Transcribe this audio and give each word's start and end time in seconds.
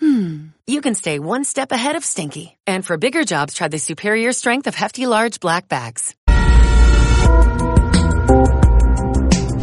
hmm, 0.00 0.46
you 0.66 0.80
can 0.80 0.94
stay 0.94 1.18
one 1.18 1.44
step 1.44 1.72
ahead 1.72 1.96
of 1.96 2.04
stinky. 2.04 2.56
And 2.66 2.84
for 2.84 2.96
bigger 2.96 3.24
jobs, 3.24 3.54
try 3.54 3.68
the 3.68 3.78
superior 3.78 4.32
strength 4.32 4.66
of 4.66 4.74
Hefty 4.74 5.06
Large 5.06 5.40
Black 5.40 5.68
Bags. 5.68 6.14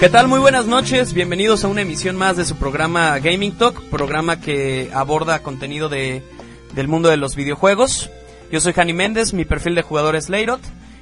¿Qué 0.00 0.08
tal? 0.08 0.28
Muy 0.28 0.38
buenas 0.38 0.66
noches. 0.66 1.12
Bienvenidos 1.12 1.64
a 1.64 1.68
una 1.68 1.82
emisión 1.82 2.16
más 2.16 2.36
de 2.36 2.44
su 2.44 2.56
programa 2.56 3.18
Gaming 3.18 3.56
Talk, 3.58 3.82
programa 3.90 4.40
que 4.40 4.90
aborda 4.94 5.42
contenido 5.42 5.88
de, 5.88 6.22
del 6.74 6.88
mundo 6.88 7.08
de 7.08 7.16
los 7.16 7.36
videojuegos. 7.36 8.10
Yo 8.50 8.60
soy 8.60 8.72
Jani 8.72 8.92
Méndez, 8.92 9.32
mi 9.32 9.44
perfil 9.44 9.74
de 9.74 9.82
jugador 9.82 10.16
es 10.16 10.28
Leirot, 10.28 10.60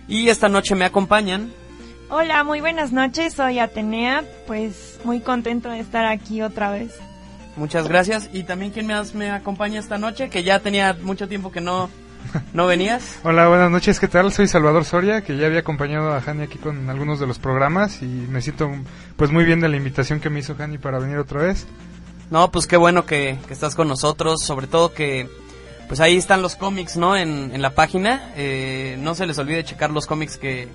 y 0.09 0.28
esta 0.28 0.48
noche 0.48 0.75
me 0.75 0.84
acompañan 0.84 1.53
Hola, 2.09 2.44
muy 2.44 2.61
buenas 2.61 2.92
noches, 2.92 3.34
soy 3.34 3.59
Atenea, 3.59 4.22
pues 4.47 5.00
muy 5.03 5.19
contento 5.19 5.69
de 5.70 5.81
estar 5.81 6.06
aquí 6.06 6.41
otra 6.41 6.70
vez. 6.70 6.94
Muchas 7.56 7.89
gracias. 7.89 8.31
Y 8.33 8.44
también 8.44 8.70
quien 8.70 8.87
más 8.87 9.14
me 9.14 9.31
acompaña 9.31 9.81
esta 9.81 9.98
noche, 9.98 10.31
que 10.31 10.44
ya 10.44 10.61
tenía 10.61 10.97
mucho 11.03 11.27
tiempo 11.27 11.50
que 11.50 11.61
no, 11.61 11.91
no 12.52 12.66
venías. 12.66 13.19
Hola, 13.24 13.48
buenas 13.48 13.70
noches, 13.70 14.00
¿qué 14.00 14.08
tal? 14.08 14.32
Soy 14.32 14.48
Salvador 14.48 14.84
Soria, 14.84 15.22
que 15.22 15.36
ya 15.36 15.46
había 15.46 15.60
acompañado 15.60 16.12
a 16.12 16.22
Hani 16.24 16.42
aquí 16.42 16.58
con 16.58 16.88
algunos 16.91 17.20
de 17.20 17.27
los 17.27 17.38
programas 17.38 18.02
y 18.02 18.06
me 18.06 18.42
siento 18.42 18.70
pues 19.16 19.30
muy 19.30 19.44
bien 19.44 19.60
de 19.60 19.69
la 19.69 19.77
invitación 19.77 20.20
que 20.20 20.30
me 20.30 20.41
hizo 20.41 20.54
Hani 20.58 20.78
para 20.78 20.98
venir 20.98 21.19
otra 21.19 21.42
vez. 21.42 21.66
No, 22.30 22.50
pues 22.50 22.66
qué 22.66 22.77
bueno 22.77 23.06
que, 23.06 23.38
que 23.47 23.52
estás 23.52 23.74
con 23.74 23.88
nosotros, 23.88 24.42
sobre 24.42 24.66
todo 24.66 24.92
que 24.92 25.28
pues 25.88 26.00
ahí 26.00 26.16
están 26.16 26.42
los 26.42 26.56
cómics, 26.56 26.97
¿no? 26.97 27.16
En, 27.16 27.54
en 27.54 27.62
la 27.62 27.70
página. 27.70 28.32
Eh, 28.36 28.97
no 29.00 29.15
se 29.15 29.26
les 29.26 29.38
olvide 29.38 29.65
checar 29.65 29.91
los 29.91 30.06
cómics 30.06 30.36
que 30.36 30.69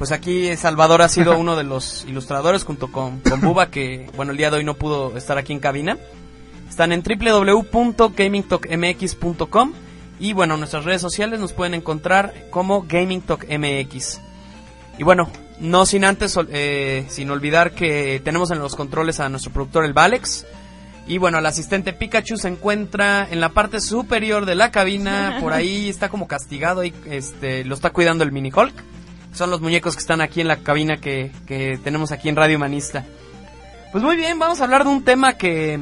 pues 0.00 0.10
aquí 0.12 0.56
Salvador 0.56 1.02
ha 1.02 1.08
sido 1.08 1.38
uno 1.38 1.56
de 1.56 1.64
los 1.64 2.04
ilustradores 2.08 2.64
junto 2.64 2.90
con, 2.90 3.20
con 3.20 3.42
Buba, 3.42 3.70
que 3.70 4.08
bueno, 4.16 4.32
el 4.32 4.38
día 4.38 4.50
de 4.50 4.56
hoy 4.58 4.64
no 4.64 4.74
pudo 4.74 5.16
estar 5.16 5.38
aquí 5.38 5.52
en 5.52 5.60
cabina. 5.60 5.96
Están 6.68 6.92
en 6.92 7.02
www.gamingtalkmx.com 7.02 9.72
y 10.20 10.34
bueno, 10.34 10.54
en 10.54 10.60
nuestras 10.60 10.84
redes 10.84 11.00
sociales 11.00 11.40
nos 11.40 11.54
pueden 11.54 11.72
encontrar 11.72 12.34
como 12.50 12.82
Gaming 12.82 13.22
Talk 13.22 13.46
MX. 13.48 14.20
Y 14.98 15.02
bueno, 15.02 15.30
no 15.60 15.86
sin 15.86 16.04
antes, 16.04 16.38
eh, 16.50 17.06
sin 17.08 17.30
olvidar 17.30 17.72
que 17.72 18.20
tenemos 18.22 18.50
en 18.50 18.58
los 18.58 18.76
controles 18.76 19.18
a 19.18 19.30
nuestro 19.30 19.50
productor 19.50 19.86
el 19.86 19.94
Valex. 19.94 20.46
Y 21.06 21.16
bueno, 21.16 21.38
el 21.38 21.46
asistente 21.46 21.94
Pikachu 21.94 22.36
se 22.36 22.48
encuentra 22.48 23.26
en 23.30 23.40
la 23.40 23.48
parte 23.48 23.80
superior 23.80 24.44
de 24.44 24.54
la 24.54 24.70
cabina, 24.70 25.38
por 25.40 25.54
ahí 25.54 25.88
está 25.88 26.10
como 26.10 26.28
castigado 26.28 26.84
y 26.84 26.92
este, 27.06 27.64
lo 27.64 27.74
está 27.74 27.90
cuidando 27.90 28.22
el 28.22 28.30
Mini 28.30 28.52
Hulk. 28.54 28.74
Son 29.32 29.48
los 29.50 29.62
muñecos 29.62 29.94
que 29.94 30.00
están 30.00 30.20
aquí 30.20 30.42
en 30.42 30.48
la 30.48 30.58
cabina 30.58 30.98
que, 30.98 31.32
que 31.46 31.78
tenemos 31.82 32.12
aquí 32.12 32.28
en 32.28 32.36
Radio 32.36 32.58
Humanista. 32.58 33.06
Pues 33.90 34.04
muy 34.04 34.16
bien, 34.16 34.38
vamos 34.38 34.60
a 34.60 34.64
hablar 34.64 34.84
de 34.84 34.90
un 34.90 35.02
tema 35.02 35.32
que, 35.32 35.80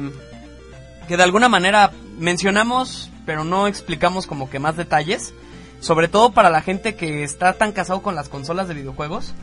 que 1.09 1.17
de 1.17 1.23
alguna 1.23 1.49
manera 1.49 1.91
mencionamos, 2.17 3.11
pero 3.29 3.43
no 3.43 3.67
explicamos 3.67 4.25
como 4.25 4.49
que 4.49 4.57
más 4.57 4.75
detalles. 4.75 5.35
Sobre 5.81 6.07
todo 6.07 6.31
para 6.31 6.49
la 6.49 6.63
gente 6.63 6.95
que 6.95 7.23
está 7.23 7.53
tan 7.53 7.73
casado 7.73 8.01
con 8.01 8.15
las 8.15 8.27
consolas 8.27 8.67
de 8.67 8.73
videojuegos, 8.73 9.35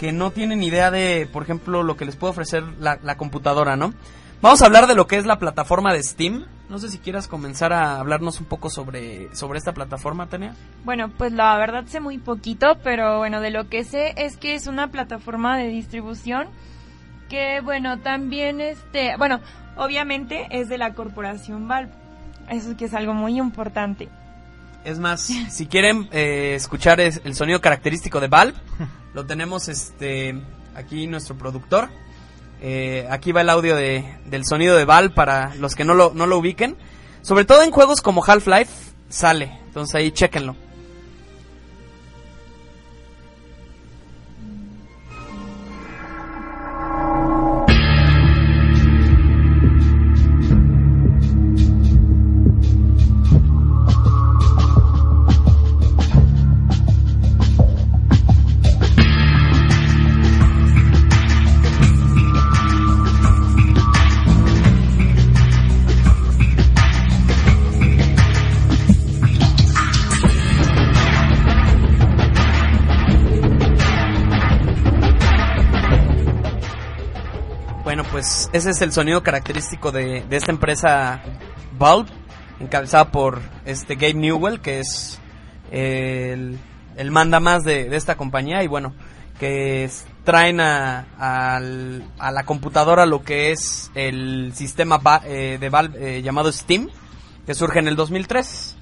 que 0.00 0.10
no 0.10 0.32
tienen 0.32 0.60
idea 0.60 0.90
de, 0.90 1.28
por 1.32 1.44
ejemplo, 1.44 1.84
lo 1.84 1.96
que 1.96 2.04
les 2.04 2.16
puede 2.16 2.32
ofrecer 2.32 2.64
la, 2.80 2.98
la 3.00 3.16
computadora, 3.16 3.76
¿no? 3.76 3.94
Vamos 4.42 4.60
a 4.60 4.66
hablar 4.66 4.88
de 4.88 4.96
lo 4.96 5.06
que 5.06 5.18
es 5.18 5.24
la 5.24 5.38
plataforma 5.38 5.92
de 5.92 6.02
Steam. 6.02 6.46
No 6.68 6.80
sé 6.80 6.90
si 6.90 6.98
quieras 6.98 7.28
comenzar 7.28 7.72
a 7.72 8.00
hablarnos 8.00 8.40
un 8.40 8.46
poco 8.46 8.70
sobre, 8.70 9.32
sobre 9.36 9.60
esta 9.60 9.72
plataforma, 9.72 10.26
Tania. 10.26 10.56
Bueno, 10.84 11.08
pues 11.16 11.30
la 11.30 11.56
verdad 11.58 11.84
sé 11.86 12.00
muy 12.00 12.18
poquito, 12.18 12.78
pero 12.82 13.18
bueno, 13.18 13.40
de 13.40 13.52
lo 13.52 13.68
que 13.68 13.84
sé 13.84 14.14
es 14.16 14.36
que 14.36 14.56
es 14.56 14.66
una 14.66 14.88
plataforma 14.88 15.56
de 15.56 15.68
distribución 15.68 16.48
que 17.28 17.60
bueno, 17.60 18.00
también 18.00 18.60
este, 18.60 19.16
bueno, 19.16 19.38
obviamente 19.76 20.48
es 20.50 20.68
de 20.68 20.78
la 20.78 20.94
corporación 20.94 21.68
Valve. 21.68 22.07
Eso 22.50 22.76
que 22.76 22.86
es 22.86 22.94
algo 22.94 23.14
muy 23.14 23.38
importante. 23.38 24.08
Es 24.84 24.98
más, 24.98 25.20
si 25.50 25.66
quieren 25.66 26.08
eh, 26.12 26.54
escuchar 26.54 27.00
es- 27.00 27.20
el 27.24 27.34
sonido 27.34 27.60
característico 27.60 28.20
de 28.20 28.28
Valve, 28.28 28.54
lo 29.14 29.26
tenemos 29.26 29.68
este 29.68 30.40
aquí 30.74 31.06
nuestro 31.06 31.36
productor. 31.36 31.88
Eh, 32.60 33.06
aquí 33.10 33.30
va 33.32 33.42
el 33.42 33.50
audio 33.50 33.76
de, 33.76 34.16
del 34.26 34.44
sonido 34.44 34.76
de 34.76 34.84
Valve 34.84 35.14
para 35.14 35.54
los 35.56 35.74
que 35.74 35.84
no 35.84 35.94
lo, 35.94 36.12
no 36.14 36.26
lo 36.26 36.38
ubiquen. 36.38 36.76
Sobre 37.22 37.44
todo 37.44 37.62
en 37.62 37.70
juegos 37.70 38.00
como 38.00 38.24
Half-Life 38.24 38.72
sale. 39.08 39.58
Entonces 39.66 39.94
ahí 39.94 40.10
chequenlo. 40.10 40.56
Pues 78.18 78.50
ese 78.52 78.70
es 78.70 78.82
el 78.82 78.90
sonido 78.90 79.22
característico 79.22 79.92
de, 79.92 80.24
esta 80.28 80.50
empresa 80.50 81.22
Valve, 81.78 82.10
encabezada 82.58 83.12
por 83.12 83.40
este 83.64 83.94
Gabe 83.94 84.14
Newell, 84.14 84.60
que 84.60 84.80
es 84.80 85.20
el, 85.70 86.58
el 86.96 87.10
manda 87.12 87.38
más 87.38 87.62
de, 87.62 87.94
esta 87.94 88.16
compañía 88.16 88.64
y 88.64 88.66
bueno, 88.66 88.92
que 89.38 89.88
traen 90.24 90.58
a, 90.58 91.06
a 91.16 92.32
la 92.32 92.42
computadora 92.44 93.06
lo 93.06 93.22
que 93.22 93.52
es 93.52 93.92
el 93.94 94.50
sistema 94.52 95.00
eh, 95.24 95.58
de 95.60 95.68
Valve 95.68 96.18
eh, 96.18 96.20
llamado 96.20 96.50
Steam, 96.50 96.88
que 97.46 97.54
surge 97.54 97.78
en 97.78 97.86
el 97.86 97.94
2003. 97.94 98.76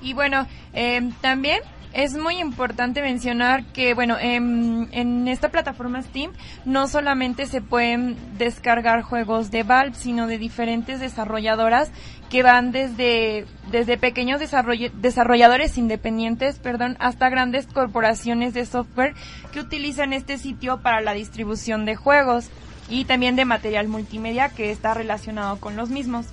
Y 0.00 0.14
bueno, 0.14 0.46
eh, 0.72 1.10
también 1.20 1.60
es 1.94 2.14
muy 2.14 2.38
importante 2.40 3.00
mencionar 3.00 3.64
que, 3.66 3.94
bueno, 3.94 4.16
em, 4.20 4.88
en 4.92 5.28
esta 5.28 5.48
plataforma 5.50 6.02
Steam 6.02 6.32
no 6.64 6.88
solamente 6.88 7.46
se 7.46 7.60
pueden 7.62 8.16
descargar 8.36 9.02
juegos 9.02 9.50
de 9.50 9.62
Valve, 9.62 9.94
sino 9.94 10.26
de 10.26 10.38
diferentes 10.38 10.98
desarrolladoras 11.00 11.90
que 12.30 12.42
van 12.42 12.72
desde, 12.72 13.46
desde 13.70 13.96
pequeños 13.96 14.40
desarroll- 14.40 14.90
desarrolladores 14.92 15.78
independientes, 15.78 16.58
perdón, 16.58 16.96
hasta 16.98 17.28
grandes 17.28 17.66
corporaciones 17.66 18.54
de 18.54 18.66
software 18.66 19.14
que 19.52 19.60
utilizan 19.60 20.12
este 20.12 20.36
sitio 20.38 20.80
para 20.82 21.00
la 21.00 21.12
distribución 21.14 21.84
de 21.84 21.96
juegos. 21.96 22.50
y 22.86 23.06
también 23.06 23.34
de 23.34 23.46
material 23.46 23.88
multimedia 23.88 24.50
que 24.50 24.70
está 24.70 24.92
relacionado 24.92 25.58
con 25.58 25.74
los 25.74 25.88
mismos. 25.88 26.26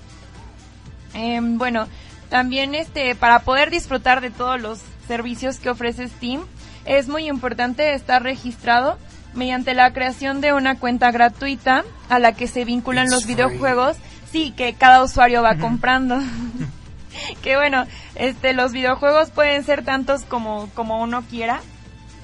Em, 1.14 1.56
bueno, 1.56 1.86
también 2.28 2.74
este 2.74 3.14
para 3.14 3.38
poder 3.38 3.70
disfrutar 3.70 4.20
de 4.20 4.28
todos 4.30 4.60
los 4.60 4.80
servicios 5.12 5.58
que 5.58 5.68
ofrece 5.68 6.08
Steam 6.08 6.40
es 6.86 7.06
muy 7.06 7.28
importante 7.28 7.92
estar 7.92 8.22
registrado 8.22 8.96
mediante 9.34 9.74
la 9.74 9.92
creación 9.92 10.40
de 10.40 10.54
una 10.54 10.78
cuenta 10.78 11.10
gratuita 11.10 11.84
a 12.08 12.18
la 12.18 12.32
que 12.32 12.46
se 12.46 12.64
vinculan 12.64 13.10
los 13.10 13.26
videojuegos, 13.26 13.98
sí, 14.30 14.54
que 14.56 14.72
cada 14.72 15.02
usuario 15.02 15.42
va 15.42 15.56
comprando. 15.56 16.18
que 17.42 17.56
bueno, 17.56 17.84
este 18.14 18.54
los 18.54 18.72
videojuegos 18.72 19.28
pueden 19.28 19.64
ser 19.64 19.84
tantos 19.84 20.22
como 20.22 20.70
como 20.72 21.02
uno 21.02 21.22
quiera. 21.28 21.60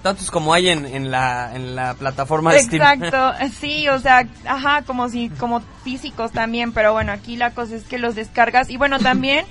Tantos 0.02 0.31
como 0.31 0.55
hay 0.55 0.70
en, 0.70 0.87
en 0.87 1.11
la 1.11 1.55
en 1.55 1.76
la 1.76 1.93
plataforma 1.93 2.55
de 2.55 2.62
Steam. 2.62 2.82
Exacto, 2.82 3.34
sí, 3.61 3.87
o 3.91 3.99
sea, 3.99 4.26
ajá, 4.46 4.81
como 4.87 5.11
si 5.11 5.29
como 5.29 5.61
físicos 5.84 6.32
también, 6.32 6.73
pero 6.73 6.94
bueno, 6.94 7.12
aquí 7.12 7.37
la 7.37 7.50
cosa 7.50 7.76
es 7.76 7.84
que 7.84 7.99
los 7.99 8.14
descargas 8.14 8.70
y 8.70 8.79
bueno, 8.79 8.99
también 8.99 9.44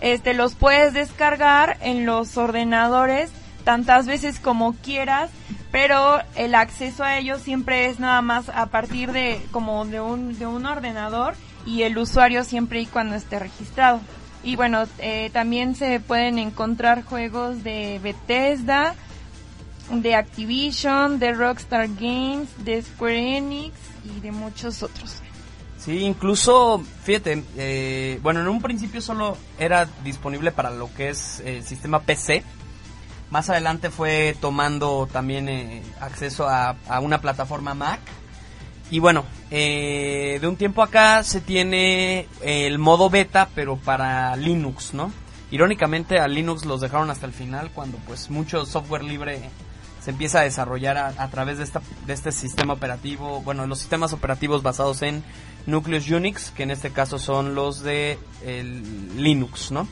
este 0.00 0.34
los 0.34 0.54
puedes 0.54 0.92
descargar 0.92 1.78
en 1.80 2.06
los 2.06 2.36
ordenadores 2.36 3.30
tantas 3.64 4.06
veces 4.06 4.38
como 4.38 4.74
quieras, 4.74 5.30
pero 5.72 6.20
el 6.36 6.54
acceso 6.54 7.02
a 7.02 7.18
ellos 7.18 7.42
siempre 7.42 7.86
es 7.86 7.98
nada 7.98 8.22
más 8.22 8.48
a 8.48 8.66
partir 8.66 9.12
de 9.12 9.40
como 9.50 9.84
de 9.84 10.00
un, 10.00 10.38
de 10.38 10.46
un 10.46 10.66
ordenador 10.66 11.34
y 11.66 11.82
el 11.82 11.98
usuario 11.98 12.44
siempre 12.44 12.80
y 12.80 12.86
cuando 12.86 13.16
esté 13.16 13.38
registrado. 13.38 14.00
Y 14.44 14.54
bueno, 14.54 14.84
eh, 14.98 15.30
también 15.32 15.74
se 15.74 15.98
pueden 15.98 16.38
encontrar 16.38 17.02
juegos 17.02 17.64
de 17.64 17.98
Bethesda, 18.00 18.94
de 19.90 20.14
Activision, 20.14 21.18
de 21.18 21.32
Rockstar 21.32 21.88
Games, 21.88 22.48
de 22.64 22.82
Square 22.82 23.38
Enix 23.38 23.74
y 24.04 24.20
de 24.20 24.30
muchos 24.30 24.84
otros. 24.84 25.22
Sí, 25.86 25.98
incluso, 26.02 26.82
fíjate, 27.04 27.44
eh, 27.56 28.18
bueno, 28.20 28.40
en 28.40 28.48
un 28.48 28.60
principio 28.60 29.00
solo 29.00 29.36
era 29.56 29.88
disponible 30.02 30.50
para 30.50 30.72
lo 30.72 30.92
que 30.92 31.10
es 31.10 31.38
el 31.46 31.62
sistema 31.62 32.00
PC, 32.00 32.42
más 33.30 33.50
adelante 33.50 33.90
fue 33.90 34.36
tomando 34.40 35.08
también 35.12 35.48
eh, 35.48 35.84
acceso 36.00 36.48
a, 36.48 36.74
una 37.00 37.20
plataforma 37.20 37.74
Mac. 37.74 38.00
Y 38.90 38.98
bueno, 38.98 39.24
eh, 39.52 40.38
de 40.40 40.48
un 40.48 40.56
tiempo 40.56 40.82
acá 40.82 41.22
se 41.22 41.40
tiene 41.40 42.26
el 42.42 42.80
modo 42.80 43.08
beta, 43.08 43.48
pero 43.54 43.76
para 43.76 44.34
Linux, 44.34 44.92
¿no? 44.92 45.12
Irónicamente 45.52 46.18
a 46.18 46.26
Linux 46.26 46.64
los 46.64 46.80
dejaron 46.80 47.10
hasta 47.10 47.26
el 47.26 47.32
final 47.32 47.70
cuando 47.72 47.98
pues 47.98 48.28
mucho 48.28 48.66
software 48.66 49.04
libre 49.04 49.50
se 50.06 50.12
empieza 50.12 50.38
a 50.38 50.42
desarrollar 50.42 50.96
a, 50.96 51.28
través 51.30 51.58
de, 51.58 51.64
esta, 51.64 51.82
de 52.06 52.12
este 52.12 52.30
sistema 52.30 52.74
operativo, 52.74 53.42
bueno, 53.42 53.66
los 53.66 53.80
sistemas 53.80 54.12
operativos 54.12 54.62
basados 54.62 55.02
en 55.02 55.24
núcleos 55.66 56.08
Unix, 56.08 56.52
que 56.52 56.62
en 56.62 56.70
este 56.70 56.90
caso 56.90 57.18
son 57.18 57.56
los 57.56 57.82
de 57.82 58.16
Linux, 59.16 59.72
¿no? 59.72 59.88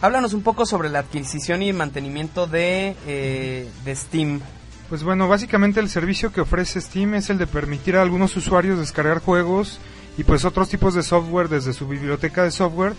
Háblanos 0.00 0.32
un 0.32 0.42
poco 0.42 0.64
sobre 0.64 0.90
la 0.90 1.00
adquisición 1.00 1.62
y 1.62 1.72
mantenimiento 1.72 2.46
de, 2.46 2.94
eh, 3.04 3.68
de 3.84 3.96
Steam. 3.96 4.40
Pues 4.88 5.02
bueno, 5.02 5.26
básicamente 5.26 5.80
el 5.80 5.88
servicio 5.88 6.32
que 6.32 6.42
ofrece 6.42 6.80
Steam 6.80 7.14
es 7.14 7.30
el 7.30 7.38
de 7.38 7.48
permitir 7.48 7.96
a 7.96 8.02
algunos 8.02 8.36
usuarios 8.36 8.78
descargar 8.78 9.18
juegos 9.18 9.80
y 10.16 10.22
pues 10.22 10.44
otros 10.44 10.68
tipos 10.68 10.94
de 10.94 11.02
software 11.02 11.48
desde 11.48 11.72
su 11.72 11.88
biblioteca 11.88 12.44
de 12.44 12.52
software 12.52 12.92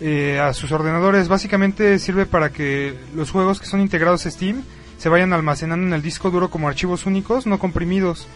eh, 0.00 0.40
a 0.40 0.54
sus 0.54 0.72
ordenadores. 0.72 1.28
Básicamente 1.28 1.98
sirve 1.98 2.24
para 2.24 2.50
que 2.52 2.98
los 3.14 3.30
juegos 3.30 3.60
que 3.60 3.66
son 3.66 3.82
integrados 3.82 4.24
a 4.24 4.30
Steam 4.30 4.64
se 4.98 5.08
vayan 5.08 5.32
almacenando 5.32 5.86
en 5.86 5.92
el 5.92 6.02
disco 6.02 6.30
duro 6.30 6.50
como 6.50 6.68
archivos 6.68 7.06
únicos, 7.06 7.46
no 7.46 7.58
comprimidos. 7.58 8.26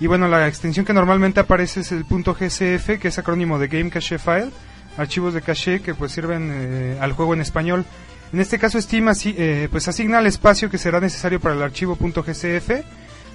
Y 0.00 0.06
bueno, 0.06 0.28
la 0.28 0.46
extensión 0.46 0.86
que 0.86 0.92
normalmente 0.92 1.40
aparece 1.40 1.80
es 1.80 1.92
el 1.92 2.04
.gcf, 2.04 3.00
que 3.00 3.08
es 3.08 3.18
acrónimo 3.18 3.58
de 3.58 3.68
Game 3.68 3.90
Cache 3.90 4.18
File 4.18 4.50
archivos 4.98 5.32
de 5.32 5.42
caché 5.42 5.80
que 5.80 5.94
pues 5.94 6.12
sirven 6.12 6.50
eh, 6.52 6.98
al 7.00 7.12
juego 7.12 7.32
en 7.32 7.40
español. 7.40 7.84
En 8.32 8.40
este 8.40 8.58
caso 8.58 8.80
Steam 8.80 9.08
eh, 9.24 9.68
pues 9.70 9.88
asigna 9.88 10.18
el 10.18 10.26
espacio 10.26 10.68
que 10.68 10.76
será 10.76 11.00
necesario 11.00 11.40
para 11.40 11.54
el 11.54 11.62
archivo 11.62 11.96
.gcf 11.96 12.70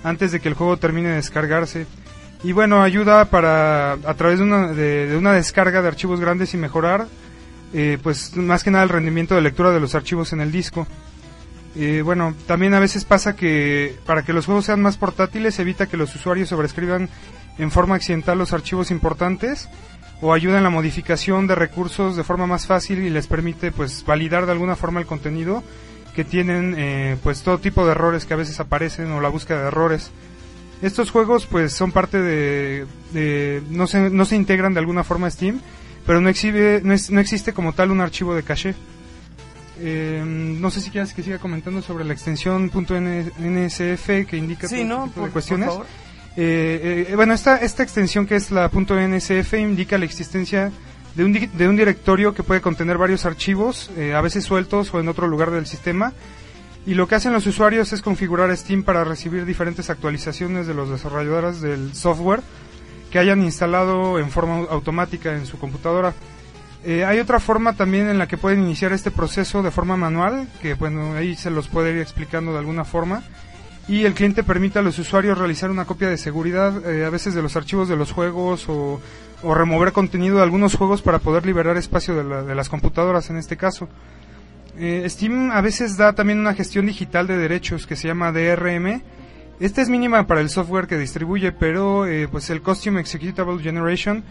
antes 0.04 0.32
de 0.32 0.40
que 0.40 0.50
el 0.50 0.54
juego 0.54 0.78
termine 0.78 1.10
de 1.10 1.16
descargarse. 1.16 1.88
Y 2.44 2.52
bueno, 2.52 2.84
ayuda 2.84 3.26
para 3.26 3.94
a 3.94 4.14
través 4.16 4.40
de 4.40 4.44
una, 4.44 4.68
de, 4.74 5.16
una 5.18 5.32
descarga 5.32 5.82
de 5.82 5.88
archivos 5.88 6.20
grandes 6.20 6.54
y 6.54 6.58
mejorar 6.58 7.08
eh, 7.74 7.98
pues 8.04 8.36
más 8.36 8.64
que 8.64 8.70
nada 8.70 8.84
el 8.84 8.90
rendimiento 8.90 9.34
de 9.34 9.42
lectura 9.42 9.72
de 9.72 9.80
los 9.80 9.96
archivos 9.96 10.34
en 10.34 10.42
el 10.42 10.52
disco. 10.52 10.86
Bueno, 12.04 12.36
también 12.46 12.74
a 12.74 12.80
veces 12.80 13.04
pasa 13.06 13.36
que 13.36 13.98
para 14.06 14.24
que 14.24 14.34
los 14.34 14.46
juegos 14.46 14.66
sean 14.66 14.82
más 14.82 14.98
portátiles 14.98 15.58
evita 15.60 15.88
que 15.88 15.98
los 15.98 16.14
usuarios 16.16 16.50
sobrescriban 16.50 17.10
en 17.58 17.72
forma 17.72 17.96
accidental 17.96 18.38
los 18.38 18.54
archivos 18.54 18.92
importantes 18.92 19.70
o 20.22 20.34
ayuda 20.34 20.58
en 20.58 20.64
la 20.64 20.70
modificación 20.70 21.48
de 21.48 21.56
recursos 21.56 22.16
de 22.16 22.24
forma 22.24 22.48
más 22.48 22.66
fácil 22.66 23.00
y 23.00 23.10
les 23.10 23.28
permite 23.28 23.72
pues 23.72 24.06
validar 24.06 24.46
de 24.46 24.54
alguna 24.54 24.76
forma 24.76 25.00
el 25.00 25.06
contenido 25.06 25.64
que 26.16 26.24
tienen 26.24 26.76
eh, 26.78 27.18
pues 27.24 27.42
todo 27.42 27.58
tipo 27.58 27.86
de 27.86 27.92
errores 27.92 28.26
que 28.26 28.34
a 28.34 28.38
veces 28.38 28.60
aparecen 28.60 29.12
o 29.12 29.20
la 29.20 29.30
búsqueda 29.30 29.62
de 29.62 29.68
errores. 29.68 30.12
Estos 30.82 31.12
juegos 31.12 31.46
pues 31.46 31.74
son 31.74 31.92
parte 31.92 32.22
de, 32.22 32.86
no, 33.70 33.88
se, 33.88 34.10
no 34.10 34.26
se 34.26 34.36
integran 34.36 34.74
de 34.74 34.80
alguna 34.80 35.04
forma 35.04 35.28
a 35.28 35.32
Steam, 35.32 35.62
pero 36.06 36.22
no, 36.22 36.30
exhibe, 36.30 36.82
no, 36.84 36.94
no 37.10 37.20
existe 37.20 37.54
como 37.54 37.74
tal 37.74 37.92
un 37.92 38.02
archivo 38.02 38.36
de 38.36 38.44
caché. 38.44 38.76
Eh, 39.80 40.24
no 40.26 40.70
sé 40.70 40.82
si 40.82 40.90
quieres 40.92 41.14
que 41.14 41.24
siga 41.24 41.40
comentando 41.40 41.82
sobre 41.82 42.06
la 42.06 42.14
extensión 42.14 42.70
.nsf 42.70 44.08
que 44.28 44.38
indica 44.38 44.68
sí, 44.68 44.84
no, 44.84 45.12
de 45.16 45.30
cuestiones. 45.30 45.72
Eh, 46.36 47.08
eh, 47.10 47.16
bueno, 47.16 47.34
esta, 47.34 47.58
esta 47.58 47.84
extensión 47.84 48.26
que 48.26 48.36
es 48.36 48.52
la 48.52 48.70
.nsf 48.70 49.54
indica 49.54 49.98
la 49.98 50.06
existencia 50.06 50.72
de 51.16 51.24
un, 51.24 51.34
de 51.34 51.68
un 51.68 51.76
directorio 51.76 52.34
que 52.34 52.44
puede 52.44 52.62
contener 52.62 52.98
varios 52.98 53.26
archivos, 53.26 53.92
eh, 53.98 54.14
a 54.14 54.22
veces 54.22 54.44
sueltos 54.44 54.94
o 54.94 55.00
en 55.00 55.08
otro 55.08 55.28
lugar 55.28 55.52
del 55.52 55.66
sistema. 55.66 56.14
Y 56.86 56.96
lo 56.96 57.08
que 57.08 57.16
hacen 57.16 57.32
los 57.32 57.48
usuarios 57.48 57.94
es 57.94 58.02
configurar 58.02 58.56
Steam 58.58 58.84
para 58.84 59.04
recibir 59.04 59.46
diferentes 59.46 59.90
actualizaciones 59.90 60.68
de 60.68 60.74
los 60.74 60.90
desarrolladores 60.90 61.62
del 61.62 61.96
software 61.96 62.42
que 63.10 63.20
hayan 63.20 63.42
instalado 63.42 64.20
en 64.20 64.30
forma 64.30 64.66
automática 64.70 65.34
en 65.34 65.46
su 65.46 65.58
computadora. 65.58 66.14
Hay 66.86 67.20
otra 67.20 67.40
forma 67.40 67.74
también 67.74 68.10
en 68.10 68.18
la 68.18 68.28
que 68.28 68.38
pueden 68.38 68.62
iniciar 68.62 68.92
este 68.92 69.10
proceso 69.10 69.64
de 69.64 69.72
forma 69.72 69.96
manual, 69.96 70.48
que 70.62 70.74
bueno, 70.74 71.14
ahí 71.14 71.36
se 71.36 71.50
los 71.50 71.68
puede 71.70 71.92
ir 71.92 72.00
explicando 72.00 72.52
de 72.52 72.60
alguna 72.60 72.84
forma 72.84 73.24
y 73.88 74.06
el 74.06 74.14
cliente 74.14 74.44
permite 74.44 74.80
a 74.80 74.82
los 74.82 74.98
usuarios 74.98 75.38
realizar 75.38 75.70
una 75.70 75.86
copia 75.86 76.10
de 76.10 76.18
seguridad 76.18 76.90
eh, 76.90 77.06
a 77.06 77.10
veces 77.10 77.34
de 77.34 77.42
los 77.42 77.56
archivos 77.56 77.90
de 77.90 77.98
los 77.98 78.12
juegos 78.12 78.66
o, 78.70 79.02
remover 79.44 79.92
contenido 79.92 80.38
de 80.38 80.44
algunos 80.44 80.76
juegos 80.76 81.02
para 81.02 81.20
poder 81.20 81.46
liberar 81.46 81.76
espacio 81.76 82.16
de, 82.16 82.56
las 82.56 82.70
computadoras 82.70 83.30
en 83.30 83.36
este 83.36 83.58
caso. 83.58 83.90
Eh, 84.78 85.06
Steam 85.10 85.52
a 85.52 85.60
veces 85.60 85.98
da 85.98 86.14
también 86.14 86.40
una 86.40 86.54
gestión 86.54 86.86
digital 86.86 87.28
de 87.28 87.36
derechos 87.36 87.86
que 87.86 87.98
se 87.98 88.08
llama 88.08 88.32
DRM. 88.32 89.02
Esta 89.64 89.82
es 89.82 89.88
mínima 89.88 90.28
para 90.28 90.42
el 90.42 90.50
software 90.50 90.88
que 90.88 90.98
distribuye, 90.98 91.54
pero 91.54 92.06
eh, 92.06 92.28
pues 92.28 92.50
el 92.50 92.62
Costume 92.62 93.00
Executable 93.00 93.64
Generation 93.64 94.22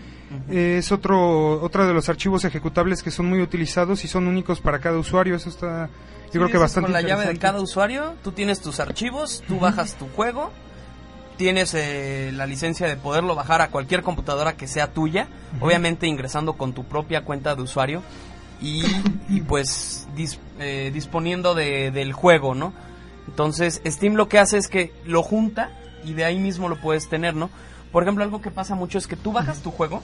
es 0.51 0.93
otro, 0.93 1.63
otro 1.63 1.87
de 1.87 1.95
los 1.95 2.11
archivos 2.11 2.45
ejecutables 2.45 3.03
que 3.03 3.11
son 3.11 3.31
muy 3.31 3.41
utilizados 3.41 4.05
y 4.05 4.09
son 4.09 4.29
únicos 4.29 4.61
para 4.61 4.79
cada 4.79 4.99
usuario. 4.99 5.35
Eso 5.35 5.49
está 5.49 5.89
yo 6.27 6.41
creo 6.41 6.49
que 6.51 6.59
bastante 6.59 6.93
Con 6.93 6.93
la 6.93 7.01
llave 7.01 7.25
de 7.25 7.39
cada 7.39 7.63
usuario, 7.63 8.13
tú 8.23 8.33
tienes 8.33 8.61
tus 8.61 8.79
archivos, 8.79 9.43
tú 9.49 9.59
bajas 9.59 9.95
tu 9.95 10.07
juego, 10.09 10.53
tienes 11.39 11.73
eh, 11.73 12.31
la 12.35 12.47
licencia 12.47 12.87
de 12.87 12.97
poderlo 12.97 13.35
bajar 13.35 13.63
a 13.63 13.69
cualquier 13.69 14.03
computadora 14.03 14.53
que 14.55 14.69
sea 14.69 14.93
tuya, 14.93 15.29
obviamente 15.61 16.07
ingresando 16.07 16.59
con 16.59 16.75
tu 16.75 16.85
propia 16.85 17.23
cuenta 17.23 17.55
de 17.55 17.63
usuario 17.63 18.03
y, 18.61 19.41
pues 19.49 20.07
eh, 20.59 20.91
disponiendo 20.93 21.55
de, 21.55 21.91
del 21.91 22.13
juego, 22.13 22.55
¿no? 22.55 22.75
Entonces 23.29 23.81
Steam 23.87 24.15
lo 24.15 24.29
que 24.29 24.39
hace 24.39 24.59
es 24.59 24.69
que 24.69 24.93
lo 25.05 25.23
junta 25.23 25.71
y 26.05 26.15
de 26.15 26.25
ahí 26.25 26.39
mismo 26.39 26.69
lo 26.69 26.77
puedes 26.77 27.09
tener, 27.09 27.35
¿no? 27.35 27.51
Por 27.91 28.03
ejemplo, 28.03 28.25
algo 28.25 28.41
que 28.41 28.51
pasa 28.51 28.75
mucho 28.75 28.99
es 28.99 29.07
que 29.07 29.17
tú 29.17 29.33
bajas 29.33 29.63
tu 29.63 29.71
juego 29.71 30.03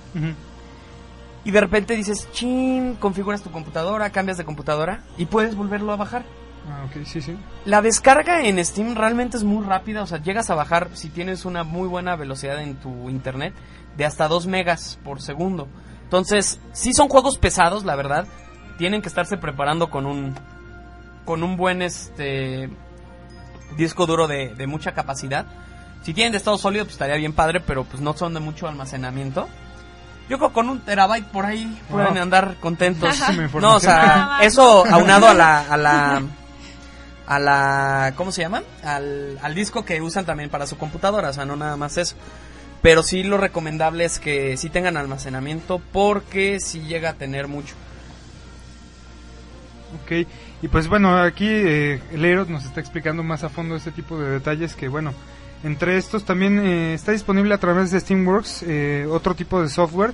y 1.44 1.50
de 1.50 1.60
repente 1.60 1.96
dices, 1.96 2.28
chin, 2.32 2.96
configuras 3.00 3.42
tu 3.42 3.50
computadora, 3.50 4.10
cambias 4.10 4.36
de 4.36 4.44
computadora 4.44 5.02
y 5.16 5.26
puedes 5.26 5.56
volverlo 5.56 5.92
a 5.92 5.96
bajar. 5.96 6.24
Ah, 6.70 6.84
ok, 6.84 7.04
sí, 7.06 7.22
sí. 7.22 7.36
La 7.64 7.80
descarga 7.80 8.44
en 8.44 8.62
Steam 8.62 8.94
realmente 8.94 9.38
es 9.38 9.44
muy 9.44 9.64
rápida, 9.64 10.02
o 10.02 10.06
sea, 10.06 10.20
llegas 10.22 10.50
a 10.50 10.54
bajar 10.54 10.90
si 10.92 11.08
tienes 11.08 11.46
una 11.46 11.64
muy 11.64 11.88
buena 11.88 12.14
velocidad 12.16 12.60
en 12.60 12.76
tu 12.76 13.08
internet 13.08 13.54
de 13.96 14.04
hasta 14.04 14.28
2 14.28 14.46
megas 14.46 14.98
por 15.02 15.22
segundo. 15.22 15.66
Entonces, 16.04 16.60
si 16.72 16.92
son 16.92 17.08
juegos 17.08 17.38
pesados, 17.38 17.84
la 17.84 17.96
verdad. 17.96 18.26
Tienen 18.78 19.02
que 19.02 19.08
estarse 19.08 19.36
preparando 19.36 19.90
con 19.90 20.06
un 20.06 20.36
con 21.24 21.42
un 21.42 21.56
buen 21.56 21.82
este 21.82 22.70
disco 23.76 24.06
duro 24.06 24.26
de, 24.26 24.54
de 24.54 24.66
mucha 24.66 24.92
capacidad. 24.92 25.46
Si 26.02 26.14
tienen 26.14 26.32
de 26.32 26.38
estado 26.38 26.58
sólido, 26.58 26.84
pues 26.84 26.94
estaría 26.94 27.16
bien 27.16 27.32
padre, 27.32 27.60
pero 27.60 27.84
pues 27.84 28.00
no 28.00 28.16
son 28.16 28.34
de 28.34 28.40
mucho 28.40 28.68
almacenamiento. 28.68 29.48
Yo 30.28 30.36
creo 30.36 30.50
que 30.50 30.54
con 30.54 30.68
un 30.68 30.80
terabyte 30.80 31.26
por 31.26 31.46
ahí 31.46 31.80
pueden 31.90 32.18
andar 32.18 32.56
contentos. 32.60 33.18
no, 33.60 33.76
o 33.76 33.80
sea, 33.80 34.38
eso 34.42 34.84
aunado 34.86 35.28
a 35.28 35.34
la, 35.34 35.60
a 35.70 35.76
la, 35.76 36.22
a 37.26 37.38
la, 37.38 38.12
¿cómo 38.14 38.30
se 38.30 38.42
llama? 38.42 38.62
Al, 38.84 39.38
al 39.42 39.54
disco 39.54 39.84
que 39.84 40.00
usan 40.00 40.26
también 40.26 40.50
para 40.50 40.66
su 40.66 40.76
computadora, 40.76 41.30
o 41.30 41.32
sea, 41.32 41.46
no 41.46 41.56
nada 41.56 41.76
más 41.76 41.96
eso. 41.96 42.14
Pero 42.82 43.02
sí 43.02 43.22
lo 43.22 43.38
recomendable 43.38 44.04
es 44.04 44.18
que 44.18 44.56
sí 44.56 44.68
tengan 44.68 44.96
almacenamiento 44.96 45.80
porque 45.92 46.60
sí 46.60 46.80
llega 46.82 47.10
a 47.10 47.14
tener 47.14 47.48
mucho. 47.48 47.74
Ok, 50.02 50.26
y 50.62 50.68
pues 50.68 50.88
bueno, 50.88 51.16
aquí 51.18 51.46
eh, 51.48 52.00
Leros 52.12 52.48
nos 52.48 52.64
está 52.64 52.80
explicando 52.80 53.22
más 53.22 53.44
a 53.44 53.48
fondo 53.48 53.74
este 53.76 53.90
tipo 53.90 54.18
de 54.18 54.30
detalles 54.30 54.74
que 54.74 54.88
bueno, 54.88 55.14
entre 55.64 55.96
estos 55.96 56.24
también 56.24 56.58
eh, 56.58 56.94
está 56.94 57.12
disponible 57.12 57.54
a 57.54 57.58
través 57.58 57.90
de 57.90 57.98
Steamworks 57.98 58.62
eh, 58.66 59.06
otro 59.10 59.34
tipo 59.34 59.60
de 59.60 59.68
software 59.68 60.12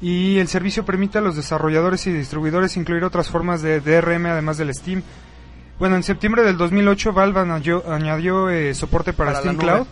y 0.00 0.38
el 0.38 0.48
servicio 0.48 0.84
permite 0.84 1.18
a 1.18 1.20
los 1.20 1.36
desarrolladores 1.36 2.06
y 2.06 2.12
distribuidores 2.12 2.76
incluir 2.76 3.04
otras 3.04 3.28
formas 3.28 3.60
de 3.62 3.80
DRM 3.80 4.26
además 4.26 4.56
del 4.56 4.72
Steam. 4.72 5.02
Bueno, 5.78 5.96
en 5.96 6.02
septiembre 6.02 6.42
del 6.42 6.56
2008 6.56 7.12
Valve 7.12 7.40
añadió, 7.40 7.92
añadió 7.92 8.48
eh, 8.50 8.74
soporte 8.74 9.12
para, 9.12 9.32
Para 9.32 9.42
Steam. 9.42 9.56
Cloud 9.56 9.86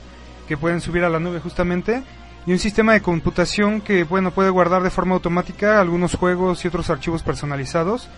que 0.49 0.57
pueden 0.57 0.81
subir 0.81 1.05
a 1.05 1.09
la 1.09 1.19
nube 1.19 1.41
justamente 1.41 2.03
y 2.47 2.53
un 2.53 2.59
sistema 2.59 2.93
de 2.93 3.03
computación 3.03 3.81
que 3.81 4.05
bueno 4.05 4.31
puede 4.31 4.51
guardar 4.51 4.83
de 4.83 4.91
forma 4.91 5.15
automática 5.15 5.81
algunos 5.81 6.15
juegos 6.15 6.65
y 6.65 6.69
otros 6.69 6.89
archivos 6.89 7.23
personalizados 7.23 8.09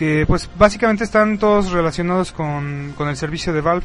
que 0.00 0.24
pues 0.26 0.48
básicamente 0.56 1.04
están 1.04 1.36
todos 1.36 1.72
relacionados 1.72 2.32
con, 2.32 2.94
con 2.96 3.08
el 3.08 3.18
servicio 3.18 3.52
de 3.52 3.60
Valve 3.60 3.84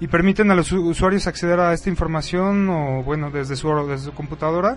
y 0.00 0.08
permiten 0.08 0.50
a 0.50 0.56
los 0.56 0.72
usuarios 0.72 1.28
acceder 1.28 1.60
a 1.60 1.72
esta 1.72 1.88
información 1.88 2.68
o 2.68 3.04
bueno 3.04 3.30
desde 3.30 3.54
su 3.54 3.68
desde 3.86 4.06
su 4.06 4.12
computadora 4.12 4.76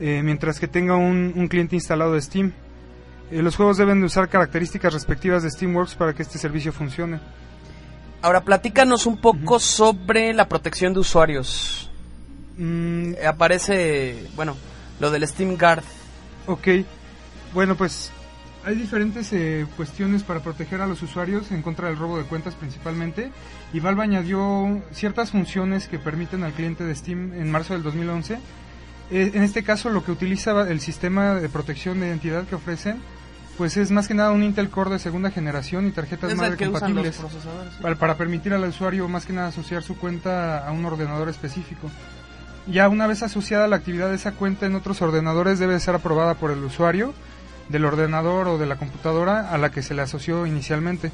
eh, 0.00 0.22
mientras 0.24 0.58
que 0.58 0.68
tenga 0.68 0.96
un, 0.96 1.34
un 1.36 1.48
cliente 1.48 1.76
instalado 1.76 2.14
de 2.14 2.22
Steam. 2.22 2.50
Eh, 3.30 3.42
los 3.42 3.56
juegos 3.56 3.76
deben 3.76 4.00
de 4.00 4.06
usar 4.06 4.30
características 4.30 4.94
respectivas 4.94 5.42
de 5.42 5.50
Steamworks 5.50 5.96
para 5.96 6.14
que 6.14 6.22
este 6.22 6.38
servicio 6.38 6.72
funcione. 6.72 7.20
Ahora, 8.22 8.40
platícanos 8.40 9.04
un 9.04 9.20
poco 9.20 9.60
sobre 9.60 10.32
la 10.32 10.48
protección 10.48 10.94
de 10.94 11.00
usuarios. 11.00 11.90
Mm, 12.56 13.12
Eh, 13.18 13.26
Aparece, 13.26 14.28
bueno, 14.34 14.56
lo 14.98 15.10
del 15.10 15.28
Steam 15.28 15.58
Guard. 15.58 15.84
Ok, 16.46 16.68
bueno 17.52 17.74
pues 17.74 18.10
hay 18.64 18.74
diferentes 18.74 19.32
eh, 19.32 19.66
cuestiones 19.76 20.22
para 20.22 20.40
proteger 20.40 20.80
a 20.80 20.86
los 20.86 21.02
usuarios 21.02 21.50
en 21.50 21.62
contra 21.62 21.88
del 21.88 21.96
robo 21.96 22.18
de 22.18 22.24
cuentas 22.24 22.54
principalmente 22.54 23.30
y 23.72 23.80
Valve 23.80 24.02
añadió 24.02 24.82
ciertas 24.92 25.30
funciones 25.30 25.88
que 25.88 25.98
permiten 25.98 26.44
al 26.44 26.52
cliente 26.52 26.84
de 26.84 26.94
Steam 26.94 27.32
en 27.34 27.50
marzo 27.50 27.72
del 27.72 27.82
2011. 27.82 28.34
Eh, 29.12 29.30
en 29.34 29.42
este 29.42 29.62
caso 29.62 29.88
lo 29.90 30.04
que 30.04 30.12
utiliza 30.12 30.68
el 30.68 30.80
sistema 30.80 31.34
de 31.34 31.48
protección 31.48 32.00
de 32.00 32.08
identidad 32.08 32.44
que 32.44 32.54
ofrecen 32.54 32.98
pues 33.56 33.76
es 33.76 33.90
más 33.90 34.08
que 34.08 34.14
nada 34.14 34.30
un 34.30 34.42
Intel 34.42 34.70
Core 34.70 34.90
de 34.90 34.98
segunda 34.98 35.30
generación 35.30 35.86
y 35.86 35.90
tarjetas 35.90 36.34
madre 36.34 36.54
usan 36.54 36.72
los 36.72 36.80
compatibles 36.80 37.16
sí. 37.16 37.82
para, 37.82 37.96
para 37.96 38.16
permitir 38.16 38.54
al 38.54 38.64
usuario 38.64 39.08
más 39.08 39.26
que 39.26 39.32
nada 39.32 39.48
asociar 39.48 39.82
su 39.82 39.96
cuenta 39.96 40.66
a 40.66 40.72
un 40.72 40.84
ordenador 40.84 41.28
específico. 41.28 41.90
Ya 42.66 42.88
una 42.88 43.06
vez 43.06 43.22
asociada 43.22 43.68
la 43.68 43.76
actividad 43.76 44.10
de 44.10 44.16
esa 44.16 44.32
cuenta 44.32 44.66
en 44.66 44.74
otros 44.76 45.02
ordenadores 45.02 45.58
debe 45.58 45.78
ser 45.80 45.94
aprobada 45.94 46.34
por 46.34 46.50
el 46.50 46.62
usuario 46.62 47.12
del 47.70 47.84
ordenador 47.84 48.48
o 48.48 48.58
de 48.58 48.66
la 48.66 48.76
computadora 48.76 49.50
a 49.50 49.58
la 49.58 49.70
que 49.70 49.82
se 49.82 49.94
le 49.94 50.02
asoció 50.02 50.46
inicialmente. 50.46 51.12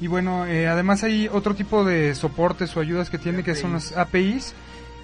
Y 0.00 0.06
bueno, 0.06 0.46
eh, 0.46 0.66
además 0.66 1.02
hay 1.04 1.28
otro 1.30 1.54
tipo 1.54 1.84
de 1.84 2.14
soportes 2.14 2.76
o 2.76 2.80
ayudas 2.80 3.10
que 3.10 3.18
tiene 3.18 3.42
que 3.42 3.54
son 3.54 3.74
las 3.74 3.96
APIs, 3.96 4.54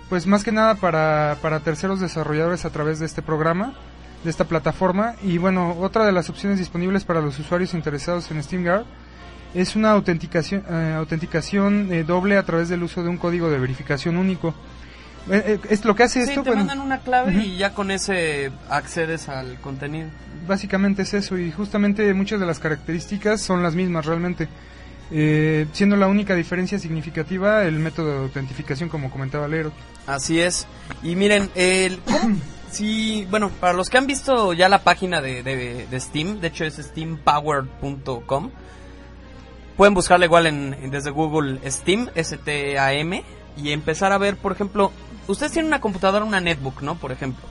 pues 0.09 0.27
más 0.27 0.43
que 0.43 0.53
nada 0.53 0.77
para, 0.77 1.37
para 1.43 1.61
terceros 1.61 2.01
desarrolladores 2.01 2.65
a 2.65 2.71
través 2.71 2.99
de 2.99 3.07
este 3.07 3.21
programa, 3.21 3.75
de 4.25 4.31
esta 4.31 4.45
plataforma. 4.45 5.15
Y 5.23 5.39
bueno, 5.39 5.77
otra 5.81 6.07
de 6.07 6.13
las 6.13 6.31
opciones 6.31 6.59
disponibles 6.59 7.05
para 7.05 7.21
los 7.21 7.39
usuarios 7.39 7.75
interesados 7.75 8.31
en 8.31 8.43
SteamGuard 8.43 8.87
es 9.55 9.77
una 9.77 9.91
autenticación, 9.93 10.65
eh, 10.69 10.95
autenticación 10.97 11.93
eh, 11.93 12.05
doble 12.05 12.37
a 12.37 12.45
través 12.45 12.69
del 12.69 12.83
uso 12.83 13.03
de 13.03 13.09
un 13.09 13.19
código 13.19 13.51
de 13.51 13.59
verificación 13.59 14.17
único. 14.17 14.55
Eh, 15.31 15.43
eh, 15.47 15.59
es 15.71 15.85
lo 15.85 15.95
que 15.95 16.05
hace 16.05 16.23
Sí, 16.25 16.31
esto, 16.31 16.43
te 16.45 16.51
bueno, 16.51 16.65
mandan 16.65 16.81
una 16.81 16.99
clave 17.01 17.33
y 17.33 17.57
ya 17.57 17.75
con 17.75 17.91
ese 17.91 18.53
accedes 18.71 19.29
al 19.29 19.59
contenido. 19.61 20.09
básicamente 20.47 21.03
es 21.03 21.15
eso 21.15 21.37
y 21.37 21.51
justamente 21.51 22.13
muchas 22.15 22.39
de 22.39 22.47
las 22.47 22.59
características 22.61 23.41
son 23.41 23.63
las 23.63 23.75
mismas 23.75 24.07
realmente. 24.07 24.49
Eh, 25.13 25.67
siendo 25.73 25.97
la 25.97 26.09
única 26.09 26.35
diferencia 26.35 26.79
significativa 26.81 27.63
el 27.65 27.79
método 27.79 28.13
de 28.13 28.19
autentificación 28.25 28.89
como 28.89 29.11
comentaba 29.11 29.47
Lero. 29.49 29.73
Así 30.07 30.41
es. 30.41 30.67
Y 31.03 31.15
miren, 31.17 31.49
el. 31.55 32.01
Sí, 32.71 33.27
bueno, 33.31 33.51
para 33.61 33.73
los 33.73 33.89
que 33.89 33.97
han 33.99 34.07
visto 34.09 34.53
ya 34.53 34.69
la 34.69 34.83
página 34.83 35.21
de, 35.23 35.43
de- 35.45 35.87
de 35.89 36.01
Steam, 36.01 36.41
de 36.41 36.49
hecho 36.49 36.65
es 36.65 36.75
steampower.com, 36.75 38.51
pueden 39.77 39.95
buscarla 39.95 40.27
igual 40.27 40.47
en, 40.47 40.75
en- 40.75 40.91
desde 40.91 41.11
Google 41.11 41.61
Steam, 41.71 42.09
S-T-A-M, 42.15 43.25
y 43.57 43.71
empezar 43.71 44.13
a 44.13 44.19
ver, 44.19 44.37
por 44.37 44.53
ejemplo, 44.53 44.91
ustedes 45.29 45.53
tienen 45.53 45.69
una 45.69 45.81
computadora, 45.81 46.25
una 46.25 46.41
netbook, 46.41 46.83
¿no? 46.83 46.95
Por 46.97 47.13
ejemplo. 47.13 47.45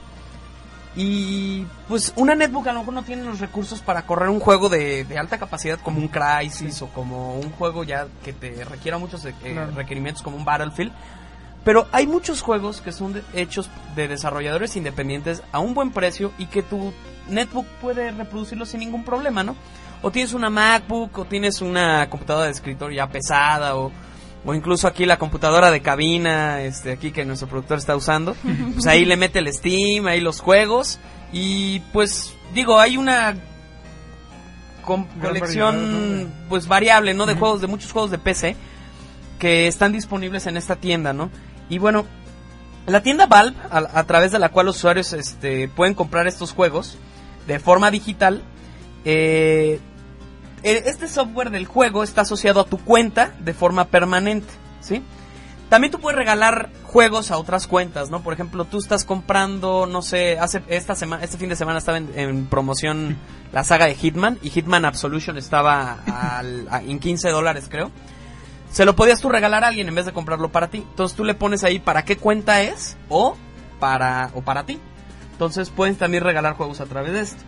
Y 0.98 1.66
pues 1.88 2.12
una 2.16 2.34
netbook 2.34 2.66
a 2.68 2.72
lo 2.72 2.78
mejor 2.80 2.94
no 2.94 3.02
tiene 3.02 3.22
los 3.24 3.38
recursos 3.38 3.80
para 3.82 4.06
correr 4.06 4.30
un 4.30 4.40
juego 4.40 4.70
de, 4.70 5.04
de 5.04 5.18
alta 5.18 5.36
capacidad 5.38 5.78
como 5.78 5.98
un 6.00 6.08
Crysis 6.08 6.80
o 6.80 6.88
como 6.88 7.34
un 7.38 7.50
juego 7.52 7.84
ya 7.84 8.06
que 8.24 8.32
te 8.32 8.64
requiera 8.64 8.96
muchos 8.96 9.24
eh, 9.26 9.34
Claro. 9.42 9.72
requerimientos 9.74 10.22
como 10.22 10.38
un 10.38 10.44
Battlefield. 10.46 10.92
Pero 11.64 11.86
hay 11.92 12.06
muchos 12.06 12.40
juegos 12.40 12.80
que 12.80 12.92
son 12.92 13.12
de- 13.12 13.22
hechos 13.34 13.68
de 13.94 14.08
desarrolladores 14.08 14.74
independientes 14.76 15.42
a 15.52 15.58
un 15.58 15.74
buen 15.74 15.90
precio 15.90 16.32
y 16.38 16.46
que 16.46 16.62
tu 16.62 16.94
netbook 17.28 17.66
puede 17.82 18.10
reproducirlo 18.12 18.64
sin 18.64 18.80
ningún 18.80 19.04
problema, 19.04 19.42
¿no? 19.42 19.54
O 20.00 20.10
tienes 20.10 20.32
una 20.32 20.48
MacBook 20.48 21.18
o 21.18 21.24
tienes 21.26 21.60
una 21.60 22.08
computadora 22.08 22.46
de 22.46 22.52
escritorio 22.52 22.96
ya 22.96 23.08
pesada 23.08 23.76
o, 23.76 23.90
o 24.46 24.54
incluso 24.54 24.86
aquí 24.86 25.04
la 25.04 25.18
computadora 25.18 25.70
de 25.70 25.82
cabina, 25.82 26.62
este 26.62 26.92
aquí 26.92 27.10
que 27.10 27.24
nuestro 27.24 27.48
productor 27.48 27.78
está 27.78 27.96
usando, 27.96 28.36
pues 28.74 28.86
ahí 28.86 29.04
le 29.04 29.16
mete 29.16 29.40
el 29.40 29.52
Steam, 29.52 30.06
ahí 30.06 30.20
los 30.20 30.40
juegos 30.40 30.98
y 31.32 31.80
pues 31.92 32.32
digo, 32.54 32.78
hay 32.78 32.96
una 32.96 33.36
colección 35.20 36.32
pues 36.48 36.68
variable, 36.68 37.12
¿no? 37.12 37.26
De 37.26 37.34
juegos 37.34 37.60
de 37.60 37.66
muchos 37.66 37.92
juegos 37.92 38.10
de 38.12 38.18
PC 38.18 38.56
que 39.40 39.66
están 39.66 39.92
disponibles 39.92 40.46
en 40.46 40.56
esta 40.56 40.76
tienda, 40.76 41.12
¿no? 41.12 41.30
Y 41.68 41.78
bueno, 41.78 42.06
la 42.86 43.02
tienda 43.02 43.26
Valve, 43.26 43.56
a, 43.70 43.78
a 43.98 44.04
través 44.04 44.30
de 44.30 44.38
la 44.38 44.50
cual 44.50 44.66
los 44.66 44.76
usuarios 44.76 45.12
este, 45.12 45.68
pueden 45.68 45.94
comprar 45.94 46.28
estos 46.28 46.52
juegos 46.52 46.96
de 47.46 47.58
forma 47.58 47.90
digital, 47.90 48.42
eh, 49.04 49.80
este 50.70 51.08
software 51.08 51.50
del 51.50 51.66
juego 51.66 52.02
está 52.02 52.22
asociado 52.22 52.60
a 52.60 52.64
tu 52.66 52.78
cuenta 52.78 53.32
de 53.40 53.54
forma 53.54 53.86
permanente, 53.86 54.48
¿sí? 54.80 55.02
También 55.68 55.90
tú 55.90 55.98
puedes 55.98 56.16
regalar 56.16 56.70
juegos 56.84 57.30
a 57.32 57.38
otras 57.38 57.66
cuentas, 57.66 58.08
¿no? 58.10 58.20
Por 58.22 58.32
ejemplo, 58.32 58.64
tú 58.66 58.78
estás 58.78 59.04
comprando, 59.04 59.86
no 59.86 60.00
sé, 60.00 60.38
hace 60.38 60.62
esta 60.68 60.94
semana, 60.94 61.24
este 61.24 61.38
fin 61.38 61.48
de 61.48 61.56
semana 61.56 61.78
estaba 61.78 61.98
en, 61.98 62.10
en 62.16 62.46
promoción 62.46 63.16
la 63.52 63.64
saga 63.64 63.86
de 63.86 63.94
Hitman 63.96 64.38
y 64.42 64.50
Hitman 64.50 64.84
Absolution 64.84 65.36
estaba 65.38 65.98
al- 66.06 66.68
a- 66.70 66.82
en 66.82 66.98
15 67.00 67.30
dólares, 67.30 67.66
creo. 67.68 67.90
Se 68.70 68.84
lo 68.84 68.94
podías 68.94 69.20
tú 69.20 69.28
regalar 69.28 69.64
a 69.64 69.68
alguien 69.68 69.88
en 69.88 69.94
vez 69.94 70.06
de 70.06 70.12
comprarlo 70.12 70.50
para 70.52 70.68
ti. 70.68 70.78
Entonces 70.78 71.16
tú 71.16 71.24
le 71.24 71.34
pones 71.34 71.64
ahí 71.64 71.78
para 71.78 72.04
qué 72.04 72.16
cuenta 72.16 72.62
es 72.62 72.96
o 73.08 73.36
para 73.80 74.30
o 74.34 74.42
para 74.42 74.64
ti. 74.66 74.78
Entonces 75.32 75.70
puedes 75.70 75.96
también 75.98 76.22
regalar 76.24 76.54
juegos 76.54 76.80
a 76.80 76.86
través 76.86 77.12
de 77.12 77.20
esto. 77.20 77.42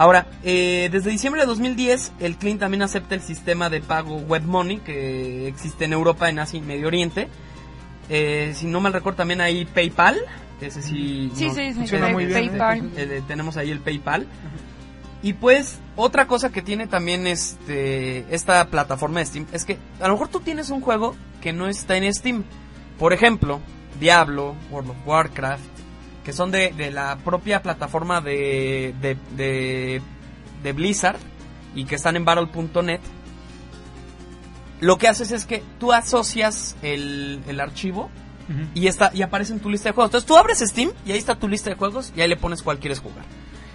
Ahora, 0.00 0.26
eh, 0.42 0.88
desde 0.90 1.10
diciembre 1.10 1.42
de 1.42 1.46
2010, 1.46 2.12
el 2.20 2.38
Clean 2.38 2.56
también 2.58 2.80
acepta 2.80 3.14
el 3.14 3.20
sistema 3.20 3.68
de 3.68 3.82
pago 3.82 4.16
Web 4.16 4.44
Money 4.44 4.78
que 4.78 5.46
existe 5.46 5.84
en 5.84 5.92
Europa, 5.92 6.30
en 6.30 6.38
Asia 6.38 6.56
y 6.56 6.62
Medio 6.62 6.86
Oriente. 6.86 7.28
Eh, 8.08 8.52
si 8.56 8.66
no 8.66 8.80
mal 8.80 8.94
recuerdo, 8.94 9.18
también 9.18 9.42
hay 9.42 9.66
PayPal. 9.66 10.16
Ese 10.58 10.80
sí. 10.80 11.30
Sí, 11.34 11.48
no- 11.48 11.54
sí, 11.54 11.68
sí, 11.68 11.74
funciona 11.74 12.08
muy 12.08 12.24
bien. 12.24 12.48
PayPal. 12.48 12.90
eh, 12.96 13.22
tenemos 13.28 13.58
ahí 13.58 13.70
el 13.70 13.80
PayPal. 13.80 14.26
Y 15.22 15.34
pues, 15.34 15.78
otra 15.96 16.26
cosa 16.26 16.50
que 16.50 16.62
tiene 16.62 16.86
también 16.86 17.26
este 17.26 18.24
esta 18.34 18.68
plataforma 18.68 19.20
de 19.20 19.26
Steam 19.26 19.46
es 19.52 19.66
que 19.66 19.76
a 20.00 20.06
lo 20.08 20.14
mejor 20.14 20.28
tú 20.28 20.40
tienes 20.40 20.70
un 20.70 20.80
juego 20.80 21.14
que 21.42 21.52
no 21.52 21.68
está 21.68 21.98
en 21.98 22.10
Steam. 22.14 22.44
Por 22.98 23.12
ejemplo, 23.12 23.60
Diablo, 24.00 24.54
World 24.70 24.92
of 24.92 24.96
Warcraft, 25.06 25.62
que 26.30 26.36
son 26.36 26.52
de, 26.52 26.70
de 26.72 26.92
la 26.92 27.16
propia 27.24 27.60
plataforma 27.60 28.20
de, 28.20 28.94
de, 29.00 29.16
de, 29.36 30.00
de 30.62 30.72
Blizzard 30.72 31.16
y 31.74 31.86
que 31.86 31.96
están 31.96 32.14
en 32.14 32.24
battle.net. 32.24 33.00
Lo 34.80 34.96
que 34.96 35.08
haces 35.08 35.32
es 35.32 35.44
que 35.44 35.60
tú 35.80 35.92
asocias 35.92 36.76
el, 36.82 37.42
el 37.48 37.58
archivo 37.60 38.10
y 38.74 38.86
está 38.86 39.10
y 39.12 39.22
aparece 39.22 39.52
en 39.54 39.58
tu 39.58 39.70
lista 39.70 39.88
de 39.88 39.92
juegos. 39.94 40.10
Entonces 40.10 40.28
tú 40.28 40.36
abres 40.36 40.60
Steam 40.60 40.92
y 41.04 41.10
ahí 41.10 41.18
está 41.18 41.34
tu 41.34 41.48
lista 41.48 41.68
de 41.70 41.74
juegos 41.76 42.12
y 42.16 42.20
ahí 42.20 42.28
le 42.28 42.36
pones 42.36 42.62
cuál 42.62 42.78
quieres 42.78 43.00
jugar. 43.00 43.24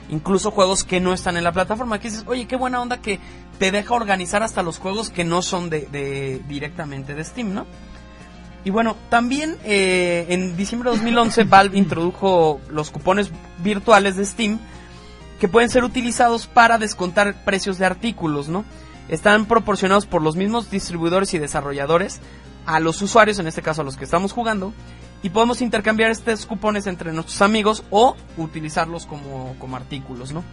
Incluso 0.09 0.49
juegos 0.51 0.85
que 0.85 1.01
no 1.01 1.11
están 1.13 1.35
en 1.35 1.43
la 1.43 1.51
plataforma. 1.51 1.99
Que 1.99 2.09
dices, 2.09 2.23
oye, 2.27 2.47
qué 2.47 2.55
buena 2.55 2.81
onda 2.81 3.01
que 3.01 3.19
te 3.59 3.71
deja 3.71 3.93
organizar 3.93 4.43
hasta 4.43 4.63
los 4.63 4.79
juegos 4.79 5.09
que 5.09 5.25
no 5.25 5.41
son 5.41 5.69
de, 5.69 5.87
de- 5.91 6.41
directamente 6.47 7.15
de 7.15 7.23
Steam, 7.25 7.53
¿no? 7.53 7.65
Y 8.65 8.71
bueno, 8.71 8.97
también 9.09 9.57
eh, 9.63 10.25
en 10.29 10.57
diciembre 10.57 10.89
de 10.89 10.97
2011 10.97 11.43
Valve 11.45 11.77
introdujo 11.77 12.59
los 12.69 12.89
cupones 12.89 13.31
virtuales 13.59 14.17
de 14.17 14.25
Steam 14.25 14.59
que 15.39 15.47
pueden 15.47 15.69
ser 15.69 15.83
utilizados 15.83 16.47
para 16.47 16.77
descontar 16.77 17.45
precios 17.45 17.77
de 17.77 17.85
artículos, 17.85 18.49
¿no? 18.49 18.65
Están 19.07 19.45
proporcionados 19.45 20.07
por 20.07 20.23
los 20.23 20.35
mismos 20.35 20.71
distribuidores 20.71 21.33
y 21.33 21.37
desarrolladores 21.39 22.21
a 22.65 22.79
los 22.79 23.01
usuarios, 23.03 23.37
en 23.37 23.45
este 23.45 23.61
caso 23.61 23.81
a 23.81 23.85
los 23.85 23.97
que 23.97 24.05
estamos 24.05 24.31
jugando, 24.31 24.73
y 25.21 25.29
podemos 25.29 25.61
intercambiar 25.61 26.09
estos 26.09 26.47
cupones 26.47 26.87
entre 26.87 27.13
nuestros 27.13 27.41
amigos 27.43 27.83
o 27.91 28.15
utilizarlos 28.37 29.05
como, 29.05 29.55
como 29.59 29.75
artículos, 29.75 30.31
¿no? 30.31 30.43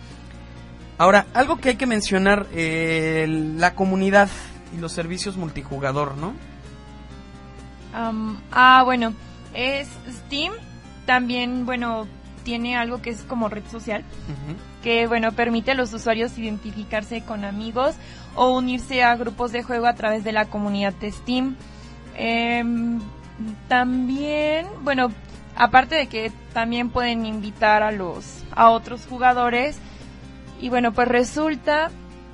Ahora, 0.98 1.26
algo 1.32 1.56
que 1.56 1.70
hay 1.70 1.76
que 1.76 1.86
mencionar, 1.86 2.46
eh, 2.52 3.26
la 3.56 3.74
comunidad 3.74 4.28
y 4.76 4.80
los 4.80 4.92
servicios 4.92 5.36
multijugador, 5.36 6.16
¿no? 6.16 6.34
Am, 7.92 8.40
ah, 8.50 8.82
bueno, 8.84 9.14
es 9.54 9.88
Steam. 10.10 10.52
También, 11.06 11.66
bueno, 11.66 12.06
tiene 12.44 12.76
algo 12.76 13.02
que 13.02 13.10
es 13.10 13.22
como 13.22 13.48
red 13.48 13.64
social, 13.70 14.04
que, 14.82 15.06
bueno, 15.06 15.32
permite 15.32 15.72
a 15.72 15.74
los 15.74 15.92
usuarios 15.92 16.38
identificarse 16.38 17.22
con 17.22 17.44
amigos 17.44 17.94
o 18.34 18.56
unirse 18.56 19.02
a 19.02 19.16
grupos 19.16 19.52
de 19.52 19.62
juego 19.62 19.86
a 19.86 19.94
través 19.94 20.24
de 20.24 20.32
la 20.32 20.46
comunidad 20.46 20.94
de 20.94 21.10
Steam. 21.12 21.56
Em, 22.14 23.00
también, 23.68 24.66
bueno, 24.82 25.10
aparte 25.56 25.94
de 25.96 26.06
que 26.06 26.32
también 26.52 26.90
pueden 26.90 27.26
invitar 27.26 27.82
a 27.82 27.92
los 27.92 28.42
a 28.54 28.70
otros 28.70 29.06
jugadores 29.06 29.78
y 30.60 30.68
bueno, 30.68 30.92
pues 30.92 31.08
resulta 31.08 31.90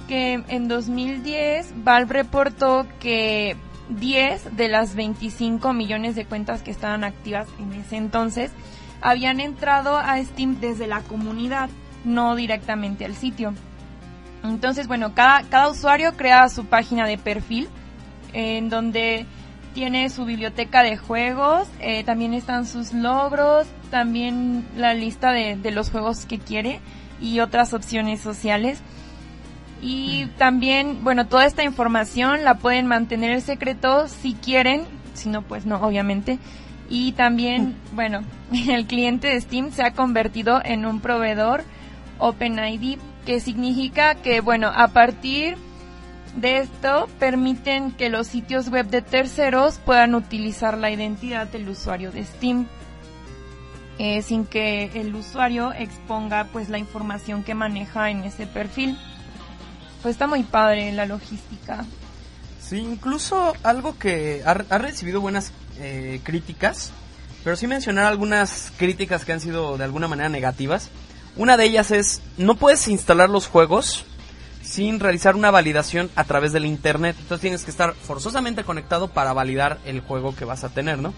que 0.08 0.42
en 0.48 0.68
2010 0.68 1.84
Valve 1.84 2.12
reportó 2.12 2.86
que 3.00 3.56
10 3.88 4.56
de 4.56 4.68
las 4.68 4.94
25 4.94 5.72
millones 5.72 6.14
de 6.14 6.24
cuentas 6.24 6.62
que 6.62 6.70
estaban 6.70 7.04
activas 7.04 7.48
en 7.58 7.72
ese 7.72 7.96
entonces 7.96 8.50
habían 9.00 9.40
entrado 9.40 9.96
a 9.96 10.22
Steam 10.22 10.60
desde 10.60 10.86
la 10.86 11.00
comunidad, 11.00 11.70
no 12.04 12.34
directamente 12.36 13.04
al 13.04 13.14
sitio. 13.14 13.54
Entonces, 14.44 14.86
bueno, 14.86 15.14
cada, 15.14 15.42
cada 15.44 15.68
usuario 15.68 16.16
crea 16.16 16.48
su 16.48 16.64
página 16.64 17.06
de 17.06 17.18
perfil 17.18 17.68
en 18.32 18.68
donde 18.68 19.26
tiene 19.74 20.10
su 20.10 20.24
biblioteca 20.24 20.82
de 20.82 20.96
juegos, 20.96 21.68
eh, 21.80 22.04
también 22.04 22.34
están 22.34 22.66
sus 22.66 22.92
logros, 22.92 23.66
también 23.90 24.66
la 24.76 24.94
lista 24.94 25.32
de, 25.32 25.56
de 25.56 25.70
los 25.70 25.90
juegos 25.90 26.26
que 26.26 26.38
quiere 26.38 26.80
y 27.20 27.40
otras 27.40 27.72
opciones 27.74 28.20
sociales. 28.20 28.80
Y 29.80 30.26
también, 30.38 31.04
bueno, 31.04 31.26
toda 31.26 31.46
esta 31.46 31.62
información 31.62 32.44
la 32.44 32.54
pueden 32.54 32.86
mantener 32.86 33.30
en 33.30 33.40
secreto 33.40 34.08
si 34.08 34.34
quieren, 34.34 34.84
si 35.14 35.28
no, 35.28 35.42
pues 35.42 35.66
no, 35.66 35.76
obviamente. 35.76 36.38
Y 36.90 37.12
también, 37.12 37.76
bueno, 37.92 38.22
el 38.68 38.86
cliente 38.86 39.28
de 39.28 39.40
Steam 39.40 39.70
se 39.72 39.82
ha 39.82 39.92
convertido 39.92 40.60
en 40.64 40.84
un 40.86 41.00
proveedor 41.00 41.62
OpenID, 42.18 42.98
que 43.24 43.40
significa 43.40 44.16
que, 44.16 44.40
bueno, 44.40 44.72
a 44.74 44.88
partir 44.88 45.56
de 46.36 46.58
esto 46.58 47.08
permiten 47.18 47.92
que 47.92 48.08
los 48.08 48.26
sitios 48.26 48.68
web 48.70 48.86
de 48.88 49.02
terceros 49.02 49.78
puedan 49.84 50.14
utilizar 50.14 50.76
la 50.78 50.90
identidad 50.90 51.46
del 51.46 51.68
usuario 51.68 52.10
de 52.12 52.24
Steam. 52.24 52.66
eh, 53.98 54.22
sin 54.22 54.46
que 54.46 54.92
el 54.94 55.14
usuario 55.14 55.72
exponga 55.72 56.44
pues 56.52 56.68
la 56.68 56.78
información 56.78 57.42
que 57.42 57.54
maneja 57.54 58.10
en 58.10 58.22
ese 58.22 58.46
perfil. 58.46 58.96
Pues 60.02 60.14
está 60.14 60.26
muy 60.26 60.42
padre 60.42 60.92
la 60.92 61.06
logística. 61.06 61.84
Sí, 62.60 62.78
incluso 62.78 63.54
algo 63.62 63.98
que 63.98 64.42
ha, 64.44 64.78
recibido 64.78 65.20
buenas 65.20 65.52
eh, 65.78 66.20
críticas, 66.22 66.92
pero 67.42 67.56
sí 67.56 67.66
mencionar 67.66 68.04
algunas 68.04 68.72
críticas 68.76 69.24
que 69.24 69.32
han 69.32 69.40
sido 69.40 69.78
de 69.78 69.84
alguna 69.84 70.08
manera 70.08 70.28
negativas. 70.28 70.90
Una 71.36 71.56
de 71.56 71.64
ellas 71.64 71.90
es, 71.90 72.20
no 72.36 72.56
puedes 72.56 72.86
instalar 72.88 73.30
los 73.30 73.46
juegos 73.46 74.04
sin 74.62 75.00
realizar 75.00 75.34
una 75.34 75.50
validación 75.50 76.10
a 76.14 76.24
través 76.24 76.52
del 76.52 76.66
internet. 76.66 77.16
Entonces 77.18 77.40
tienes 77.40 77.64
que 77.64 77.70
estar 77.70 77.94
forzosamente 77.94 78.64
conectado 78.64 79.08
para 79.08 79.32
validar 79.32 79.78
el 79.86 80.00
juego 80.00 80.36
que 80.36 80.44
vas 80.44 80.62
a 80.62 80.68
tener, 80.68 80.98
¿no? 80.98 81.14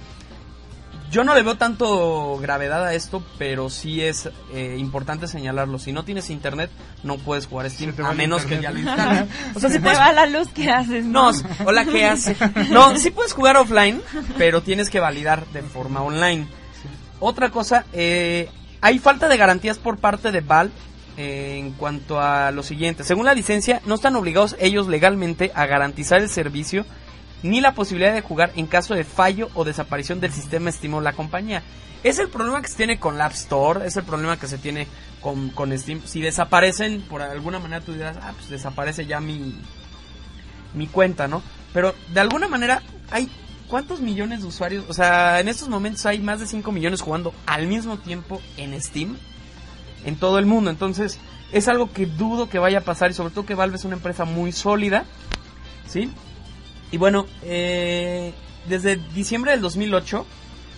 Yo 1.10 1.24
no 1.24 1.34
le 1.34 1.42
veo 1.42 1.56
tanto 1.56 2.38
gravedad 2.38 2.84
a 2.86 2.94
esto, 2.94 3.22
pero 3.36 3.68
sí 3.68 4.00
es 4.00 4.28
eh, 4.54 4.76
importante 4.78 5.26
señalarlo. 5.26 5.78
Si 5.80 5.92
no 5.92 6.04
tienes 6.04 6.30
internet, 6.30 6.70
no 7.02 7.18
puedes 7.18 7.46
jugar 7.46 7.68
Steam, 7.68 7.92
a 8.04 8.12
menos 8.12 8.44
que 8.44 8.54
internet. 8.54 8.62
ya 8.62 8.70
lo 8.70 8.78
instales. 9.18 9.24
O 9.56 9.60
sea, 9.60 9.68
Si 9.68 9.74
sí 9.76 9.80
te 9.80 9.84
puedes 9.84 9.98
va 9.98 10.12
la 10.12 10.26
luz, 10.26 10.48
¿qué 10.54 10.70
haces? 10.70 11.04
no, 11.04 11.32
hola, 11.66 11.84
¿qué 11.84 12.06
hace? 12.06 12.36
No, 12.70 12.96
sí 12.96 13.10
puedes 13.10 13.32
jugar 13.32 13.56
offline, 13.56 14.00
pero 14.38 14.62
tienes 14.62 14.88
que 14.88 15.00
validar 15.00 15.46
de 15.48 15.62
forma 15.62 16.00
online. 16.02 16.46
Otra 17.18 17.50
cosa, 17.50 17.84
eh, 17.92 18.48
hay 18.80 18.98
falta 19.00 19.28
de 19.28 19.36
garantías 19.36 19.78
por 19.78 19.98
parte 19.98 20.30
de 20.30 20.40
Valve 20.42 20.72
eh, 21.16 21.56
en 21.58 21.72
cuanto 21.72 22.20
a 22.20 22.50
lo 22.52 22.62
siguiente. 22.62 23.02
Según 23.02 23.26
la 23.26 23.34
licencia, 23.34 23.82
no 23.84 23.96
están 23.96 24.14
obligados 24.16 24.54
ellos 24.60 24.86
legalmente 24.86 25.50
a 25.54 25.66
garantizar 25.66 26.20
el 26.20 26.28
servicio 26.30 26.86
ni 27.42 27.60
la 27.60 27.74
posibilidad 27.74 28.12
de 28.12 28.20
jugar 28.20 28.52
en 28.56 28.66
caso 28.66 28.94
de 28.94 29.04
fallo 29.04 29.48
o 29.54 29.64
desaparición 29.64 30.20
del 30.20 30.32
sistema 30.32 30.70
o 30.92 31.00
la 31.00 31.12
compañía. 31.12 31.62
Es 32.02 32.18
el 32.18 32.28
problema 32.28 32.62
que 32.62 32.68
se 32.68 32.76
tiene 32.76 32.98
con 32.98 33.18
la 33.18 33.26
App 33.26 33.32
Store, 33.32 33.86
es 33.86 33.96
el 33.96 34.04
problema 34.04 34.38
que 34.38 34.46
se 34.46 34.58
tiene 34.58 34.86
con, 35.20 35.50
con 35.50 35.76
Steam. 35.78 36.00
Si 36.04 36.20
desaparecen, 36.20 37.02
por 37.02 37.20
alguna 37.20 37.58
manera 37.58 37.84
tú 37.84 37.92
dirás, 37.92 38.16
ah, 38.22 38.32
pues 38.34 38.48
desaparece 38.48 39.06
ya 39.06 39.20
mi, 39.20 39.54
mi 40.74 40.86
cuenta, 40.86 41.28
¿no? 41.28 41.42
Pero 41.72 41.94
de 42.12 42.20
alguna 42.20 42.48
manera 42.48 42.82
hay 43.10 43.30
cuántos 43.68 44.00
millones 44.00 44.40
de 44.40 44.48
usuarios, 44.48 44.84
o 44.88 44.94
sea, 44.94 45.40
en 45.40 45.48
estos 45.48 45.68
momentos 45.68 46.04
hay 46.06 46.18
más 46.18 46.40
de 46.40 46.46
5 46.46 46.72
millones 46.72 47.02
jugando 47.02 47.32
al 47.46 47.66
mismo 47.66 47.98
tiempo 47.98 48.40
en 48.56 48.80
Steam 48.80 49.16
en 50.04 50.16
todo 50.16 50.38
el 50.38 50.46
mundo. 50.46 50.70
Entonces, 50.70 51.18
es 51.52 51.68
algo 51.68 51.92
que 51.92 52.06
dudo 52.06 52.48
que 52.48 52.58
vaya 52.58 52.78
a 52.78 52.82
pasar 52.82 53.10
y 53.10 53.14
sobre 53.14 53.32
todo 53.32 53.46
que 53.46 53.54
Valve 53.54 53.76
es 53.76 53.84
una 53.84 53.96
empresa 53.96 54.24
muy 54.24 54.52
sólida, 54.52 55.04
¿sí? 55.86 56.10
Y 56.90 56.96
bueno, 56.96 57.26
eh, 57.42 58.32
desde 58.68 58.96
diciembre 58.96 59.52
del 59.52 59.60
2008 59.60 60.26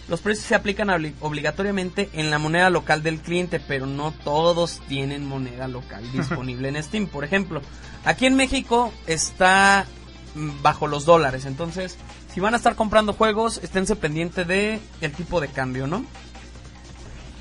los 0.08 0.20
precios 0.20 0.46
se 0.46 0.54
aplican 0.54 0.88
obli- 0.88 1.14
obligatoriamente 1.20 2.10
en 2.12 2.30
la 2.30 2.38
moneda 2.38 2.68
local 2.70 3.02
del 3.02 3.20
cliente, 3.20 3.60
pero 3.60 3.86
no 3.86 4.12
todos 4.24 4.80
tienen 4.88 5.26
moneda 5.26 5.68
local 5.68 6.02
disponible 6.12 6.68
en 6.68 6.82
Steam. 6.82 7.06
Por 7.06 7.24
ejemplo, 7.24 7.62
aquí 8.04 8.26
en 8.26 8.34
México 8.34 8.92
está 9.06 9.86
mm, 10.34 10.60
bajo 10.62 10.86
los 10.86 11.04
dólares, 11.06 11.46
entonces 11.46 11.96
si 12.34 12.40
van 12.40 12.54
a 12.54 12.56
estar 12.56 12.74
comprando 12.74 13.12
juegos, 13.12 13.60
esténse 13.62 13.94
pendiente 13.96 14.44
de 14.44 14.80
el 15.00 15.12
tipo 15.12 15.40
de 15.40 15.48
cambio, 15.48 15.86
¿no? 15.86 16.04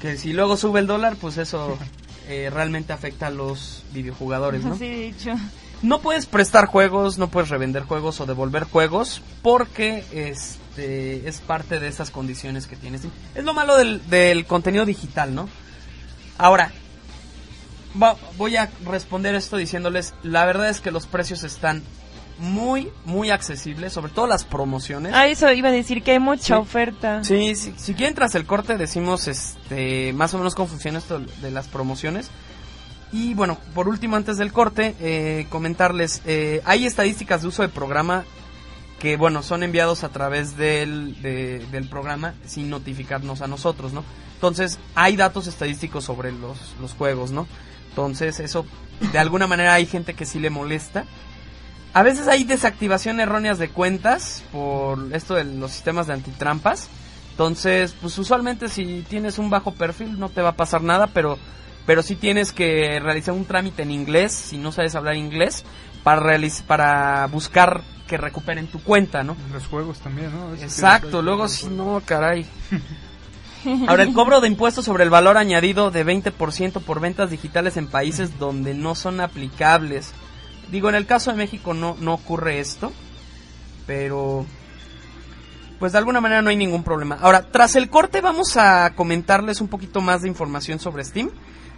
Que 0.01 0.17
si 0.17 0.33
luego 0.33 0.57
sube 0.57 0.79
el 0.79 0.87
dólar, 0.87 1.15
pues 1.19 1.37
eso 1.37 1.77
eh, 2.27 2.49
realmente 2.51 2.93
afecta 2.93 3.27
a 3.27 3.31
los 3.31 3.83
videojugadores, 3.93 4.63
¿no? 4.63 4.75
Sí, 4.77 4.85
de 4.87 5.07
hecho. 5.07 5.35
No 5.81 5.99
puedes 5.99 6.25
prestar 6.27 6.67
juegos, 6.67 7.17
no 7.17 7.29
puedes 7.29 7.49
revender 7.49 7.83
juegos 7.83 8.19
o 8.21 8.25
devolver 8.25 8.65
juegos 8.65 9.21
porque 9.41 10.03
este 10.13 11.27
es 11.27 11.39
parte 11.41 11.79
de 11.79 11.87
esas 11.87 12.11
condiciones 12.11 12.67
que 12.67 12.75
tienes. 12.75 13.01
Es 13.33 13.43
lo 13.43 13.53
malo 13.53 13.75
del, 13.77 14.07
del 14.09 14.45
contenido 14.45 14.85
digital, 14.85 15.33
¿no? 15.33 15.49
Ahora, 16.37 16.71
va- 18.01 18.15
voy 18.37 18.57
a 18.57 18.69
responder 18.85 19.33
esto 19.35 19.57
diciéndoles, 19.57 20.13
la 20.23 20.45
verdad 20.45 20.69
es 20.69 20.81
que 20.81 20.91
los 20.91 21.07
precios 21.07 21.43
están 21.43 21.81
muy, 22.37 22.89
muy 23.05 23.29
accesibles, 23.29 23.93
sobre 23.93 24.11
todo 24.11 24.25
las 24.27 24.43
promociones. 24.45 25.13
Ah, 25.15 25.27
eso 25.27 25.51
iba 25.51 25.69
a 25.69 25.71
decir 25.71 26.01
que 26.03 26.11
hay 26.11 26.19
mucha 26.19 26.55
Sí. 26.55 26.61
oferta. 26.61 27.23
Sí, 27.23 27.55
sí, 27.55 27.73
si 27.77 27.93
quieren 27.93 28.15
tras 28.15 28.33
el 28.35 28.45
corte 28.45 28.77
decimos 28.77 29.27
este 29.27 30.13
más 30.13 30.33
o 30.33 30.37
menos 30.37 30.55
cómo 30.55 30.67
funciona 30.67 30.99
esto 30.99 31.19
de 31.19 31.51
las 31.51 31.67
promociones. 31.67 32.29
Y 33.11 33.33
bueno, 33.33 33.57
por 33.75 33.87
último 33.89 34.15
antes 34.15 34.37
del 34.37 34.53
corte, 34.53 34.95
eh, 35.01 35.45
comentarles, 35.49 36.21
eh, 36.25 36.61
hay 36.65 36.85
estadísticas 36.85 37.41
de 37.41 37.49
uso 37.49 37.61
de 37.61 37.69
programa 37.69 38.23
que 38.99 39.17
bueno, 39.17 39.41
son 39.43 39.63
enviados 39.63 40.03
a 40.03 40.09
través 40.09 40.55
del, 40.57 41.21
de- 41.21 41.65
del 41.71 41.89
programa 41.89 42.35
sin 42.45 42.69
notificarnos 42.69 43.41
a 43.41 43.47
nosotros, 43.47 43.93
¿no? 43.93 44.03
Entonces, 44.35 44.79
hay 44.95 45.15
datos 45.17 45.47
estadísticos 45.47 46.03
sobre 46.03 46.31
los, 46.31 46.57
los 46.79 46.93
juegos, 46.93 47.31
¿no? 47.31 47.47
Entonces, 47.89 48.39
eso, 48.39 48.65
de 49.11 49.19
alguna 49.19 49.47
manera 49.47 49.73
hay 49.73 49.85
gente 49.87 50.13
que 50.13 50.25
sí 50.25 50.39
le 50.39 50.49
molesta. 50.51 51.05
A 51.93 52.03
veces 52.03 52.27
hay 52.27 52.43
desactivación 52.45 53.19
erróneas 53.19 53.57
de 53.59 53.69
cuentas 53.69 54.43
por 54.51 55.09
esto 55.13 55.33
de 55.35 55.43
los 55.45 55.71
sistemas 55.71 56.07
de 56.07 56.13
antitrampas. 56.13 56.87
Entonces, 57.31 57.93
pues 57.99 58.17
usualmente 58.17 58.69
si 58.69 59.03
tienes 59.09 59.37
un 59.39 59.49
bajo 59.49 59.73
perfil 59.73 60.19
no 60.19 60.29
te 60.29 60.41
va 60.41 60.49
a 60.49 60.55
pasar 60.55 60.83
nada, 60.83 61.07
pero 61.07 61.37
pero 61.85 62.03
sí 62.03 62.15
tienes 62.15 62.51
que 62.51 62.99
realizar 62.99 63.33
un 63.33 63.45
trámite 63.45 63.83
en 63.83 63.91
inglés, 63.91 64.31
si 64.31 64.57
no 64.57 64.71
sabes 64.71 64.95
hablar 64.95 65.15
inglés, 65.15 65.63
para 66.03 66.21
realiz- 66.21 66.63
para 66.63 67.25
buscar 67.27 67.81
que 68.07 68.17
recuperen 68.17 68.67
tu 68.67 68.81
cuenta, 68.83 69.23
¿no? 69.23 69.35
Los 69.53 69.67
juegos 69.67 69.99
también, 69.99 70.31
¿no? 70.31 70.53
Exacto, 70.55 71.21
luego 71.21 71.47
si 71.47 71.67
no, 71.67 72.01
caray. 72.05 72.45
Ahora, 73.87 74.01
el 74.03 74.11
cobro 74.13 74.41
de 74.41 74.47
impuestos 74.47 74.85
sobre 74.85 75.03
el 75.03 75.11
valor 75.11 75.37
añadido 75.37 75.91
de 75.91 76.03
20% 76.03 76.81
por 76.81 76.99
ventas 76.99 77.29
digitales 77.29 77.77
en 77.77 77.85
países 77.87 78.39
donde 78.39 78.73
no 78.73 78.95
son 78.95 79.21
aplicables. 79.21 80.13
Digo, 80.71 80.89
en 80.89 80.95
el 80.95 81.05
caso 81.05 81.29
de 81.31 81.37
México 81.37 81.73
no, 81.75 81.95
no 81.99 82.13
ocurre 82.15 82.59
esto, 82.59 82.91
pero 83.85 84.45
pues 85.79 85.91
de 85.91 85.97
alguna 85.99 86.21
manera 86.21 86.41
no 86.41 86.49
hay 86.49 86.55
ningún 86.55 86.83
problema. 86.83 87.17
Ahora, 87.21 87.43
tras 87.51 87.75
el 87.75 87.89
corte 87.89 88.21
vamos 88.21 88.57
a 88.57 88.93
comentarles 88.95 89.61
un 89.61 89.67
poquito 89.67 90.01
más 90.01 90.21
de 90.23 90.27
información 90.27 90.79
sobre 90.79 91.03
Steam, 91.03 91.29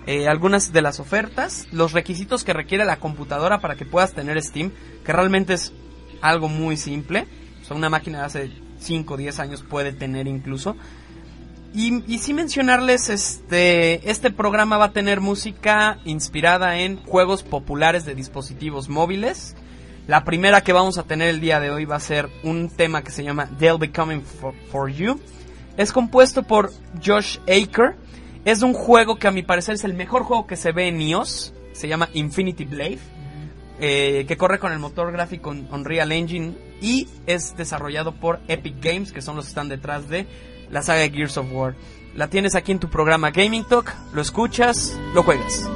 eh, 0.05 0.27
algunas 0.27 0.73
de 0.73 0.81
las 0.81 0.99
ofertas, 0.99 1.67
los 1.71 1.93
requisitos 1.93 2.43
que 2.43 2.53
requiere 2.53 2.85
la 2.85 2.97
computadora 2.97 3.59
para 3.59 3.75
que 3.75 3.85
puedas 3.85 4.13
tener 4.13 4.41
Steam, 4.41 4.71
que 5.05 5.13
realmente 5.13 5.53
es 5.53 5.73
algo 6.21 6.49
muy 6.49 6.77
simple. 6.77 7.27
O 7.61 7.65
sea, 7.65 7.77
una 7.77 7.89
máquina 7.89 8.19
de 8.19 8.25
hace 8.25 8.51
5 8.79 9.13
o 9.13 9.17
10 9.17 9.39
años 9.39 9.63
puede 9.63 9.93
tener 9.93 10.27
incluso. 10.27 10.75
Y, 11.73 12.03
y 12.11 12.19
sí 12.19 12.33
mencionarles, 12.33 13.09
este, 13.09 14.09
este 14.09 14.29
programa 14.29 14.77
va 14.77 14.85
a 14.85 14.91
tener 14.91 15.21
música 15.21 15.97
inspirada 16.05 16.79
en 16.79 16.97
juegos 16.97 17.41
populares 17.41 18.05
de 18.05 18.13
dispositivos 18.13 18.89
móviles. 18.89 19.55
La 20.05 20.25
primera 20.25 20.61
que 20.61 20.73
vamos 20.73 20.97
a 20.97 21.03
tener 21.03 21.29
el 21.29 21.39
día 21.39 21.59
de 21.59 21.71
hoy 21.71 21.85
va 21.85 21.95
a 21.95 22.01
ser 22.01 22.29
un 22.43 22.69
tema 22.69 23.03
que 23.03 23.11
se 23.11 23.23
llama 23.23 23.47
They'll 23.57 23.79
Be 23.79 23.91
Coming 23.91 24.21
for, 24.21 24.53
for 24.69 24.91
You. 24.91 25.19
Es 25.77 25.91
compuesto 25.91 26.43
por 26.43 26.71
Josh 27.03 27.39
Aker. 27.47 27.95
Es 28.45 28.61
un 28.61 28.73
juego 28.73 29.15
que 29.17 29.27
a 29.27 29.31
mi 29.31 29.41
parecer 29.43 29.75
es 29.75 29.83
el 29.83 29.93
mejor 29.93 30.23
juego 30.23 30.47
que 30.47 30.55
se 30.57 30.71
ve 30.71 30.87
en 30.87 31.01
iOS. 31.01 31.53
Se 31.73 31.87
llama 31.87 32.09
Infinity 32.13 32.65
Blade. 32.65 32.99
eh, 33.79 34.25
que 34.27 34.37
corre 34.37 34.59
con 34.59 34.71
el 34.71 34.77
motor 34.79 35.11
gráfico 35.11 35.49
Un- 35.49 35.67
Unreal 35.71 36.11
Engine 36.11 36.53
y 36.79 37.07
es 37.25 37.57
desarrollado 37.57 38.13
por 38.13 38.39
Epic 38.47 38.75
Games, 38.79 39.11
que 39.11 39.21
son 39.21 39.35
los 39.35 39.45
que 39.45 39.49
están 39.49 39.67
detrás 39.67 40.07
de 40.09 40.27
la 40.69 40.83
saga 40.83 40.99
de 41.01 41.09
Gears 41.09 41.37
of 41.37 41.47
War. 41.51 41.75
La 42.15 42.29
tienes 42.29 42.53
aquí 42.55 42.71
en 42.71 42.79
tu 42.79 42.87
programa 42.89 43.31
Gaming 43.31 43.65
Talk, 43.65 43.91
lo 44.13 44.21
escuchas, 44.21 44.97
lo 45.15 45.23
juegas. 45.23 45.67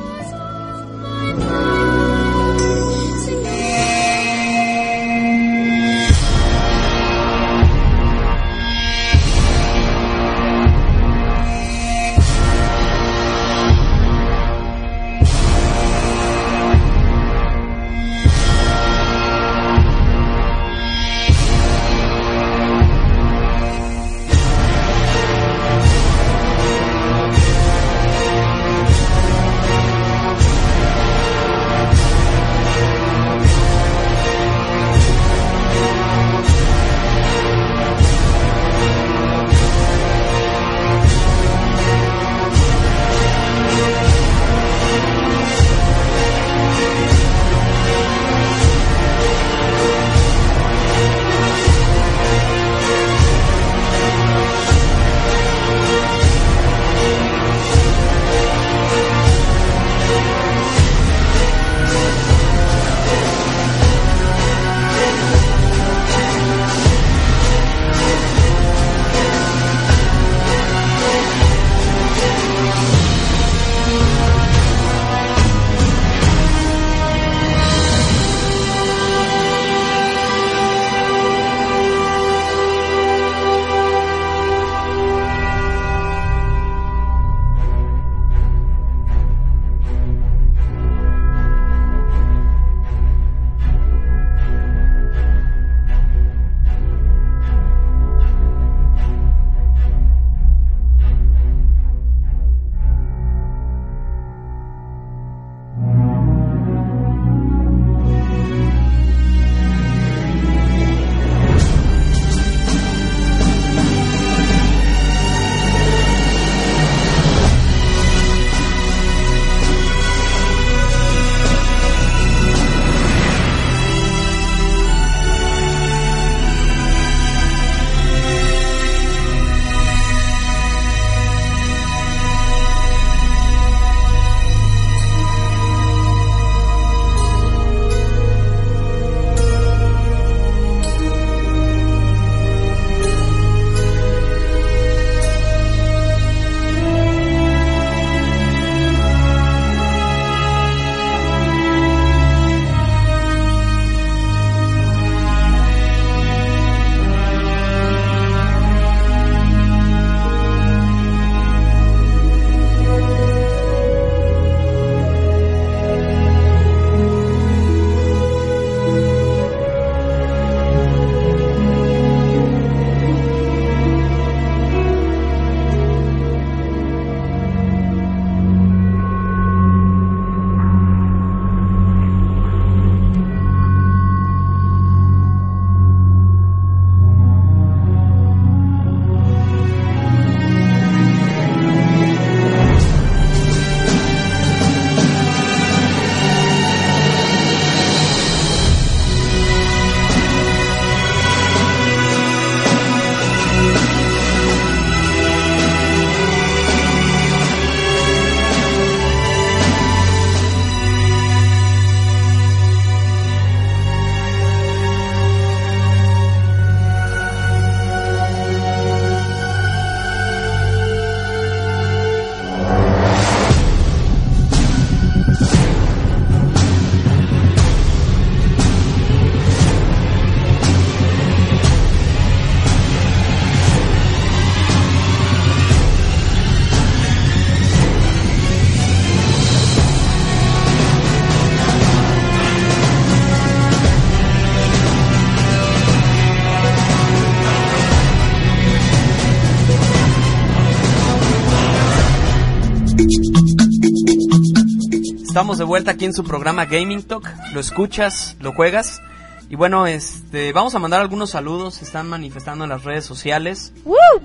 Estamos 255.37 255.59
de 255.59 255.65
vuelta 255.65 255.91
aquí 255.91 256.05
en 256.05 256.15
su 256.15 256.23
programa 256.23 256.65
Gaming 256.65 257.03
Talk. 257.03 257.31
Lo 257.53 257.59
escuchas, 257.59 258.35
lo 258.39 258.53
juegas. 258.53 259.03
Y 259.51 259.55
bueno, 259.55 259.85
este, 259.85 260.51
vamos 260.51 260.73
a 260.73 260.79
mandar 260.79 260.99
algunos 260.99 261.29
saludos, 261.29 261.75
se 261.75 261.85
están 261.85 262.09
manifestando 262.09 262.63
en 262.63 262.71
las 262.71 262.83
redes 262.83 263.05
sociales. 263.05 263.71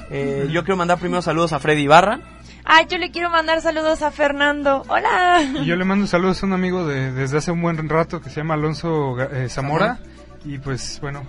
Eh, 0.09 0.49
yo 0.51 0.65
quiero 0.65 0.79
mandar 0.79 0.99
primero 0.99 1.21
saludos 1.21 1.53
a 1.53 1.59
Freddy 1.59 1.83
Ibarra. 1.83 2.21
Ay, 2.65 2.87
yo 2.89 2.97
le 2.97 3.11
quiero 3.11 3.29
mandar 3.29 3.61
saludos 3.61 4.01
a 4.01 4.11
Fernando. 4.11 4.85
Hola. 4.89 5.43
Y 5.43 5.67
yo 5.67 5.77
le 5.77 5.85
mando 5.85 6.07
saludos 6.07 6.43
a 6.43 6.47
un 6.47 6.55
amigo 6.55 6.87
de, 6.87 7.13
desde 7.13 7.37
hace 7.37 7.51
un 7.51 7.61
buen 7.61 7.91
rato 7.91 8.23
que 8.23 8.31
se 8.31 8.37
llama 8.37 8.55
Alonso 8.55 9.21
eh, 9.21 9.51
Zamora. 9.51 9.99
Y 10.47 10.57
pues 10.57 10.99
bueno, 11.03 11.27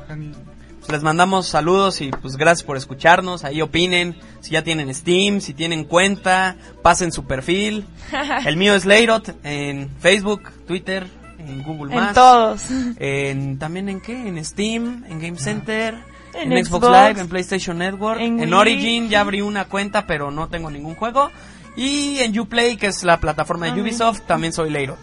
Pues 0.85 0.91
les 0.91 1.03
mandamos 1.03 1.47
saludos 1.47 2.01
y 2.01 2.11
pues 2.11 2.35
gracias 2.35 2.63
por 2.65 2.75
escucharnos. 2.75 3.45
Ahí 3.45 3.61
opinen 3.61 4.17
si 4.41 4.51
ya 4.51 4.63
tienen 4.63 4.93
Steam, 4.93 5.39
si 5.39 5.53
tienen 5.53 5.85
cuenta, 5.85 6.57
pasen 6.81 7.11
su 7.13 7.23
perfil. 7.25 7.85
El 8.45 8.57
mío 8.57 8.75
es 8.75 8.85
Leirot 8.85 9.33
en 9.45 9.89
Facebook, 9.99 10.51
Twitter, 10.67 11.07
en 11.39 11.63
Google 11.63 11.93
En 11.93 11.99
Más. 12.01 12.13
todos. 12.13 12.63
En, 12.99 13.57
también 13.59 13.87
en 13.87 14.01
qué? 14.01 14.27
En 14.27 14.43
Steam, 14.43 15.05
en 15.09 15.21
Game 15.21 15.37
Center, 15.37 15.95
en, 16.33 16.51
En 16.51 16.65
Xbox, 16.65 16.85
Xbox, 16.85 17.07
Live, 17.07 17.21
en 17.21 17.29
PlayStation 17.29 17.77
Network, 17.77 18.19
en 18.19 18.41
en. 18.41 18.53
Origin 18.53 19.07
ya 19.09 19.21
abrí 19.21 19.41
una 19.41 19.65
cuenta 19.65 20.05
pero 20.05 20.31
no 20.31 20.49
tengo 20.49 20.69
ningún 20.69 20.95
juego. 20.95 21.31
Y 21.77 22.19
en 22.19 22.37
Uplay, 22.37 22.75
que 22.75 22.87
es 22.87 23.03
la 23.03 23.19
plataforma 23.21 23.67
de 23.67 23.71
Ah, 23.71 23.81
Ubisoft, 23.81 24.21
también 24.27 24.51
soy 24.51 24.69
Leirot. 24.69 24.99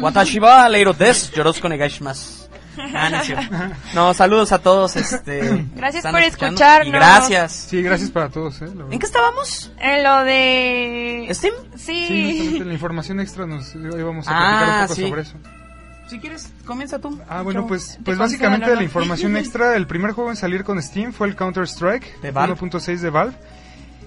Watashi 0.00 0.40
wa 0.40 0.68
Leirot 0.70 0.96
desu. 0.98 1.32
Yoroshiku 1.36 1.66
onegaishimasu. 1.66 2.47
Ah, 2.94 3.10
no, 3.10 3.16
es 3.20 3.26
cierto. 3.26 3.54
No, 3.94 4.14
saludos 4.14 4.52
a 4.52 4.58
todos. 4.58 4.96
Este, 4.96 5.66
Gracias 5.74 6.04
por 6.04 6.20
escuchando. 6.22 6.54
escucharnos. 6.60 6.86
Y 6.88 6.90
gracias. 6.90 7.52
sí, 7.52 7.82
gracias 7.82 8.10
para 8.10 8.28
todos. 8.28 8.60
¿eh? 8.62 8.66
¿En 8.90 8.98
qué 8.98 9.06
estábamos? 9.06 9.72
En 9.78 10.02
lo 10.04 10.24
de... 10.24 11.28
¿Steam? 11.32 11.54
Sí, 11.76 12.60
la 12.64 12.72
información 12.72 13.20
extra 13.20 13.46
nos 13.46 13.74
íbamos 13.74 14.26
a 14.28 14.30
Ah, 14.32 14.48
platicar 14.58 14.74
un 14.74 14.82
poco 14.88 14.94
sí. 14.94 15.08
sobre 15.08 15.22
eso. 15.22 15.36
Si 16.08 16.18
quieres, 16.20 16.50
comienza 16.64 16.98
tú. 16.98 17.20
Ah, 17.28 17.42
bueno, 17.42 17.66
pues, 17.66 17.98
pues 18.04 18.16
básicamente 18.16 18.70
de 18.70 18.76
la 18.76 18.82
información 18.82 19.36
extra, 19.36 19.76
el 19.76 19.86
primer 19.86 20.12
juego 20.12 20.30
en 20.30 20.36
salir 20.36 20.64
con 20.64 20.80
Steam 20.82 21.12
fue 21.12 21.26
el 21.28 21.36
Counter-Strike 21.36 22.20
De 22.22 22.30
Valve. 22.30 22.54
1.6 22.56 22.98
de 23.00 23.10
Valve. 23.10 23.34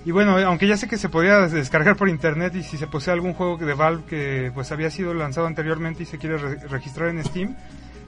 Y 0.04 0.10
bueno, 0.10 0.36
aunque 0.48 0.66
ya 0.68 0.78
sé 0.78 0.88
que 0.88 0.98
se 0.98 1.10
podía 1.10 1.42
descargar 1.48 1.96
por 1.96 2.10
internet 2.10 2.56
y 2.56 2.64
si 2.64 2.78
se 2.80 2.88
posee 2.88 3.14
algún 3.14 3.36
juego 3.36 3.58
de 3.58 3.74
Valve 3.76 4.04
que 4.10 4.52
pues 4.52 4.72
había 4.72 4.90
sido 4.90 5.14
lanzado 5.14 5.46
anteriormente 5.46 6.02
y 6.02 6.06
se 6.08 6.18
quiere 6.18 6.38
re- 6.40 6.56
registrar 6.70 7.10
en 7.10 7.24
Steam, 7.24 7.56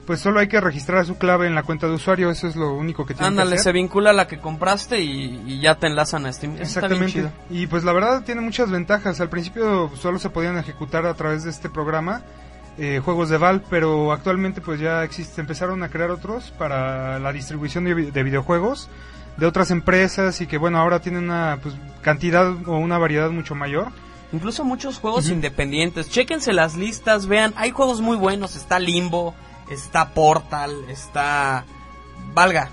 pues 0.06 0.20
solo 0.20 0.40
hay 0.40 0.48
que 0.48 0.60
registrar 0.60 1.04
su 1.06 1.16
clave 1.16 1.46
en 1.46 1.54
la 1.54 1.62
cuenta 1.62 1.86
de 1.86 1.94
usuario, 1.94 2.30
eso 2.30 2.46
es 2.46 2.56
lo 2.56 2.74
único 2.74 3.06
que 3.06 3.14
tiene 3.14 3.28
Ándale, 3.28 3.52
que 3.52 3.56
se 3.56 3.62
hacer. 3.62 3.74
vincula 3.74 4.10
a 4.10 4.12
la 4.12 4.26
que 4.26 4.38
compraste 4.38 5.00
y, 5.00 5.42
y 5.46 5.60
ya 5.60 5.74
te 5.76 5.86
enlazan 5.86 6.26
a 6.26 6.32
Steam. 6.32 6.56
Exactamente. 6.58 7.30
Y 7.50 7.66
pues 7.66 7.84
la 7.84 7.92
verdad 7.92 8.22
tiene 8.24 8.40
muchas 8.40 8.70
ventajas. 8.70 9.20
Al 9.20 9.28
principio 9.28 9.90
solo 9.96 10.18
se 10.18 10.30
podían 10.30 10.58
ejecutar 10.58 11.06
a 11.06 11.14
través 11.14 11.44
de 11.44 11.50
este 11.50 11.68
programa 11.68 12.22
eh, 12.78 13.00
juegos 13.04 13.28
de 13.28 13.38
Valve, 13.38 13.64
pero 13.70 14.12
actualmente 14.12 14.60
pues 14.60 14.80
ya 14.80 15.04
existe, 15.04 15.40
empezaron 15.40 15.82
a 15.82 15.88
crear 15.88 16.10
otros 16.10 16.52
para 16.58 17.18
la 17.18 17.32
distribución 17.32 17.84
de 17.84 18.22
videojuegos 18.22 18.88
de 19.36 19.46
otras 19.46 19.70
empresas 19.70 20.40
y 20.40 20.46
que 20.46 20.58
bueno 20.58 20.78
ahora 20.78 21.00
tienen 21.00 21.24
una 21.24 21.58
pues, 21.62 21.74
cantidad 22.02 22.52
o 22.66 22.76
una 22.76 22.98
variedad 22.98 23.30
mucho 23.30 23.54
mayor. 23.54 23.88
Incluso 24.32 24.64
muchos 24.64 24.98
juegos 24.98 25.28
independientes. 25.28 26.10
Chéquense 26.10 26.52
las 26.52 26.74
listas, 26.76 27.26
vean, 27.26 27.52
hay 27.56 27.70
juegos 27.70 28.00
muy 28.00 28.16
buenos. 28.16 28.56
Está 28.56 28.80
Limbo, 28.80 29.34
está 29.70 30.10
Portal, 30.14 30.72
está... 30.88 31.64
Valga, 32.34 32.68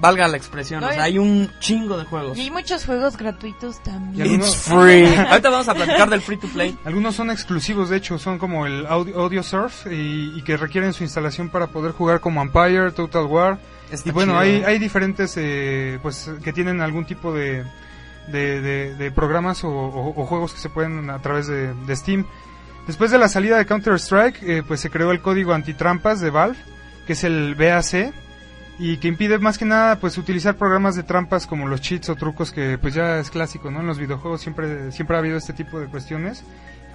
valga 0.00 0.28
la 0.28 0.36
expresión. 0.36 0.82
O 0.84 0.88
sea, 0.90 1.02
hay 1.04 1.18
un 1.18 1.50
chingo 1.60 1.96
de 1.98 2.04
juegos. 2.04 2.36
Y 2.38 2.42
hay 2.42 2.50
muchos 2.50 2.84
juegos 2.86 3.16
gratuitos 3.16 3.82
también. 3.82 4.22
algunos- 4.22 4.48
It's 4.48 4.62
free. 4.62 5.14
Ahorita 5.30 5.50
vamos 5.50 5.68
a 5.68 5.74
platicar 5.74 6.08
del 6.08 6.20
free 6.22 6.36
to 6.38 6.48
play. 6.48 6.76
Algunos 6.84 7.14
son 7.14 7.30
exclusivos, 7.30 7.88
de 7.90 7.96
hecho, 7.98 8.18
son 8.18 8.38
como 8.38 8.66
el 8.66 8.86
Audio, 8.86 9.20
Audio 9.20 9.42
Surf 9.42 9.86
y, 9.86 10.32
y 10.36 10.42
que 10.42 10.56
requieren 10.56 10.92
su 10.92 11.02
instalación 11.04 11.48
para 11.50 11.66
poder 11.68 11.92
jugar 11.92 12.20
como 12.20 12.40
Empire, 12.42 12.92
Total 12.92 13.24
War. 13.26 13.58
Está 13.90 14.08
y 14.08 14.12
bueno, 14.12 14.32
chido, 14.32 14.40
hay, 14.40 14.64
hay 14.64 14.78
diferentes, 14.78 15.34
eh, 15.36 15.98
pues, 16.02 16.30
que 16.42 16.52
tienen 16.52 16.80
algún 16.80 17.04
tipo 17.04 17.32
de, 17.32 17.64
de, 18.28 18.60
de- 18.60 18.94
de 18.94 19.10
programas 19.12 19.62
o, 19.64 19.68
o- 19.68 20.20
o 20.22 20.26
juegos 20.26 20.52
que 20.54 20.60
se 20.60 20.70
pueden 20.70 21.10
a 21.10 21.18
través 21.20 21.46
de, 21.46 21.74
de 21.74 21.96
Steam. 21.96 22.26
Después 22.86 23.10
de 23.10 23.18
la 23.18 23.28
salida 23.28 23.56
de 23.56 23.66
Counter-Strike, 23.66 24.42
eh, 24.42 24.62
pues 24.66 24.80
se 24.80 24.90
creó 24.90 25.10
el 25.10 25.20
código 25.20 25.54
antitrampas 25.54 26.20
de 26.20 26.30
Valve, 26.30 26.58
que 27.06 27.14
es 27.14 27.24
el 27.24 27.54
BAC, 27.54 28.12
y 28.78 28.96
que 28.98 29.08
impide 29.08 29.38
más 29.38 29.56
que 29.56 29.64
nada 29.64 30.00
pues 30.00 30.18
utilizar 30.18 30.56
programas 30.56 30.96
de 30.96 31.04
trampas 31.04 31.46
como 31.46 31.68
los 31.68 31.80
cheats 31.80 32.08
o 32.08 32.16
trucos 32.16 32.50
que 32.50 32.76
pues 32.78 32.94
ya 32.94 33.18
es 33.18 33.30
clásico, 33.30 33.70
¿no? 33.70 33.80
En 33.80 33.86
los 33.86 33.98
videojuegos 33.98 34.40
siempre 34.40 34.90
siempre 34.90 35.16
ha 35.16 35.20
habido 35.20 35.36
este 35.36 35.52
tipo 35.52 35.78
de 35.78 35.86
cuestiones 35.86 36.42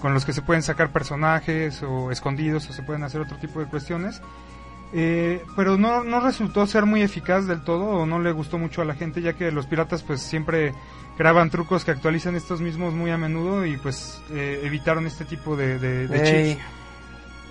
con 0.01 0.13
los 0.13 0.25
que 0.25 0.33
se 0.33 0.41
pueden 0.41 0.63
sacar 0.63 0.89
personajes 0.89 1.81
o 1.83 2.11
escondidos 2.11 2.69
o 2.69 2.73
se 2.73 2.83
pueden 2.83 3.03
hacer 3.03 3.21
otro 3.21 3.37
tipo 3.37 3.59
de 3.59 3.65
cuestiones. 3.65 4.21
Eh, 4.91 5.45
pero 5.55 5.77
no, 5.77 6.03
no 6.03 6.19
resultó 6.19 6.65
ser 6.65 6.85
muy 6.85 7.03
eficaz 7.03 7.45
del 7.45 7.61
todo 7.61 7.85
o 7.85 8.05
no 8.07 8.19
le 8.19 8.31
gustó 8.31 8.57
mucho 8.57 8.81
a 8.81 8.85
la 8.85 8.95
gente 8.95 9.21
ya 9.21 9.33
que 9.33 9.51
los 9.51 9.67
piratas 9.67 10.01
pues 10.01 10.19
siempre 10.19 10.73
graban 11.15 11.51
trucos 11.51 11.85
que 11.85 11.91
actualizan 11.91 12.35
estos 12.35 12.59
mismos 12.59 12.93
muy 12.93 13.11
a 13.11 13.17
menudo 13.17 13.65
y 13.65 13.77
pues 13.77 14.19
eh, 14.31 14.61
evitaron 14.63 15.05
este 15.05 15.25
tipo 15.25 15.55
de, 15.55 15.77
de-. 15.77 16.57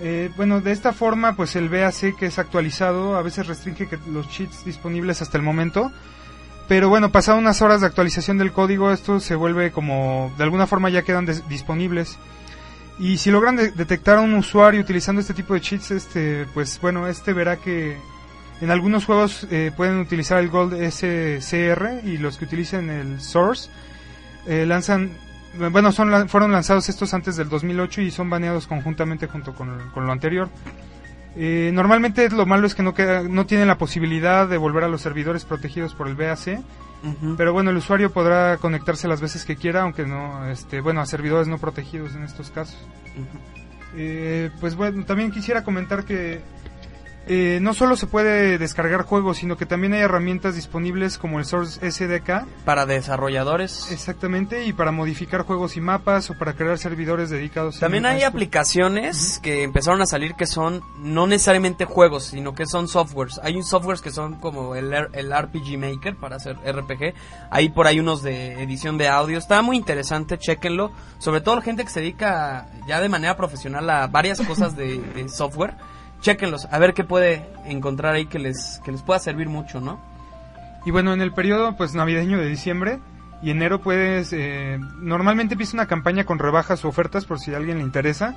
Eh, 0.00 0.30
bueno, 0.36 0.60
de 0.60 0.70
esta 0.70 0.92
forma, 0.92 1.34
pues 1.34 1.56
el 1.56 1.68
BAC 1.68 2.16
que 2.16 2.26
es 2.26 2.38
actualizado 2.38 3.16
a 3.16 3.22
veces 3.22 3.46
restringe 3.46 3.88
que 3.88 3.98
los 4.10 4.28
cheats 4.28 4.64
disponibles 4.64 5.22
hasta 5.22 5.36
el 5.36 5.42
momento. 5.42 5.92
Pero 6.68 6.88
bueno, 6.88 7.10
pasado 7.10 7.38
unas 7.38 7.62
horas 7.62 7.80
de 7.80 7.86
actualización 7.86 8.38
del 8.38 8.52
código, 8.52 8.92
esto 8.92 9.20
se 9.20 9.34
vuelve 9.34 9.72
como, 9.72 10.32
de 10.36 10.44
alguna 10.44 10.66
forma 10.66 10.90
ya 10.90 11.02
quedan 11.02 11.26
disponibles. 11.48 12.18
Y 12.98 13.18
si 13.18 13.30
logran 13.30 13.56
de- 13.56 13.70
detectar 13.70 14.18
a 14.18 14.20
un 14.20 14.34
usuario 14.34 14.80
utilizando 14.80 15.20
este 15.20 15.34
tipo 15.34 15.54
de 15.54 15.60
cheats, 15.60 15.90
este, 15.92 16.46
pues 16.54 16.80
bueno, 16.80 17.06
este 17.06 17.32
verá 17.32 17.56
que 17.56 17.96
en 18.60 18.70
algunos 18.70 19.04
juegos 19.04 19.46
eh, 19.50 19.70
pueden 19.76 20.00
utilizar 20.00 20.38
el 20.40 20.48
Gold 20.48 20.74
SCR 20.90 22.00
y 22.04 22.18
los 22.18 22.38
que 22.38 22.44
utilicen 22.44 22.90
el 22.90 23.20
Source 23.20 23.70
eh, 24.46 24.66
lanzan 24.66 25.10
bueno, 25.70 25.92
son 25.92 26.28
fueron 26.28 26.52
lanzados 26.52 26.88
estos 26.88 27.14
antes 27.14 27.36
del 27.36 27.48
2008 27.48 28.02
y 28.02 28.10
son 28.10 28.28
baneados 28.28 28.66
conjuntamente 28.66 29.26
junto 29.28 29.54
con, 29.54 29.90
con 29.94 30.06
lo 30.06 30.12
anterior. 30.12 30.48
Eh, 31.36 31.70
normalmente 31.72 32.28
lo 32.30 32.46
malo 32.46 32.66
es 32.66 32.74
que 32.74 32.82
no, 32.82 32.94
queda, 32.94 33.22
no 33.22 33.46
tienen 33.46 33.68
la 33.68 33.78
posibilidad 33.78 34.46
de 34.46 34.56
volver 34.56 34.84
a 34.84 34.88
los 34.88 35.00
servidores 35.00 35.44
protegidos 35.44 35.94
por 35.94 36.08
el 36.08 36.16
BAC, 36.16 36.60
Pero 37.36 37.52
bueno, 37.52 37.70
el 37.70 37.76
usuario 37.76 38.10
podrá 38.12 38.56
conectarse 38.56 39.06
las 39.08 39.20
veces 39.20 39.44
que 39.44 39.56
quiera, 39.56 39.82
aunque 39.82 40.04
no, 40.04 40.48
este, 40.48 40.80
bueno, 40.80 41.00
a 41.00 41.06
servidores 41.06 41.46
no 41.46 41.58
protegidos 41.58 42.14
en 42.14 42.24
estos 42.24 42.50
casos. 42.50 42.78
Eh, 43.94 44.50
pues 44.60 44.74
bueno, 44.74 45.04
también 45.04 45.30
quisiera 45.30 45.64
comentar 45.64 46.04
que 46.04 46.40
eh, 47.28 47.58
no 47.60 47.74
solo 47.74 47.96
se 47.96 48.06
puede 48.06 48.58
descargar 48.58 49.02
juegos, 49.02 49.38
sino 49.38 49.56
que 49.56 49.66
también 49.66 49.92
hay 49.92 50.00
herramientas 50.00 50.54
disponibles 50.54 51.18
como 51.18 51.38
el 51.38 51.44
Source 51.44 51.78
SDK, 51.90 52.46
Para 52.64 52.86
desarrolladores. 52.86 53.90
Exactamente, 53.92 54.64
y 54.64 54.72
para 54.72 54.92
modificar 54.92 55.42
juegos 55.42 55.76
y 55.76 55.80
mapas 55.80 56.30
o 56.30 56.38
para 56.38 56.54
crear 56.54 56.78
servidores 56.78 57.30
dedicados. 57.30 57.78
También 57.80 58.06
hay 58.06 58.22
aplicaciones 58.22 59.40
que 59.42 59.62
empezaron 59.62 60.00
a 60.00 60.06
salir 60.06 60.34
que 60.34 60.46
son 60.46 60.82
no 60.98 61.26
necesariamente 61.26 61.84
juegos, 61.84 62.24
sino 62.24 62.54
que 62.54 62.66
son 62.66 62.88
softwares. 62.88 63.38
Hay 63.42 63.56
un 63.56 63.64
softwares 63.64 64.00
que 64.00 64.10
son 64.10 64.36
como 64.36 64.74
el, 64.74 64.92
el 65.12 65.30
RPG 65.30 65.78
Maker 65.78 66.16
para 66.16 66.36
hacer 66.36 66.56
RPG. 66.56 67.14
Hay 67.50 67.68
por 67.68 67.86
ahí 67.86 68.00
unos 68.00 68.22
de 68.22 68.62
edición 68.62 68.96
de 68.96 69.08
audio. 69.08 69.38
Está 69.38 69.60
muy 69.62 69.76
interesante, 69.76 70.38
chequenlo. 70.38 70.92
Sobre 71.18 71.40
todo 71.40 71.56
la 71.56 71.62
gente 71.62 71.84
que 71.84 71.90
se 71.90 72.00
dedica 72.00 72.68
ya 72.86 73.00
de 73.00 73.08
manera 73.08 73.36
profesional 73.36 73.88
a 73.90 74.06
varias 74.06 74.40
cosas 74.40 74.76
de, 74.76 74.98
de 74.98 75.28
software. 75.28 75.74
Chequenlos, 76.20 76.66
a 76.70 76.78
ver 76.78 76.94
qué 76.94 77.04
puede 77.04 77.48
encontrar 77.64 78.14
ahí 78.14 78.26
que 78.26 78.38
les, 78.38 78.80
que 78.84 78.92
les 78.92 79.02
pueda 79.02 79.20
servir 79.20 79.48
mucho, 79.48 79.80
¿no? 79.80 80.00
Y 80.84 80.90
bueno, 80.90 81.12
en 81.12 81.20
el 81.20 81.32
periodo 81.32 81.76
pues 81.76 81.94
navideño 81.94 82.38
de 82.38 82.46
diciembre 82.48 82.98
y 83.42 83.50
enero 83.50 83.80
puedes... 83.80 84.32
eh, 84.32 84.78
normalmente 85.00 85.54
empieza 85.54 85.74
una 85.76 85.86
campaña 85.86 86.24
con 86.24 86.38
rebajas 86.38 86.84
o 86.84 86.88
ofertas 86.88 87.24
por 87.24 87.38
si 87.38 87.54
a 87.54 87.56
alguien 87.56 87.78
le 87.78 87.84
interesa. 87.84 88.34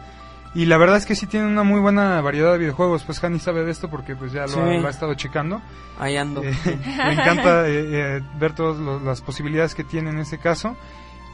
Y 0.54 0.66
la 0.66 0.78
verdad 0.78 0.98
es 0.98 1.06
que 1.06 1.16
sí 1.16 1.28
tiene 1.28 1.48
una 1.48 1.64
muy 1.64 1.80
buena 1.80 2.20
variedad 2.20 2.52
de 2.52 2.58
videojuegos. 2.58 3.04
Pues 3.04 3.24
Hani 3.24 3.40
sabe 3.40 3.64
de 3.64 3.72
esto 3.72 3.90
porque 3.90 4.18
pues 4.18 4.34
ya 4.34 4.42
lo, 4.42 4.48
Sí. 4.50 4.60
ha, 4.60 4.66
lo 4.82 4.88
ha 4.88 4.90
estado 4.92 5.14
checando. 5.14 5.62
Ahí 5.98 6.18
ando. 6.18 6.44
Eh, 6.44 6.54
me 6.98 7.14
encanta 7.14 7.68
eh, 7.70 8.18
eh, 8.18 8.22
ver 8.38 8.54
todas 8.54 8.78
lo- 8.78 9.00
las 9.00 9.22
posibilidades 9.22 9.74
que 9.76 9.86
tiene 9.86 10.10
en 10.10 10.20
ese 10.20 10.38
caso. 10.40 10.76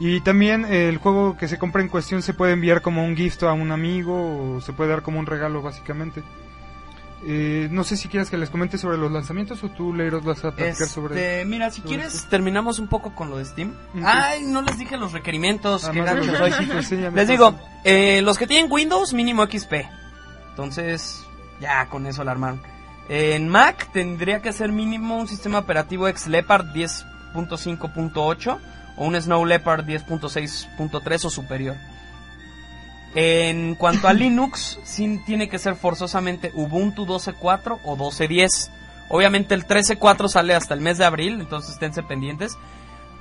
Y 0.00 0.20
también 0.20 0.64
eh, 0.64 0.88
el 0.88 0.98
juego 0.98 1.36
que 1.36 1.48
se 1.48 1.58
compra 1.58 1.82
en 1.82 1.88
cuestión 1.88 2.22
se 2.22 2.34
puede 2.34 2.52
enviar 2.52 2.82
como 2.82 3.04
un 3.04 3.16
gift 3.16 3.42
a 3.42 3.52
un 3.52 3.72
amigo 3.72 4.56
o 4.56 4.60
se 4.60 4.72
puede 4.72 4.90
dar 4.90 5.02
como 5.02 5.18
un 5.18 5.26
regalo 5.26 5.60
básicamente. 5.60 6.22
Eh, 7.26 7.66
no 7.72 7.82
sé 7.82 7.96
si 7.96 8.06
quieres 8.08 8.30
que 8.30 8.38
les 8.38 8.48
comente 8.48 8.78
sobre 8.78 8.96
los 8.96 9.10
lanzamientos 9.10 9.64
o 9.64 9.70
tú, 9.70 9.92
Leiros, 9.92 10.22
vas 10.22 10.44
a 10.44 10.52
platicar 10.52 10.88
sobre... 10.88 11.14
Este, 11.16 11.44
mira, 11.46 11.68
si 11.70 11.80
sobre 11.80 11.96
quieres, 11.96 12.14
esto. 12.14 12.28
terminamos 12.28 12.78
un 12.78 12.86
poco 12.86 13.12
con 13.14 13.28
lo 13.28 13.38
de 13.38 13.44
Steam. 13.44 13.74
Ay, 14.04 14.44
no 14.44 14.62
les 14.62 14.78
dije 14.78 14.96
los 14.96 15.12
requerimientos. 15.12 15.84
Ah, 15.84 15.90
que 15.90 16.36
soy. 16.36 16.52
sí, 16.84 16.96
Les 17.12 17.26
digo, 17.26 17.58
eh, 17.82 18.22
los 18.22 18.38
que 18.38 18.46
tienen 18.46 18.70
Windows, 18.70 19.12
mínimo 19.14 19.44
XP. 19.46 19.72
Entonces, 20.50 21.24
ya 21.60 21.88
con 21.88 22.06
eso 22.06 22.22
la 22.22 22.30
armaron. 22.32 22.60
En 23.08 23.48
Mac 23.48 23.90
tendría 23.92 24.40
que 24.40 24.52
ser 24.52 24.70
mínimo 24.70 25.16
un 25.16 25.26
sistema 25.26 25.58
operativo 25.58 26.06
ex 26.06 26.28
Leopard 26.28 26.66
10.5.8 26.66 28.58
o 28.98 29.06
un 29.06 29.20
Snow 29.20 29.44
Leopard 29.44 29.84
10.6.3 29.86 31.24
o 31.24 31.30
superior. 31.30 31.76
En 33.14 33.74
cuanto 33.74 34.08
a 34.08 34.12
Linux, 34.14 34.78
sí 34.84 35.20
tiene 35.24 35.48
que 35.48 35.58
ser 35.58 35.76
forzosamente 35.76 36.52
Ubuntu 36.54 37.06
12.4 37.06 37.78
o 37.84 37.96
12.10. 37.96 38.70
Obviamente 39.08 39.54
el 39.54 39.66
13.4 39.66 40.28
sale 40.28 40.54
hasta 40.54 40.74
el 40.74 40.80
mes 40.80 40.98
de 40.98 41.04
abril, 41.04 41.40
entonces 41.40 41.72
esténse 41.72 42.02
pendientes. 42.02 42.58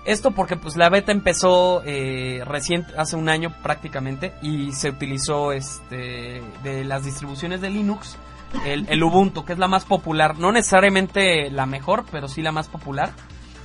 Esto 0.05 0.31
porque 0.31 0.55
pues 0.55 0.77
la 0.77 0.89
beta 0.89 1.11
empezó 1.11 1.83
eh, 1.85 2.41
recién, 2.45 2.85
hace 2.97 3.17
un 3.17 3.27
año 3.27 3.53
prácticamente, 3.61 4.33
y 4.41 4.71
se 4.71 4.89
utilizó 4.89 5.51
este 5.51 6.41
de 6.63 6.85
las 6.85 7.03
distribuciones 7.03 7.59
de 7.59 7.69
Linux, 7.69 8.17
el, 8.65 8.87
el 8.89 9.03
Ubuntu, 9.03 9.43
que 9.43 9.51
es 9.51 9.59
la 9.59 9.67
más 9.67 9.83
popular, 9.83 10.37
no 10.39 10.53
necesariamente 10.53 11.51
la 11.51 11.65
mejor, 11.65 12.05
pero 12.09 12.29
sí 12.29 12.41
la 12.41 12.53
más 12.53 12.69
popular. 12.69 13.11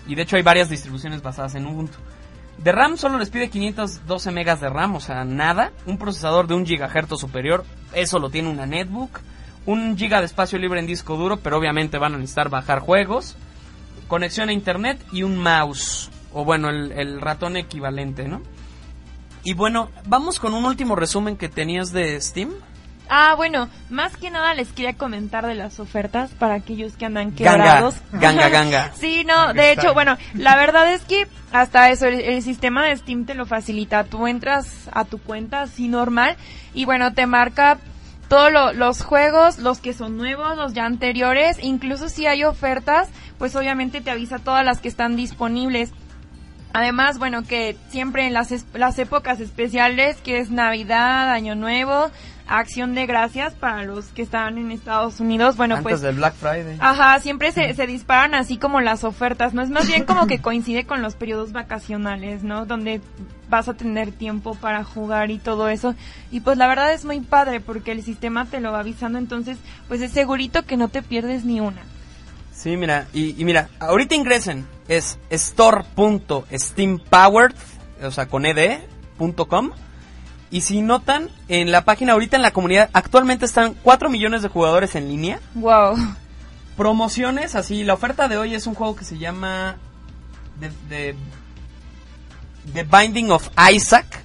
Y 0.07 0.15
de 0.15 0.23
hecho 0.23 0.37
hay 0.37 0.43
varias 0.43 0.69
distribuciones 0.69 1.23
basadas 1.23 1.55
en 1.55 1.67
Ubuntu. 1.67 1.99
De 2.59 2.71
RAM 2.71 2.97
solo 2.97 3.19
les 3.19 3.31
pide 3.31 3.51
512 3.51 4.31
megas 4.31 4.61
de 4.61 4.69
RAM, 4.69 4.95
o 4.95 5.01
sea, 5.01 5.25
nada. 5.25 5.73
Un 5.87 5.99
procesador 5.99 6.47
de 6.47 6.55
un 6.55 6.65
GHz 6.65 7.19
superior, 7.19 7.65
eso 7.93 8.19
lo 8.19 8.31
tiene 8.31 8.51
una 8.51 8.67
netbook. 8.67 9.21
Un 9.65 9.97
giga 9.97 10.21
de 10.21 10.27
espacio 10.27 10.59
libre 10.59 10.81
en 10.81 10.87
disco 10.87 11.17
duro, 11.17 11.39
pero 11.39 11.59
obviamente 11.59 11.99
van 11.99 12.15
a 12.15 12.19
necesitar 12.19 12.51
bajar 12.51 12.81
juegos. 12.81 13.37
Conexión 14.09 14.49
a 14.49 14.53
internet 14.53 15.05
y 15.13 15.23
un 15.23 15.39
mouse. 15.39 16.11
O 16.33 16.45
bueno, 16.45 16.69
el, 16.69 16.93
el 16.93 17.21
ratón 17.21 17.57
equivalente, 17.57 18.27
¿no? 18.29 18.43
Y 19.45 19.55
bueno, 19.55 19.91
vamos 20.07 20.39
con 20.39 20.55
un 20.55 20.65
último 20.65 20.95
resumen 20.95 21.37
que 21.37 21.49
tenías 21.49 21.93
de 21.93 22.21
Steam. 22.21 22.51
Ah, 23.09 23.35
bueno, 23.37 23.69
más 23.91 24.17
que 24.17 24.31
nada 24.31 24.55
les 24.55 24.73
quería 24.73 24.95
comentar 24.95 25.47
de 25.47 25.55
las 25.55 25.79
ofertas 25.81 26.31
para 26.31 26.55
aquellos 26.55 26.95
que 26.95 27.05
andan 27.05 27.35
Ganga, 27.37 27.65
quebrados. 27.65 27.97
ganga, 28.13 28.49
ganga. 28.51 28.93
sí, 28.95 29.25
no, 29.25 29.53
de 29.53 29.73
hecho, 29.73 29.93
bueno, 29.93 30.17
la 30.35 30.57
verdad 30.57 30.91
es 30.93 31.03
que 31.03 31.27
hasta 31.53 31.91
eso, 31.91 32.07
el, 32.07 32.21
el 32.21 32.43
sistema 32.43 32.87
de 32.87 32.97
Steam 32.97 33.27
te 33.27 33.35
lo 33.35 33.45
facilita. 33.45 34.05
Tú 34.05 34.27
entras 34.27 34.89
a 34.93 35.05
tu 35.05 35.19
cuenta 35.19 35.63
así 35.63 35.89
normal 35.89 36.37
y 36.73 36.87
bueno, 36.87 37.13
te 37.13 37.27
marca 37.27 37.79
todos 38.29 38.51
lo- 38.51 38.73
los 38.73 39.03
juegos, 39.03 39.59
los 39.59 39.81
que 39.81 39.93
son 39.93 40.17
nuevos, 40.17 40.57
los 40.57 40.73
ya 40.73 40.87
anteriores, 40.87 41.59
incluso 41.63 42.09
si 42.09 42.27
hay 42.27 42.45
ofertas, 42.45 43.11
pues 43.37 43.55
obviamente 43.57 44.01
te 44.01 44.11
avisa 44.11 44.39
todas 44.39 44.65
las 44.65 44.81
que 44.81 44.89
están 44.89 45.17
disponibles. 45.17 45.91
Además, 46.73 47.19
bueno, 47.19 47.43
que 47.43 47.77
siempre 47.91 48.27
en 48.27 48.33
las, 48.33 48.51
es- 48.53 48.65
las 48.73 48.99
épocas 48.99 49.41
especiales, 49.41 50.17
que 50.23 50.39
es 50.39 50.51
Navidad, 50.51 51.31
Año 51.31 51.55
Nuevo, 51.55 52.11
Acción 52.59 52.95
de 52.95 53.07
Gracias 53.07 53.55
para 53.55 53.85
los 53.85 54.09
que 54.09 54.21
están 54.23 54.59
en 54.59 54.71
Estados 54.71 55.21
Unidos, 55.21 55.57
bueno, 55.57 55.77
Antes 55.77 55.91
pues... 55.91 56.03
del 56.03 56.17
Black 56.17 56.35
Friday. 56.35 56.77
Ajá, 56.81 57.19
siempre 57.21 57.51
se, 57.51 57.73
se 57.75 57.87
disparan 57.87 58.35
así 58.35 58.59
como 58.59 58.83
las 58.83 59.05
ofertas, 59.05 59.55
¿no? 59.55 59.63
Es 59.63 59.71
más 59.71 59.87
bien 59.87 60.05
como 60.05 60.27
que 60.27 60.41
coincide 60.41 60.85
con 60.85 61.01
los 61.01 61.15
periodos 61.15 61.53
vacacionales, 61.53 62.43
¿no? 62.43 62.67
Donde 62.67 63.01
vas 63.49 63.69
a 63.69 63.75
tener 63.75 64.13
tiempo 64.13 64.55
para 64.55 64.85
jugar 64.85 65.31
y 65.31 65.39
todo 65.39 65.69
eso. 65.69 65.95
Y 66.31 66.41
pues 66.41 66.59
la 66.59 66.69
verdad 66.69 66.93
es 66.93 67.07
muy 67.07 67.21
padre 67.21 67.61
porque 67.61 67.93
el 67.93 68.03
sistema 68.03 68.45
te 68.45 68.61
lo 68.61 68.71
va 68.71 68.81
avisando, 68.81 69.19
entonces 69.19 69.57
pues 69.89 70.03
es 70.03 70.13
segurito 70.13 70.67
que 70.67 70.77
no 70.77 70.89
te 70.89 71.03
pierdes 71.03 71.45
ni 71.45 71.61
una. 71.61 71.81
Sí, 72.53 72.77
mira, 72.77 73.07
y, 73.13 73.41
y 73.41 73.45
mira, 73.45 73.69
ahorita 73.81 74.15
ingresen, 74.15 74.67
es 74.89 75.19
store.steampowered, 75.31 77.55
o 78.03 78.11
sea, 78.11 78.29
con 78.29 78.45
ed.com. 78.45 79.71
Y 80.53 80.61
si 80.61 80.83
notan, 80.83 81.31
en 81.49 81.73
la 81.73 81.85
página 81.85 82.13
ahorita 82.13 82.37
en 82.37 82.43
la 82.43 82.53
comunidad, 82.53 82.91
actualmente 82.93 83.45
están 83.47 83.75
4 83.83 84.09
millones 84.11 84.43
de 84.43 84.49
jugadores 84.49 84.95
en 84.95 85.09
línea. 85.09 85.41
Wow. 85.55 85.97
Promociones, 86.77 87.55
así, 87.55 87.83
la 87.85 87.95
oferta 87.95 88.29
de 88.29 88.37
hoy 88.39 88.55
es 88.55 88.67
un 88.67 88.75
juego 88.75 88.95
que 88.95 89.05
se 89.05 89.19
llama 89.19 89.77
The, 90.61 90.71
The- 90.89 91.17
The 92.75 92.85
Binding 92.85 93.31
of 93.33 93.49
Isaac. 93.73 94.23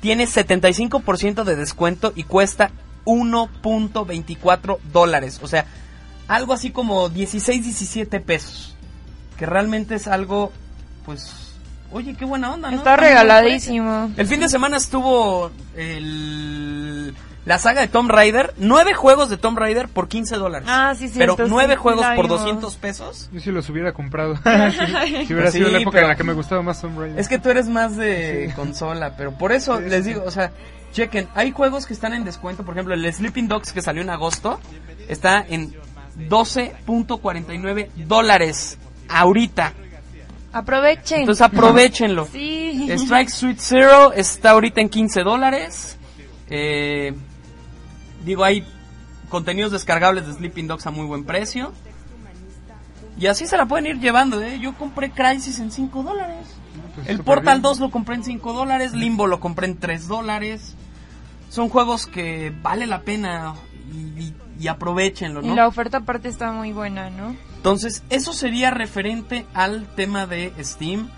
Tiene 0.00 0.26
75% 0.26 1.44
de 1.44 1.56
descuento 1.56 2.12
y 2.14 2.22
cuesta 2.24 2.70
1.24 3.04 4.78
dólares. 4.92 5.40
O 5.42 5.48
sea, 5.48 5.66
algo 6.28 6.52
así 6.52 6.70
como 6.70 7.08
16, 7.08 7.62
17 7.64 8.20
pesos. 8.20 8.76
Que 9.38 9.46
realmente 9.46 9.94
es 9.96 10.06
algo, 10.06 10.52
pues, 11.04 11.43
oye, 11.94 12.14
qué 12.14 12.24
buena 12.24 12.52
onda, 12.52 12.70
¿no? 12.70 12.76
Está 12.76 12.96
regaladísimo. 12.96 14.10
el 14.16 14.26
fin 14.26 14.40
de 14.40 14.48
semana 14.48 14.76
estuvo 14.76 15.50
el, 15.76 17.14
la 17.44 17.58
saga 17.58 17.80
de 17.82 17.88
Tomb 17.88 18.10
Raider. 18.10 18.52
Nueve 18.58 18.94
juegos 18.94 19.28
de 19.30 19.36
Tomb 19.36 19.58
Raider 19.58 19.88
por 19.88 20.08
15 20.08 20.36
dólares. 20.36 20.68
Ah, 20.70 20.94
sí, 20.98 21.10
Pero 21.16 21.34
cierto, 21.36 21.50
nueve 21.50 21.74
sí, 21.74 21.80
juegos 21.80 22.04
por 22.16 22.24
vimos. 22.26 22.40
200 22.40 22.76
pesos. 22.76 23.30
Yo 23.32 23.40
sí 23.40 23.50
los 23.50 23.68
hubiera 23.70 23.92
comprado. 23.92 24.36
si, 24.36 24.42
si 25.26 25.32
hubiera 25.34 25.50
Sí, 25.50 25.58
sido 25.58 25.70
la 25.70 25.78
época 25.78 25.94
pero- 25.94 26.06
en 26.06 26.10
la 26.10 26.16
que 26.16 26.24
me 26.24 26.32
gustaba 26.32 26.62
más 26.62 26.80
Tomb 26.80 26.98
Raider. 26.98 27.18
Es 27.18 27.28
que 27.28 27.38
tú 27.38 27.48
eres 27.50 27.68
más 27.68 27.96
de 27.96 28.52
consola, 28.56 29.14
pero 29.16 29.32
por 29.32 29.52
eso 29.52 29.78
Sí, 29.78 29.84
les 29.88 30.04
sí. 30.04 30.10
digo, 30.10 30.24
o 30.26 30.30
sea, 30.30 30.52
chequen, 30.92 31.28
hay 31.34 31.50
juegos 31.52 31.86
que 31.86 31.94
están 31.94 32.12
en 32.14 32.24
descuento. 32.24 32.64
Por 32.64 32.74
ejemplo, 32.74 32.94
el 32.94 33.12
Sleeping 33.12 33.48
Dogs 33.48 33.72
que 33.72 33.82
salió 33.82 34.02
en 34.02 34.10
agosto 34.10 34.58
está 35.08 35.44
en 35.48 35.74
12.49 36.28 37.90
dólares 38.06 38.78
ahorita. 39.08 39.72
Aprovechen. 40.54 41.20
Entonces 41.20 41.42
aprovechenlo. 41.42 42.26
sí. 42.32 42.88
Strike 42.90 43.28
Suite 43.30 43.60
Zero 43.60 44.12
está 44.12 44.50
ahorita 44.50 44.80
en 44.80 44.88
15 44.88 45.22
dólares. 45.22 45.96
Eh, 46.48 47.12
digo, 48.24 48.44
hay 48.44 48.64
contenidos 49.28 49.72
descargables 49.72 50.26
de 50.26 50.32
Sleeping 50.34 50.66
Dogs 50.68 50.86
a 50.86 50.90
muy 50.90 51.06
buen 51.06 51.24
precio. 51.24 51.72
Y 53.18 53.26
así 53.26 53.46
se 53.46 53.56
la 53.56 53.66
pueden 53.66 53.86
ir 53.86 54.00
llevando, 54.00 54.40
¿eh? 54.42 54.58
Yo 54.60 54.74
compré 54.74 55.10
Crisis 55.10 55.58
en 55.60 55.70
5 55.70 56.02
dólares. 56.02 56.46
Pues 56.96 57.08
El 57.08 57.20
Portal 57.22 57.54
bien. 57.56 57.62
2 57.62 57.80
lo 57.80 57.90
compré 57.90 58.16
en 58.16 58.24
5 58.24 58.52
dólares. 58.52 58.92
Limbo 58.92 59.26
lo 59.26 59.40
compré 59.40 59.66
en 59.66 59.78
3 59.78 60.08
dólares. 60.08 60.74
Son 61.48 61.68
juegos 61.68 62.06
que 62.06 62.52
vale 62.62 62.86
la 62.86 63.02
pena 63.02 63.54
y, 63.92 63.96
y- 64.22 64.34
y 64.58 64.68
aprovechenlo, 64.68 65.42
Y 65.42 65.48
¿no? 65.48 65.54
la 65.54 65.66
oferta 65.66 65.98
aparte 65.98 66.28
está 66.28 66.52
muy 66.52 66.72
buena, 66.72 67.10
¿no? 67.10 67.36
Entonces, 67.56 68.02
eso 68.10 68.32
sería 68.32 68.70
referente 68.70 69.46
al 69.54 69.86
tema 69.94 70.26
de 70.26 70.52
Steam. 70.62 71.08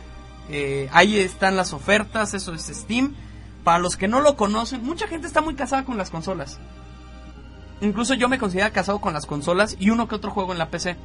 Eh, 0.50 0.88
ahí 0.92 1.18
están 1.18 1.56
las 1.56 1.72
ofertas. 1.72 2.34
Eso 2.34 2.54
es 2.54 2.66
Steam. 2.66 3.16
Para 3.66 3.80
los 3.80 3.96
que 3.96 4.06
no 4.06 4.20
lo 4.20 4.36
conocen, 4.36 4.84
mucha 4.84 5.08
gente 5.08 5.26
está 5.26 5.40
muy 5.40 5.56
casada 5.56 5.84
con 5.84 5.98
las 5.98 6.10
consolas. 6.10 6.60
Incluso 7.80 8.14
yo 8.14 8.28
me 8.28 8.38
considero 8.38 8.72
casado 8.72 9.00
con 9.00 9.12
las 9.12 9.26
consolas 9.26 9.74
y 9.80 9.90
uno 9.90 10.06
que 10.06 10.14
otro 10.14 10.30
juego 10.30 10.52
en 10.52 10.58
la 10.58 10.70
PC. 10.70 10.96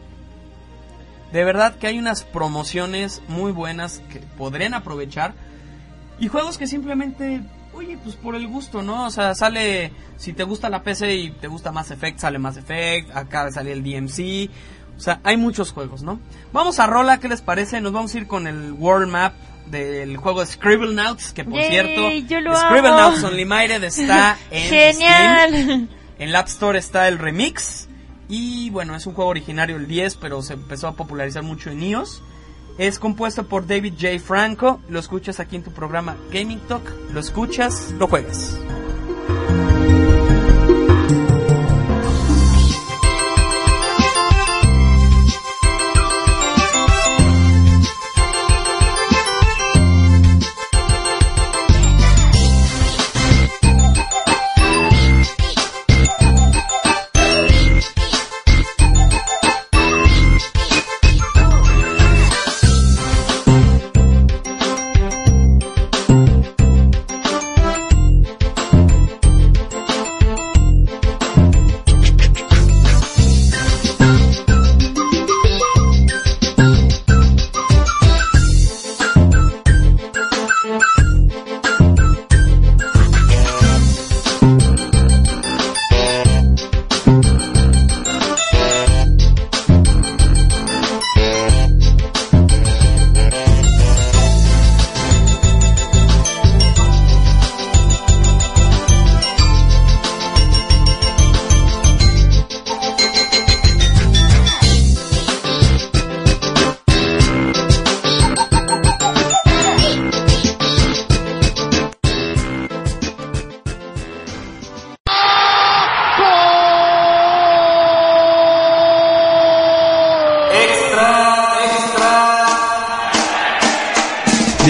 De 1.33 1.43
verdad 1.43 1.73
que 1.77 1.87
hay 1.87 1.97
unas 1.97 2.21
promociones 2.21 3.23
muy 3.27 3.51
buenas 3.51 4.03
que 4.11 4.19
podrían 4.19 4.75
aprovechar. 4.75 5.33
Y 6.19 6.27
juegos 6.27 6.59
que 6.59 6.67
simplemente, 6.67 7.41
oye, 7.73 7.97
pues 8.03 8.15
por 8.15 8.35
el 8.35 8.47
gusto, 8.47 8.83
¿no? 8.83 9.07
O 9.07 9.09
sea, 9.09 9.33
sale, 9.33 9.91
si 10.17 10.31
te 10.33 10.43
gusta 10.43 10.69
la 10.69 10.83
PC 10.83 11.15
y 11.15 11.31
te 11.31 11.47
gusta 11.47 11.71
Mass 11.71 11.89
Effect, 11.89 12.19
sale 12.19 12.37
Mass 12.37 12.57
Effect, 12.57 13.11
de 13.11 13.51
salir 13.51 13.71
el 13.71 13.83
DMC. 13.83 14.51
O 14.97 15.01
sea, 15.01 15.19
hay 15.23 15.35
muchos 15.35 15.71
juegos, 15.71 16.03
¿no? 16.03 16.19
Vamos 16.53 16.79
a 16.79 16.85
Rola, 16.85 17.19
¿qué 17.19 17.27
les 17.27 17.41
parece? 17.41 17.81
Nos 17.81 17.91
vamos 17.91 18.13
a 18.13 18.19
ir 18.19 18.27
con 18.27 18.45
el 18.45 18.73
World 18.73 19.11
Map 19.11 19.33
del 19.71 20.17
juego 20.17 20.45
Scribblenauts, 20.45 21.33
que 21.33 21.43
por 21.43 21.55
Yay, 21.55 21.69
cierto, 21.69 22.55
Scribblenauts. 22.57 23.23
Unlimited 23.23 23.83
está 23.83 24.37
en 24.51 24.69
Genial. 24.69 25.49
Steam. 25.49 25.87
En 26.19 26.31
la 26.31 26.39
App 26.39 26.47
Store 26.47 26.77
está 26.77 27.07
el 27.07 27.17
remix. 27.17 27.87
Y 28.29 28.69
bueno, 28.69 28.95
es 28.95 29.05
un 29.07 29.13
juego 29.13 29.29
originario 29.29 29.75
el 29.75 29.87
10, 29.87 30.15
pero 30.17 30.41
se 30.41 30.53
empezó 30.53 30.87
a 30.87 30.93
popularizar 30.95 31.43
mucho 31.43 31.69
en 31.69 31.81
iOS. 31.83 32.21
Es 32.77 32.99
compuesto 32.99 33.47
por 33.47 33.67
David 33.67 33.93
J. 33.99 34.19
Franco. 34.19 34.81
Lo 34.87 34.99
escuchas 34.99 35.39
aquí 35.39 35.55
en 35.55 35.63
tu 35.63 35.71
programa 35.71 36.15
Gaming 36.31 36.59
Talk. 36.67 36.83
Lo 37.11 37.19
escuchas, 37.19 37.91
lo 37.97 38.07
juegas. 38.07 38.57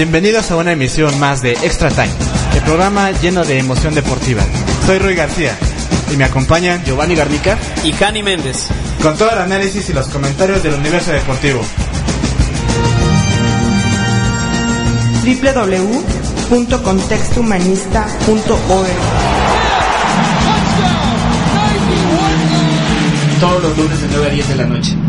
Bienvenidos 0.04 0.50
a 0.50 0.58
una 0.58 0.72
emisión 0.72 1.20
más 1.20 1.44
de 1.44 1.52
Extra 1.52 1.92
Time, 1.92 2.10
el 2.56 2.64
programa 2.64 3.12
lleno 3.12 3.46
de 3.46 3.60
emoción 3.60 3.94
deportiva. 3.94 4.42
Soy 4.88 4.98
Roy 4.98 5.14
García 5.14 5.56
y 6.12 6.18
me 6.18 6.24
acompañan 6.24 6.84
Giovanni 6.84 7.14
Garnica 7.14 7.56
y 7.84 7.92
Cani 7.92 8.24
Méndez. 8.24 8.66
Con 9.04 9.16
todo 9.16 9.30
el 9.30 9.38
análisis 9.38 9.88
y 9.92 9.94
los 9.94 10.08
comentarios 10.08 10.64
del 10.64 10.74
universo 10.74 11.12
deportivo. 11.12 11.62
www.contextohumanista.org 16.50 18.88
Todos 23.40 23.62
los 23.62 23.78
lunes 23.78 24.02
de 24.02 24.08
9 24.08 24.26
a 24.26 24.30
10 24.32 24.50
de 24.50 24.56
la 24.56 24.66
noche. 24.66 25.01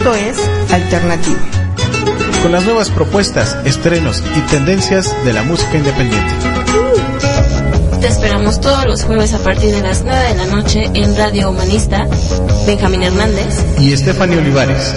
Esto 0.00 0.14
es 0.14 0.38
Alternativa. 0.72 1.38
Con 2.42 2.52
las 2.52 2.64
nuevas 2.64 2.88
propuestas, 2.88 3.58
estrenos 3.66 4.22
y 4.34 4.40
tendencias 4.50 5.14
de 5.26 5.34
la 5.34 5.42
música 5.42 5.76
independiente. 5.76 6.32
Te 8.00 8.06
esperamos 8.06 8.62
todos 8.62 8.86
los 8.86 9.04
jueves 9.04 9.34
a 9.34 9.40
partir 9.40 9.70
de 9.72 9.82
las 9.82 10.02
9 10.02 10.18
de 10.18 10.34
la 10.36 10.46
noche 10.46 10.84
en 10.94 11.14
Radio 11.18 11.50
Humanista. 11.50 12.08
Benjamín 12.66 13.02
Hernández 13.02 13.62
y 13.78 13.92
Estefania 13.92 14.38
Olivares. 14.38 14.94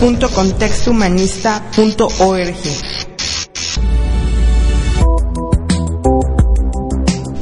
www.contextohumanista.org 0.00 2.56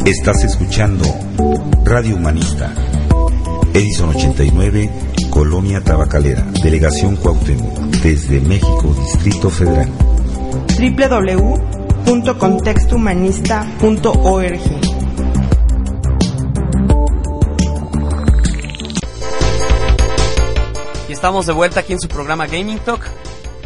Estás 0.04 0.44
escuchando 0.44 1.06
Radio 1.84 2.16
Humanista. 2.16 2.70
Edison 3.72 4.10
89, 4.10 4.90
Colonia 5.38 5.80
Tabacalera, 5.80 6.42
Delegación 6.64 7.14
Cuauhtémoc, 7.14 7.78
desde 8.02 8.40
México, 8.40 8.92
Distrito 8.98 9.48
Federal. 9.48 9.88
www.contextohumanista.org 12.04 14.60
Y 21.08 21.12
estamos 21.12 21.46
de 21.46 21.52
vuelta 21.52 21.78
aquí 21.78 21.92
en 21.92 22.00
su 22.00 22.08
programa 22.08 22.48
Gaming 22.48 22.80
Talk. 22.80 23.08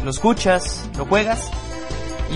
Lo 0.03 0.11
escuchas, 0.11 0.87
lo 0.95 1.07
juegas. 1.07 1.49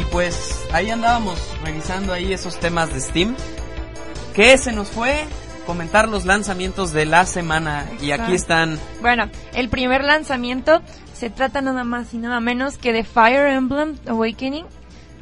Y 0.01 0.05
pues 0.05 0.65
ahí 0.73 0.89
andábamos 0.89 1.38
revisando 1.63 2.11
ahí 2.11 2.33
esos 2.33 2.59
temas 2.59 2.91
de 2.91 3.01
Steam. 3.01 3.35
¿Qué 4.33 4.57
se 4.57 4.71
nos 4.71 4.88
fue? 4.88 5.27
Comentar 5.68 6.07
los 6.07 6.26
lanzamientos 6.26 6.93
de 6.93 7.05
la 7.05 7.26
semana. 7.26 7.86
Y 8.01 8.11
aquí 8.11 8.34
están. 8.34 8.80
Bueno, 9.01 9.30
el 9.53 9.70
primer 9.70 10.03
lanzamiento 10.03 10.82
se 11.13 11.30
trata 11.30 11.61
nada 11.61 11.84
más 11.84 12.13
y 12.13 12.18
nada 12.18 12.39
menos 12.39 12.78
que 12.78 12.93
de 12.93 13.03
Fire 13.03 13.47
Emblem 13.47 13.97
Awakening 14.07 14.65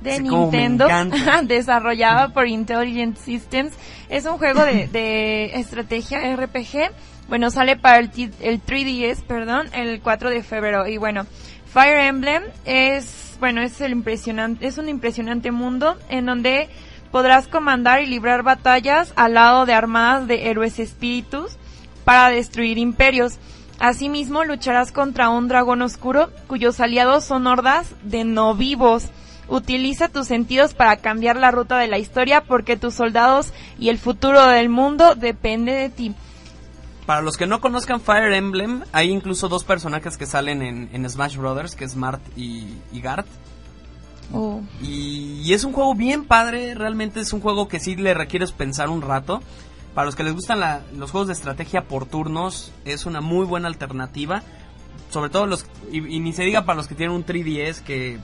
de 0.02 0.18
Sí, 0.18 0.24
Nintendo, 0.24 0.88
desarrollado 1.46 2.32
por 2.32 2.48
Intelligent 2.48 3.18
Systems. 3.18 3.74
Es 4.08 4.26
un 4.26 4.38
juego 4.38 4.64
de, 4.64 4.88
de 4.88 5.46
estrategia 5.56 6.36
RPG. 6.36 6.91
Bueno, 7.28 7.50
sale 7.50 7.76
para 7.76 7.98
el, 7.98 8.12
el 8.39 8.64
3DS, 8.64 9.24
perdón, 9.24 9.68
el 9.74 10.00
4 10.00 10.30
de 10.30 10.43
febrero. 10.43 10.88
Y 10.88 10.98
bueno, 10.98 11.26
Fire 11.66 12.02
Emblem 12.02 12.43
es, 12.66 13.36
bueno, 13.39 13.62
es 13.62 13.82
el 13.82 13.91
impresionante, 13.91 14.68
es 14.68 14.78
un 14.78 14.88
impresionante 14.89 15.52
mundo 15.52 15.98
en 16.08 16.26
donde 16.26 16.70
podrás 17.16 17.47
comandar 17.47 18.01
y 18.01 18.07
librar 18.07 18.43
batallas 18.43 19.13
al 19.16 19.36
lado 19.36 19.66
de 19.66 19.74
armadas 19.74 20.28
de 20.28 20.49
héroes 20.49 20.80
espíritus 20.80 21.53
para 22.03 22.28
destruir 22.28 22.78
imperios. 22.78 23.38
Asimismo, 23.80 24.43
lucharás 24.43 24.91
contra 24.91 25.30
un 25.30 25.47
dragón 25.47 25.82
oscuro 25.82 26.30
cuyos 26.47 26.82
aliados 26.82 27.24
son 27.24 27.47
hordas 27.47 27.95
de 28.03 28.26
no 28.26 28.53
vivos. 28.53 29.05
Utiliza 29.47 30.09
tus 30.09 30.28
sentidos 30.28 30.74
para 30.74 30.97
cambiar 30.97 31.38
la 31.38 31.51
ruta 31.51 31.78
de 31.78 31.88
la 31.88 31.99
historia 31.99 32.41
porque 32.43 32.76
tus 32.76 32.95
soldados 32.95 33.53
y 33.80 33.88
el 33.88 33.97
futuro 33.97 34.45
del 34.47 34.68
mundo 34.68 35.16
depende 35.16 35.72
de 35.72 35.89
ti. 35.89 36.16
Para 37.05 37.22
los 37.22 37.38
que 37.38 37.47
no 37.47 37.61
conozcan 37.61 38.01
Fire 38.01 38.34
Emblem, 38.34 38.84
hay 38.91 39.09
incluso 39.09 39.47
dos 39.47 39.63
personajes 39.63 40.18
que 40.18 40.26
salen 40.26 40.61
en, 40.61 41.09
Smash 41.09 41.38
Brothers, 41.38 41.78
que 41.78 41.86
es 41.86 41.95
Mart 41.95 42.22
y, 42.36 42.74
y. 42.91 43.01
Oh. 44.34 44.61
Y, 44.82 45.41
y 45.43 45.53
es 45.53 45.63
un 45.63 45.73
juego 45.73 45.93
bien 45.95 46.26
padre, 46.26 46.73
realmente 46.76 47.19
es 47.19 47.32
un 47.34 47.41
juego 47.41 47.67
que 47.67 47.80
sí 47.80 47.95
le 47.95 48.13
requieres 48.13 48.51
pensar 48.51 48.89
un 48.89 49.01
rato. 49.01 49.41
Para 49.93 50.05
los 50.05 50.15
que 50.15 50.23
les 50.23 50.34
gustan 50.34 50.59
la- 50.59 50.82
los 50.97 51.11
juegos 51.11 51.28
de 51.28 51.34
estrategia 51.34 51.84
por 51.86 52.05
turnos, 52.05 52.71
es 52.84 53.05
una 53.05 53.21
muy 53.21 53.45
buena 53.45 53.67
alternativa. 53.67 54.43
Sobre 55.09 55.30
todo 55.30 55.45
los, 55.45 55.65
y, 55.91 55.97
y 56.15 56.19
ni 56.19 56.34
se 56.34 56.43
diga 56.43 56.65
para 56.65 56.76
los 56.78 56.88
que 56.88 56.95
tienen 56.95 57.15
un 57.15 57.26
3DS, 57.26 57.82
que 57.82 58.17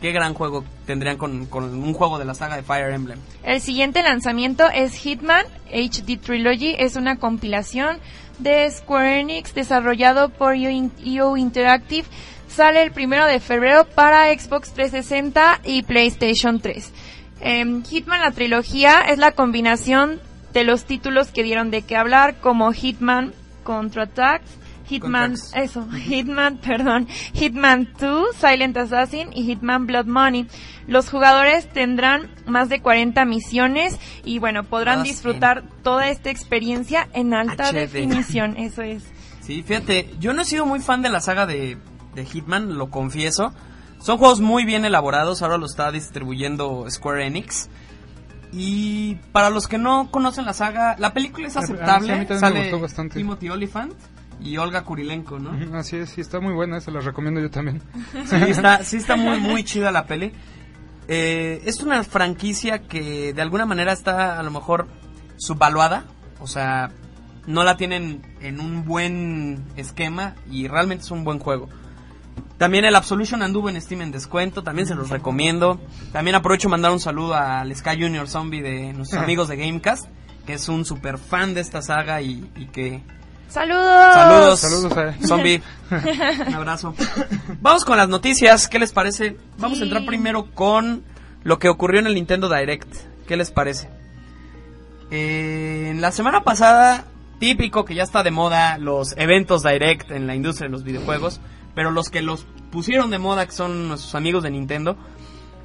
qué 0.00 0.12
gran 0.12 0.34
juego 0.34 0.62
tendrían 0.86 1.16
con, 1.16 1.46
con 1.46 1.64
un 1.64 1.94
juego 1.94 2.18
de 2.18 2.24
la 2.24 2.34
saga 2.34 2.56
de 2.56 2.62
Fire 2.62 2.92
Emblem. 2.92 3.18
El 3.42 3.60
siguiente 3.60 4.02
lanzamiento 4.02 4.68
es 4.68 4.94
Hitman 4.94 5.44
HD 5.72 6.18
Trilogy. 6.20 6.74
Es 6.78 6.94
una 6.96 7.16
compilación 7.18 7.98
de 8.38 8.70
Square 8.70 9.20
Enix 9.20 9.54
desarrollado 9.54 10.28
por 10.28 10.54
IO 10.56 10.90
IO 11.04 11.36
Interactive. 11.36 12.06
Sale 12.54 12.82
el 12.82 12.92
primero 12.92 13.24
de 13.24 13.40
febrero 13.40 13.86
para 13.86 14.26
Xbox 14.26 14.72
360 14.74 15.60
y 15.64 15.82
PlayStation 15.84 16.60
3. 16.60 16.92
Em, 17.40 17.82
Hitman, 17.82 18.20
la 18.20 18.30
trilogía, 18.30 19.00
es 19.00 19.16
la 19.16 19.32
combinación 19.32 20.20
de 20.52 20.64
los 20.64 20.84
títulos 20.84 21.28
que 21.28 21.42
dieron 21.42 21.70
de 21.70 21.80
qué 21.80 21.96
hablar, 21.96 22.36
como 22.40 22.70
Hitman 22.72 23.32
Contra 23.64 24.02
Attack, 24.04 24.42
Hitman, 24.86 25.30
Contracts. 25.32 25.56
eso, 25.56 25.88
Hitman, 26.08 26.58
perdón, 26.58 27.08
Hitman 27.32 27.88
2, 27.98 28.36
Silent 28.36 28.76
Assassin 28.76 29.30
y 29.32 29.44
Hitman 29.44 29.86
Blood 29.86 30.06
Money. 30.06 30.46
Los 30.86 31.08
jugadores 31.08 31.68
tendrán 31.70 32.28
más 32.46 32.68
de 32.68 32.82
40 32.82 33.24
misiones 33.24 33.98
y 34.24 34.40
bueno, 34.40 34.64
podrán 34.64 34.96
Todas 34.96 35.08
disfrutar 35.08 35.62
toda 35.82 36.10
esta 36.10 36.28
experiencia 36.28 37.08
en 37.14 37.32
alta 37.32 37.70
HD. 37.70 37.72
definición, 37.72 38.58
eso 38.58 38.82
es. 38.82 39.04
Sí, 39.40 39.62
fíjate, 39.62 40.10
yo 40.20 40.34
no 40.34 40.42
he 40.42 40.44
sido 40.44 40.66
muy 40.66 40.80
fan 40.80 41.02
de 41.02 41.08
la 41.08 41.20
saga 41.20 41.46
de, 41.46 41.76
de 42.14 42.24
Hitman, 42.24 42.76
lo 42.76 42.90
confieso. 42.90 43.52
Son 44.00 44.18
juegos 44.18 44.40
muy 44.40 44.64
bien 44.64 44.84
elaborados, 44.84 45.42
ahora 45.42 45.58
lo 45.58 45.66
está 45.66 45.92
distribuyendo 45.92 46.86
Square 46.90 47.26
Enix. 47.26 47.68
Y 48.52 49.14
para 49.32 49.48
los 49.48 49.66
que 49.66 49.78
no 49.78 50.10
conocen 50.10 50.44
la 50.44 50.52
saga, 50.52 50.96
la 50.98 51.14
película 51.14 51.46
es 51.48 51.56
A- 51.56 51.60
a- 51.60 51.62
aceptable. 51.62 52.12
a 52.12 52.16
mí 52.18 52.26
también 52.26 52.28
me 52.28 52.40
Sale 52.40 52.60
gustó 52.62 52.80
bastante. 52.80 53.14
Timothy 53.14 53.48
Olyphant 53.48 53.94
y 54.40 54.56
Olga 54.58 54.82
Kurilenko, 54.82 55.38
¿no? 55.38 55.78
Así 55.78 55.96
es, 55.96 56.10
sí, 56.10 56.20
está 56.20 56.40
muy 56.40 56.52
buena, 56.52 56.80
se 56.80 56.90
la 56.90 57.00
recomiendo 57.00 57.40
yo 57.40 57.50
también. 57.50 57.80
Sí, 58.26 58.36
está, 58.48 58.82
sí 58.84 58.96
está 58.98 59.16
muy, 59.16 59.40
muy 59.40 59.64
chida 59.64 59.90
la 59.90 60.04
peli. 60.06 60.32
Eh, 61.08 61.62
es 61.64 61.80
una 61.82 62.02
franquicia 62.04 62.80
que 62.82 63.32
de 63.32 63.42
alguna 63.42 63.66
manera 63.66 63.92
está 63.92 64.38
a 64.38 64.42
lo 64.42 64.50
mejor 64.50 64.86
subvaluada. 65.36 66.04
O 66.40 66.46
sea, 66.46 66.90
no 67.46 67.64
la 67.64 67.76
tienen 67.76 68.20
en 68.40 68.60
un 68.60 68.84
buen 68.84 69.64
esquema 69.76 70.34
y 70.50 70.68
realmente 70.68 71.04
es 71.04 71.10
un 71.10 71.24
buen 71.24 71.38
juego. 71.38 71.68
También 72.58 72.84
el 72.84 72.94
Absolution 72.94 73.42
anduvo 73.42 73.68
en 73.68 73.80
Steam 73.80 74.02
en 74.02 74.12
descuento, 74.12 74.62
también 74.62 74.86
se 74.86 74.94
los 74.94 75.10
recomiendo. 75.10 75.80
También 76.12 76.36
aprovecho 76.36 76.68
mandar 76.68 76.92
un 76.92 77.00
saludo 77.00 77.34
al 77.34 77.74
Sky 77.74 78.00
Junior 78.00 78.28
Zombie 78.28 78.62
de 78.62 78.92
nuestros 78.92 79.20
amigos 79.22 79.48
de 79.48 79.56
Gamecast, 79.56 80.06
que 80.46 80.54
es 80.54 80.68
un 80.68 80.84
super 80.84 81.18
fan 81.18 81.54
de 81.54 81.60
esta 81.60 81.82
saga 81.82 82.20
y, 82.22 82.48
y 82.56 82.66
que 82.66 83.02
¡Saludos! 83.48 84.14
Saludos. 84.14 84.60
Saludos 84.60 84.96
a 84.96 85.02
él. 85.08 85.26
Zombie. 85.26 85.62
Un 86.48 86.54
abrazo. 86.54 86.94
Vamos 87.60 87.84
con 87.84 87.98
las 87.98 88.08
noticias. 88.08 88.66
¿Qué 88.68 88.78
les 88.78 88.92
parece? 88.92 89.36
Vamos 89.58 89.76
Sí. 89.78 89.82
a 89.82 89.86
entrar 89.86 90.06
primero 90.06 90.50
con 90.54 91.02
lo 91.42 91.58
que 91.58 91.68
ocurrió 91.68 92.00
en 92.00 92.06
el 92.06 92.14
Nintendo 92.14 92.48
Direct. 92.48 92.88
¿Qué 93.26 93.36
les 93.36 93.50
parece? 93.50 93.90
Eh, 95.10 95.88
en 95.90 96.00
la 96.00 96.12
semana 96.12 96.44
pasada, 96.44 97.04
típico 97.38 97.84
que 97.84 97.94
ya 97.94 98.02
está 98.04 98.22
de 98.22 98.30
moda 98.30 98.78
los 98.78 99.14
eventos 99.18 99.62
Direct 99.62 100.10
en 100.10 100.26
la 100.26 100.34
industria 100.34 100.68
de 100.68 100.72
los 100.72 100.84
videojuegos, 100.84 101.40
pero 101.74 101.90
los 101.90 102.08
que 102.08 102.22
los 102.22 102.46
pusieron 102.70 103.10
de 103.10 103.18
moda, 103.18 103.46
que 103.46 103.52
son 103.52 103.88
nuestros 103.88 104.14
amigos 104.14 104.42
de 104.42 104.50
Nintendo, 104.50 104.96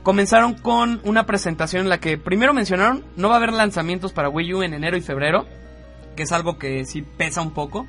comenzaron 0.04 0.54
con 0.54 1.02
una 1.04 1.26
presentación 1.26 1.84
en 1.84 1.90
la 1.90 2.00
que 2.00 2.18
primero 2.18 2.54
mencionaron 2.54 3.04
no 3.16 3.30
va 3.30 3.36
a 3.36 3.38
haber 3.38 3.54
lanzamientos 3.54 4.14
para 4.14 4.30
Wii 4.30 4.54
U 4.54 4.64
en 4.64 4.74
enero 4.74 4.98
y 4.98 5.02
febrero, 5.02 5.46
que 6.16 6.24
es 6.24 6.32
algo 6.32 6.58
que 6.58 6.86
sí 6.86 7.02
pesa 7.02 7.42
un 7.42 7.52
poco. 7.52 7.88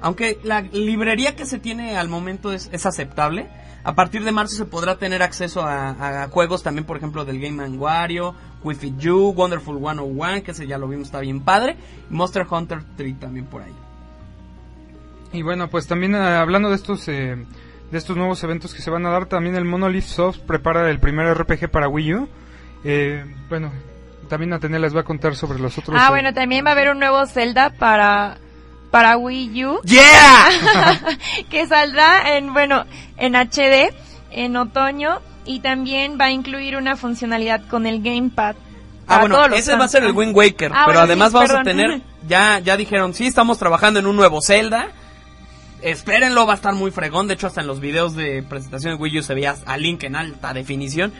Aunque 0.00 0.38
la 0.44 0.62
librería 0.62 1.34
que 1.34 1.44
se 1.44 1.58
tiene 1.58 1.96
al 1.96 2.08
momento 2.08 2.52
es, 2.52 2.70
es 2.72 2.86
aceptable, 2.86 3.48
a 3.84 3.94
partir 3.94 4.24
de 4.24 4.32
marzo 4.32 4.56
se 4.56 4.64
podrá 4.66 4.98
tener 4.98 5.22
acceso 5.22 5.62
a, 5.64 6.28
juegos 6.30 6.62
también, 6.62 6.84
por 6.84 6.96
ejemplo, 6.96 7.24
del 7.24 7.40
Game 7.40 7.66
Wario, 7.78 8.34
Wii 8.62 8.76
Fit 8.76 8.98
You, 8.98 9.32
Wonderful 9.34 9.78
101, 9.78 10.42
que 10.42 10.50
ese 10.50 10.66
ya 10.66 10.78
lo 10.78 10.88
vimos, 10.88 11.08
está 11.08 11.20
bien 11.20 11.40
padre, 11.40 11.76
y 12.10 12.14
Monster 12.14 12.46
Hunter 12.50 12.82
3 12.96 13.18
también 13.18 13.46
por 13.46 13.62
ahí. 13.62 13.74
Y 15.32 15.42
bueno, 15.42 15.68
pues 15.68 15.86
también 15.86 16.14
eh, 16.14 16.18
hablando 16.18 16.70
de 16.70 16.76
estos 16.76 17.06
eh, 17.08 17.36
de 17.90 17.98
estos 17.98 18.16
nuevos 18.16 18.42
eventos 18.44 18.74
que 18.74 18.82
se 18.82 18.90
van 18.90 19.06
a 19.06 19.10
dar, 19.10 19.26
también 19.26 19.56
el 19.56 19.64
Monolith 19.64 20.04
Soft 20.04 20.38
prepara 20.40 20.90
el 20.90 21.00
primer 21.00 21.26
RPG 21.36 21.70
para 21.70 21.88
Wii 21.88 22.14
U. 22.14 22.28
Eh, 22.84 23.24
bueno, 23.48 23.72
también 24.28 24.52
Atenea 24.52 24.78
les 24.78 24.94
va 24.94 25.00
a 25.00 25.04
contar 25.04 25.34
sobre 25.36 25.58
los 25.58 25.76
otros. 25.78 25.96
Ah, 25.98 26.06
eh, 26.06 26.10
bueno, 26.10 26.32
también 26.34 26.64
va 26.64 26.70
a 26.70 26.72
haber 26.72 26.90
un 26.90 26.98
nuevo 26.98 27.24
Zelda 27.26 27.70
para 27.70 28.38
para 28.90 29.16
Wii 29.18 29.64
U. 29.66 29.80
¡Yeah! 29.84 30.48
que 31.50 31.66
saldrá 31.66 32.36
en, 32.36 32.52
bueno, 32.54 32.84
en 33.16 33.34
HD 33.34 33.92
en 34.30 34.56
otoño 34.56 35.20
y 35.44 35.60
también 35.60 36.18
va 36.20 36.26
a 36.26 36.30
incluir 36.30 36.76
una 36.76 36.96
funcionalidad 36.96 37.62
con 37.68 37.86
el 37.86 38.02
Gamepad. 38.02 38.56
Ah, 39.06 39.20
bueno, 39.20 39.42
ese 39.54 39.70
va 39.72 39.76
a 39.76 39.80
fans. 39.80 39.92
ser 39.92 40.04
el 40.04 40.12
Wind 40.12 40.36
Waker, 40.36 40.70
Ah, 40.74 40.82
pero 40.84 40.98
bueno, 40.98 41.00
además 41.00 41.28
sí, 41.28 41.34
vamos 41.34 41.50
a 41.50 41.54
perdón. 41.62 41.64
tener, 41.64 42.02
ya, 42.26 42.58
ya 42.58 42.76
dijeron, 42.76 43.14
sí, 43.14 43.26
estamos 43.26 43.58
trabajando 43.58 44.00
en 44.00 44.06
un 44.06 44.16
nuevo 44.16 44.40
Zelda. 44.42 44.88
Espérenlo, 45.82 46.46
va 46.46 46.54
a 46.54 46.56
estar 46.56 46.74
muy 46.74 46.90
fregón. 46.90 47.28
De 47.28 47.34
hecho, 47.34 47.46
hasta 47.46 47.60
en 47.60 47.66
los 47.66 47.80
videos 47.80 48.14
de 48.14 48.42
presentación 48.42 48.94
de 48.96 49.02
Wii 49.02 49.18
U 49.18 49.22
se 49.22 49.34
veía 49.34 49.54
a 49.66 49.76
Link 49.76 50.02
en 50.04 50.16
alta 50.16 50.52
definición. 50.52 51.12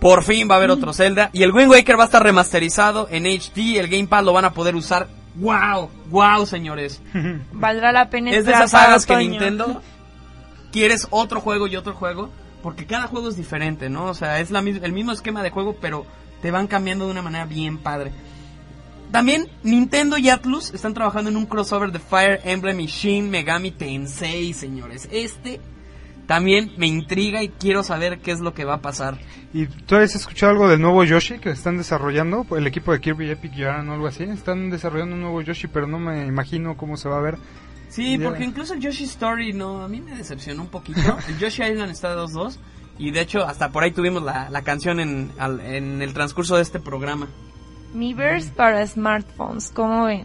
Por 0.00 0.24
fin 0.24 0.48
va 0.50 0.54
a 0.54 0.58
haber 0.58 0.70
Mm. 0.70 0.72
otro 0.74 0.92
Zelda. 0.92 1.30
Y 1.32 1.42
el 1.42 1.52
Wind 1.52 1.70
Waker 1.70 1.98
va 1.98 2.02
a 2.04 2.06
estar 2.06 2.22
remasterizado 2.22 3.08
en 3.10 3.26
HD. 3.26 3.78
El 3.78 3.88
Gamepad 3.88 4.24
lo 4.24 4.32
van 4.32 4.44
a 4.44 4.52
poder 4.52 4.74
usar. 4.76 5.08
¡Wow! 5.36 5.90
¡Wow, 6.10 6.44
señores! 6.46 7.00
Valdrá 7.52 7.92
la 7.92 8.10
pena 8.10 8.30
Es 8.32 8.44
de 8.44 8.52
esas 8.52 8.70
sagas 8.72 9.06
que. 9.06 9.16
Nintendo 9.16 9.80
quieres 10.72 11.06
otro 11.10 11.40
juego 11.40 11.66
y 11.66 11.76
otro 11.76 11.94
juego, 11.94 12.30
porque 12.62 12.86
cada 12.86 13.06
juego 13.06 13.28
es 13.28 13.36
diferente, 13.36 13.88
¿no? 13.88 14.06
O 14.06 14.14
sea, 14.14 14.40
es 14.40 14.50
la, 14.50 14.60
el 14.60 14.92
mismo 14.92 15.12
esquema 15.12 15.42
de 15.42 15.50
juego, 15.50 15.76
pero 15.80 16.06
te 16.40 16.50
van 16.50 16.66
cambiando 16.66 17.04
de 17.06 17.12
una 17.12 17.22
manera 17.22 17.44
bien 17.44 17.78
padre. 17.78 18.10
También 19.12 19.48
Nintendo 19.62 20.16
y 20.18 20.30
Atlus 20.30 20.72
están 20.74 20.94
trabajando 20.94 21.30
en 21.30 21.36
un 21.36 21.46
crossover 21.46 21.92
de 21.92 21.98
Fire 21.98 22.40
Emblem 22.44 22.80
y 22.80 22.86
Shin 22.86 23.30
Megami 23.30 23.70
Tensei, 23.70 24.52
señores. 24.54 25.08
Este 25.12 25.60
también 26.26 26.72
me 26.78 26.86
intriga 26.86 27.42
y 27.42 27.48
quiero 27.50 27.82
saber 27.82 28.20
qué 28.20 28.30
es 28.32 28.40
lo 28.40 28.54
que 28.54 28.64
va 28.64 28.74
a 28.74 28.80
pasar. 28.80 29.18
¿Y 29.52 29.66
tú 29.66 29.96
has 29.96 30.14
escuchado 30.14 30.52
algo 30.52 30.66
del 30.68 30.80
nuevo 30.80 31.04
Yoshi 31.04 31.38
que 31.38 31.50
están 31.50 31.76
desarrollando? 31.76 32.46
El 32.56 32.66
equipo 32.66 32.92
de 32.92 33.00
Kirby 33.00 33.30
Epic 33.30 33.52
Yarn 33.54 33.88
o 33.90 33.92
algo 33.94 34.06
así. 34.06 34.22
Están 34.24 34.70
desarrollando 34.70 35.14
un 35.14 35.20
nuevo 35.20 35.42
Yoshi, 35.42 35.66
pero 35.66 35.86
no 35.86 35.98
me 35.98 36.26
imagino 36.26 36.76
cómo 36.76 36.96
se 36.96 37.08
va 37.10 37.18
a 37.18 37.20
ver. 37.20 37.36
Sí, 37.90 38.16
Ya. 38.16 38.28
porque 38.30 38.44
incluso 38.44 38.72
el 38.72 38.80
Yoshi 38.80 39.04
Story 39.04 39.52
no, 39.52 39.82
a 39.82 39.88
mí 39.88 40.00
me 40.00 40.16
decepcionó 40.16 40.62
un 40.62 40.68
poquito. 40.68 41.00
El 41.28 41.38
Yoshi 41.38 41.62
Island 41.64 41.90
está 41.92 42.16
2-2 42.16 42.56
y 42.98 43.10
de 43.10 43.20
hecho 43.20 43.46
hasta 43.46 43.68
por 43.70 43.82
ahí 43.82 43.90
tuvimos 43.90 44.22
la, 44.22 44.48
la 44.48 44.62
canción 44.62 44.98
en, 45.00 45.30
al- 45.38 45.60
en 45.60 46.00
el 46.00 46.14
transcurso 46.14 46.56
de 46.56 46.62
este 46.62 46.80
programa. 46.80 47.28
Miiverse 47.92 48.50
para 48.50 48.86
smartphones, 48.86 49.70
¿cómo 49.70 50.04
ven? 50.04 50.24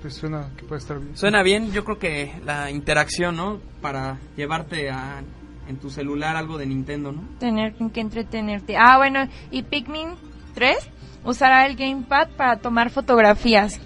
Pues 0.00 0.14
suena 0.14 0.50
que 0.56 0.64
puede 0.64 0.80
estar 0.80 0.98
bien. 0.98 1.16
Suena 1.16 1.42
bien, 1.42 1.72
yo 1.72 1.84
creo 1.84 1.98
que 1.98 2.32
la 2.44 2.70
interacción, 2.70 3.36
¿no? 3.36 3.60
Para 3.80 4.18
llevarte 4.36 4.90
a, 4.90 5.22
en 5.68 5.76
tu 5.78 5.90
celular 5.90 6.36
algo 6.36 6.58
de 6.58 6.66
Nintendo, 6.66 7.12
¿no? 7.12 7.22
Tener 7.38 7.74
que 7.74 8.00
entretenerte. 8.00 8.76
Ah, 8.76 8.96
bueno, 8.96 9.28
y 9.50 9.62
Pikmin 9.62 10.10
3 10.54 10.76
usará 11.24 11.66
el 11.66 11.76
Gamepad 11.76 12.28
para 12.36 12.58
tomar 12.58 12.90
fotografías. 12.90 13.80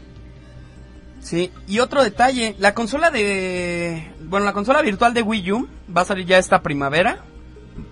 Sí, 1.20 1.50
y 1.68 1.78
otro 1.78 2.02
detalle, 2.02 2.56
la 2.58 2.74
consola 2.74 3.10
de... 3.10 4.12
Bueno, 4.24 4.44
la 4.44 4.52
consola 4.52 4.82
virtual 4.82 5.14
de 5.14 5.22
Wii 5.22 5.52
U 5.52 5.68
va 5.94 6.02
a 6.02 6.04
salir 6.04 6.26
ya 6.26 6.38
esta 6.38 6.62
primavera, 6.62 7.24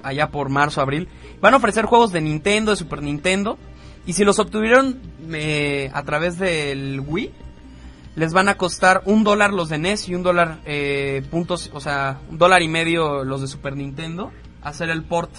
allá 0.03 0.31
por 0.31 0.49
marzo, 0.49 0.81
abril. 0.81 1.09
Van 1.41 1.55
a 1.55 1.59
ofrecer 1.59 1.85
juegos 1.85 2.13
de 2.13 2.21
Nintendo, 2.21 2.73
de 2.73 2.77
Super 2.77 3.03
Nintendo, 3.03 3.57
y 4.07 4.13
si 4.15 4.25
los 4.25 4.39
obtuvieron 4.39 4.99
eh, 5.33 5.91
a 5.93 6.03
través 6.05 6.39
del 6.39 7.01
Wii, 7.01 7.31
les 8.17 8.33
van 8.33 8.49
a 8.49 8.57
costar 8.57 9.03
un 9.05 9.25
dólar 9.25 9.53
los 9.53 9.69
de 9.69 9.79
NES 9.79 10.09
y 10.09 10.15
un 10.15 10.23
dólar 10.23 10.59
eh, 10.65 11.23
puntos, 11.31 11.71
o 11.73 11.81
sea, 11.81 12.21
un 12.29 12.39
dólar 12.39 12.63
y 12.63 12.69
medio 12.69 13.25
los 13.25 13.41
de 13.41 13.47
Super 13.47 13.77
Nintendo, 13.77 14.33
hacer 14.63 14.91
el 14.91 15.05
port. 15.05 15.31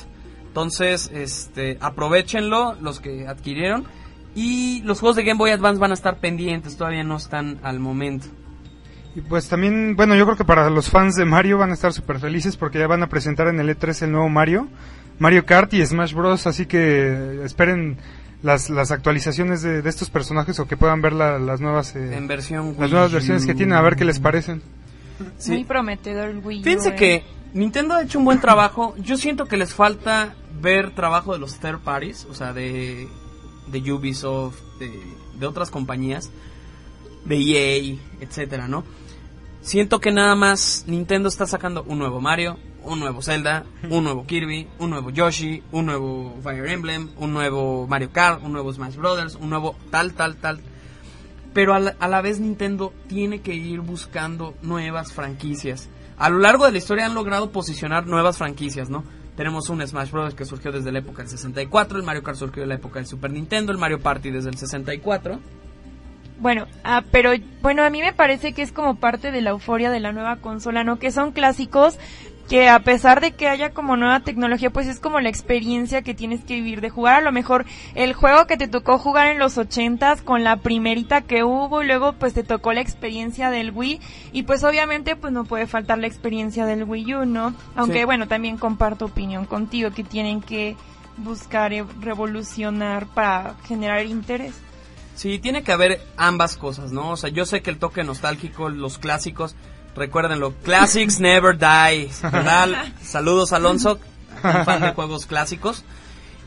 Entonces, 0.48 1.10
este, 1.14 1.78
aprovechenlo 1.80 2.76
los 2.82 3.00
que 3.00 3.28
adquirieron. 3.28 3.86
Y 4.34 4.82
los 4.84 5.00
juegos 5.00 5.18
de 5.18 5.24
Game 5.24 5.38
Boy 5.38 5.52
Advance 5.52 5.80
van 5.80 5.92
a 5.92 5.94
estar 5.94 6.20
pendientes, 6.20 6.78
todavía 6.78 7.04
no 7.04 7.18
están 7.18 7.60
al 7.64 7.80
momento. 7.80 8.28
Y 9.14 9.22
pues 9.22 9.50
también, 9.50 9.96
bueno, 9.98 10.16
yo 10.16 10.26
creo 10.26 10.38
que 10.38 10.46
para 10.46 10.70
los 10.70 10.90
fans 10.90 11.16
de 11.16 11.26
Mario 11.26 11.58
van 11.58 11.72
a 11.72 11.74
estar 11.74 11.92
súper 11.92 12.20
felices 12.20 12.56
porque 12.56 12.80
ya 12.80 12.88
van 12.88 13.04
a 13.04 13.08
presentar 13.08 13.48
en 13.48 13.60
el 13.60 13.70
E3 13.78 14.04
el 14.04 14.12
nuevo 14.14 14.30
Mario, 14.30 14.70
Mario 15.20 15.46
Kart 15.46 15.74
y 15.74 15.86
Smash 15.86 16.14
Bros. 16.14 16.48
Así 16.48 16.66
que 16.66 17.42
esperen 17.44 17.98
las, 18.44 18.70
las 18.70 18.92
actualizaciones 18.92 19.62
de, 19.62 19.82
de 19.82 19.90
estos 19.90 20.10
personajes 20.10 20.60
o 20.60 20.68
que 20.68 20.78
puedan 20.78 21.02
ver 21.02 21.14
la- 21.14 21.38
las 21.40 21.62
nuevas 21.62 21.96
eh, 21.96 22.16
En 22.16 22.28
versión 22.28 22.70
las 22.72 22.78
Wii 22.80 22.92
nuevas 22.92 23.12
versiones 23.12 23.46
que 23.46 23.54
tienen, 23.54 23.76
a 23.78 23.82
ver 23.82 23.96
qué 23.96 24.06
les 24.06 24.20
parecen. 24.20 24.62
Sí. 25.38 25.52
Muy 25.52 25.64
prometedor 25.66 26.30
el 26.30 26.40
Wii 26.40 26.62
U. 26.62 26.64
Fíjense 26.64 26.90
eh. 26.90 26.96
que 26.96 27.24
Nintendo 27.54 27.94
ha 27.96 28.02
hecho 28.04 28.18
un 28.20 28.26
buen 28.26 28.40
trabajo. 28.42 28.96
Yo 28.98 29.18
siento 29.18 29.46
que 29.46 29.58
les 29.58 29.74
falta 29.74 30.34
ver 30.62 30.96
trabajo 30.96 31.34
de 31.34 31.40
los 31.40 31.60
third 31.60 31.80
parties, 31.80 32.26
o 32.26 32.34
sea, 32.34 32.54
de, 32.54 33.08
de 33.68 33.92
Ubisoft, 33.94 34.58
de, 34.80 34.92
de 35.40 35.46
otras 35.46 35.70
compañías, 35.70 36.32
de 37.26 37.38
EA, 37.38 37.98
etcétera, 38.20 38.68
¿no? 38.68 38.84
Siento 39.62 40.00
que 40.00 40.12
nada 40.12 40.34
más 40.36 40.86
Nintendo 40.88 41.30
está 41.30 41.46
sacando 41.46 41.84
un 41.84 42.00
nuevo 42.00 42.20
Mario, 42.20 42.58
un 42.84 43.00
nuevo 43.00 43.22
Zelda, 43.22 43.66
un 43.90 44.04
nuevo 44.04 44.26
Kirby, 44.26 44.68
un 44.80 44.90
nuevo 44.90 45.10
Yoshi, 45.10 45.64
un 45.72 45.86
nuevo 45.86 46.38
Fire 46.44 46.70
Emblem, 46.70 47.10
un 47.18 47.34
nuevo 47.34 47.88
Mario 47.88 48.12
Kart, 48.12 48.44
un 48.44 48.54
nuevo 48.54 48.72
Smash 48.74 48.96
Brothers, 48.96 49.36
un 49.36 49.50
nuevo 49.50 49.76
tal, 49.90 50.14
tal, 50.14 50.36
tal. 50.38 50.62
Pero 51.54 51.74
a 51.74 51.80
la, 51.80 51.96
a 52.00 52.08
la 52.08 52.22
vez 52.22 52.40
Nintendo 52.40 52.94
tiene 53.08 53.42
que 53.42 53.54
ir 53.54 53.82
buscando 53.82 54.56
nuevas 54.62 55.14
franquicias. 55.14 55.90
A 56.18 56.30
lo 56.30 56.40
largo 56.40 56.66
de 56.66 56.72
la 56.72 56.78
historia 56.78 57.06
han 57.06 57.16
logrado 57.16 57.52
posicionar 57.52 58.08
nuevas 58.08 58.38
franquicias, 58.38 58.90
¿no? 58.90 59.04
Tenemos 59.36 59.70
un 59.70 59.86
Smash 59.86 60.12
Bros. 60.12 60.36
que 60.36 60.46
surgió 60.46 60.72
desde 60.72 60.92
la 60.92 61.00
época 61.00 61.24
del 61.24 61.30
64, 61.30 61.98
el 61.98 62.04
Mario 62.04 62.24
Kart 62.24 62.38
surgió 62.38 62.62
de 62.62 62.68
la 62.68 62.76
época 62.76 63.00
del 63.00 63.08
Super 63.08 63.32
Nintendo, 63.32 63.72
el 63.72 63.78
Mario 63.78 64.00
Party 64.00 64.30
desde 64.30 64.50
el 64.50 64.58
64. 64.58 65.40
Bueno, 66.42 66.66
ah, 66.84 67.04
pero 67.12 67.32
bueno, 67.62 67.84
a 67.84 67.92
mí 67.92 68.02
me 68.02 68.14
parece 68.14 68.54
que 68.54 68.64
es 68.64 68.72
como 68.72 68.96
parte 68.96 69.32
de 69.32 69.42
la 69.42 69.52
euforia 69.52 69.92
de 69.92 70.00
la 70.00 70.12
nueva 70.12 70.38
consola, 70.38 70.84
¿no? 70.84 70.98
Que 70.98 71.12
son 71.12 71.34
clásicos 71.34 72.00
que 72.52 72.68
a 72.68 72.80
pesar 72.80 73.22
de 73.22 73.32
que 73.32 73.48
haya 73.48 73.70
como 73.70 73.96
nueva 73.96 74.20
tecnología, 74.20 74.72
pues 74.72 74.86
es 74.86 75.00
como 75.00 75.22
la 75.22 75.30
experiencia 75.30 76.02
que 76.02 76.14
tienes 76.14 76.44
que 76.44 76.56
vivir 76.56 76.82
de 76.82 76.90
jugar. 76.90 77.16
A 77.16 77.22
lo 77.22 77.32
mejor 77.32 77.66
el 77.96 78.12
juego 78.12 78.46
que 78.46 78.58
te 78.58 78.68
tocó 78.68 78.98
jugar 78.98 79.28
en 79.28 79.40
los 79.40 79.58
ochentas 79.58 80.22
con 80.22 80.44
la 80.44 80.58
primerita 80.58 81.22
que 81.22 81.46
hubo 81.46 81.82
y 81.82 81.88
luego 81.88 82.12
pues 82.12 82.34
te 82.34 82.44
tocó 82.44 82.74
la 82.74 82.82
experiencia 82.82 83.52
del 83.52 83.72
Wii 83.72 84.02
y 84.34 84.44
pues 84.44 84.66
obviamente 84.66 85.16
pues 85.16 85.32
no 85.32 85.46
puede 85.46 85.66
faltar 85.66 86.00
la 86.00 86.08
experiencia 86.08 86.66
del 86.66 86.84
Wii 86.84 87.16
U, 87.16 87.26
¿no? 87.26 87.56
Aunque 87.78 88.00
Sí. 88.00 88.04
bueno, 88.04 88.28
también 88.28 88.58
comparto 88.58 89.06
opinión 89.06 89.46
contigo 89.46 89.92
que 89.92 90.04
tienen 90.04 90.42
que 90.42 90.76
buscar 91.16 91.72
eh, 91.72 91.86
revolucionar 92.02 93.06
para 93.06 93.56
generar 93.66 94.06
interés. 94.06 94.56
Sí, 95.16 95.40
tiene 95.40 95.64
que 95.64 95.72
haber 95.72 96.02
ambas 96.18 96.58
cosas, 96.58 96.92
¿no? 96.92 97.12
O 97.12 97.16
sea, 97.16 97.30
yo 97.30 97.46
sé 97.46 97.62
que 97.62 97.70
el 97.70 97.78
toque 97.78 98.04
nostálgico, 98.04 98.68
los 98.68 98.98
clásicos, 98.98 99.56
recuérdenlo, 99.96 100.54
classics 100.64 101.20
never 101.20 101.58
die, 101.58 102.10
¿verdad? 102.24 102.70
Saludos 103.02 103.54
Alonso, 103.54 104.00
fan 104.42 104.82
de 104.82 104.94
juegos 104.94 105.26
clásicos. 105.26 105.84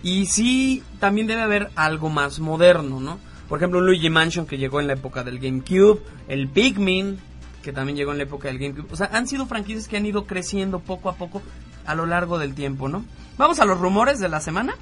Y 0.03 0.27
sí, 0.27 0.83
también 1.01 1.27
debe 1.27 1.43
haber 1.43 1.71
algo 1.77 2.11
más 2.11 2.39
moderno, 2.39 3.01
¿no? 3.01 3.19
Por 3.49 3.59
ejemplo, 3.59 3.79
un 3.79 3.87
Luigi 3.87 4.11
Mansion 4.11 4.47
que 4.47 4.59
llegó 4.59 4.81
en 4.81 4.87
la 4.87 4.95
época 4.95 5.23
del 5.23 5.39
GameCube, 5.39 6.03
el 6.29 6.49
Pikmin 6.49 7.19
que 7.65 7.73
también 7.73 7.97
llegó 7.97 8.13
en 8.13 8.19
la 8.19 8.25
época 8.25 8.49
del 8.49 8.59
GameCube. 8.59 8.87
O 8.93 8.97
sea, 8.97 9.11
han 9.13 9.27
sido 9.27 9.47
franquicias 9.47 9.89
que 9.89 9.97
han 9.97 10.07
ido 10.07 10.27
creciendo 10.27 10.79
poco 10.79 11.09
a 11.09 11.15
poco 11.15 11.43
a 11.87 11.95
lo 11.97 12.07
largo 12.07 12.39
del 12.39 12.55
tiempo, 12.55 12.89
¿no? 12.89 13.05
Vamos 13.39 13.59
a 13.59 13.65
los 13.65 13.81
rumores 13.81 14.21
de 14.21 14.29
la 14.29 14.41
semana. 14.41 14.77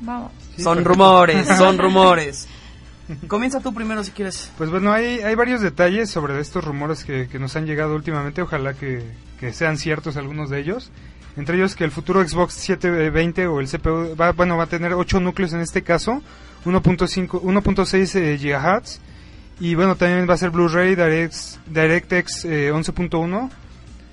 Vamos. 0.00 0.32
son 0.58 0.84
rumores, 0.84 1.46
son 1.56 1.78
rumores. 1.78 2.48
Comienza 3.28 3.60
tú 3.60 3.74
primero 3.74 4.02
si 4.04 4.10
quieres. 4.12 4.50
Pues 4.58 4.70
bueno, 4.70 4.92
hay, 4.92 5.20
hay 5.20 5.34
varios 5.34 5.60
detalles 5.60 6.10
sobre 6.10 6.38
estos 6.40 6.64
rumores 6.64 7.04
que, 7.04 7.28
que 7.28 7.38
nos 7.38 7.56
han 7.56 7.66
llegado 7.66 7.94
últimamente. 7.94 8.42
Ojalá 8.42 8.74
que, 8.74 9.02
que 9.38 9.52
sean 9.52 9.76
ciertos 9.76 10.16
algunos 10.16 10.50
de 10.50 10.60
ellos. 10.60 10.90
Entre 11.36 11.56
ellos 11.56 11.74
que 11.74 11.84
el 11.84 11.90
futuro 11.90 12.26
Xbox 12.26 12.54
720 12.54 13.46
o 13.46 13.60
el 13.60 13.68
CPU 13.68 14.14
va, 14.20 14.32
bueno, 14.32 14.56
va 14.56 14.64
a 14.64 14.68
tener 14.68 14.92
8 14.92 15.20
núcleos 15.20 15.52
en 15.54 15.60
este 15.60 15.82
caso, 15.82 16.22
1.5 16.66 17.40
1.6 17.40 18.20
eh, 18.20 18.36
GHz 18.36 19.00
y 19.60 19.74
bueno, 19.74 19.96
también 19.96 20.28
va 20.28 20.34
a 20.34 20.36
ser 20.36 20.50
Blu-ray 20.50 20.94
DirectX, 20.94 21.60
DirectX 21.66 22.44
eh, 22.44 22.72
11.1 22.72 23.50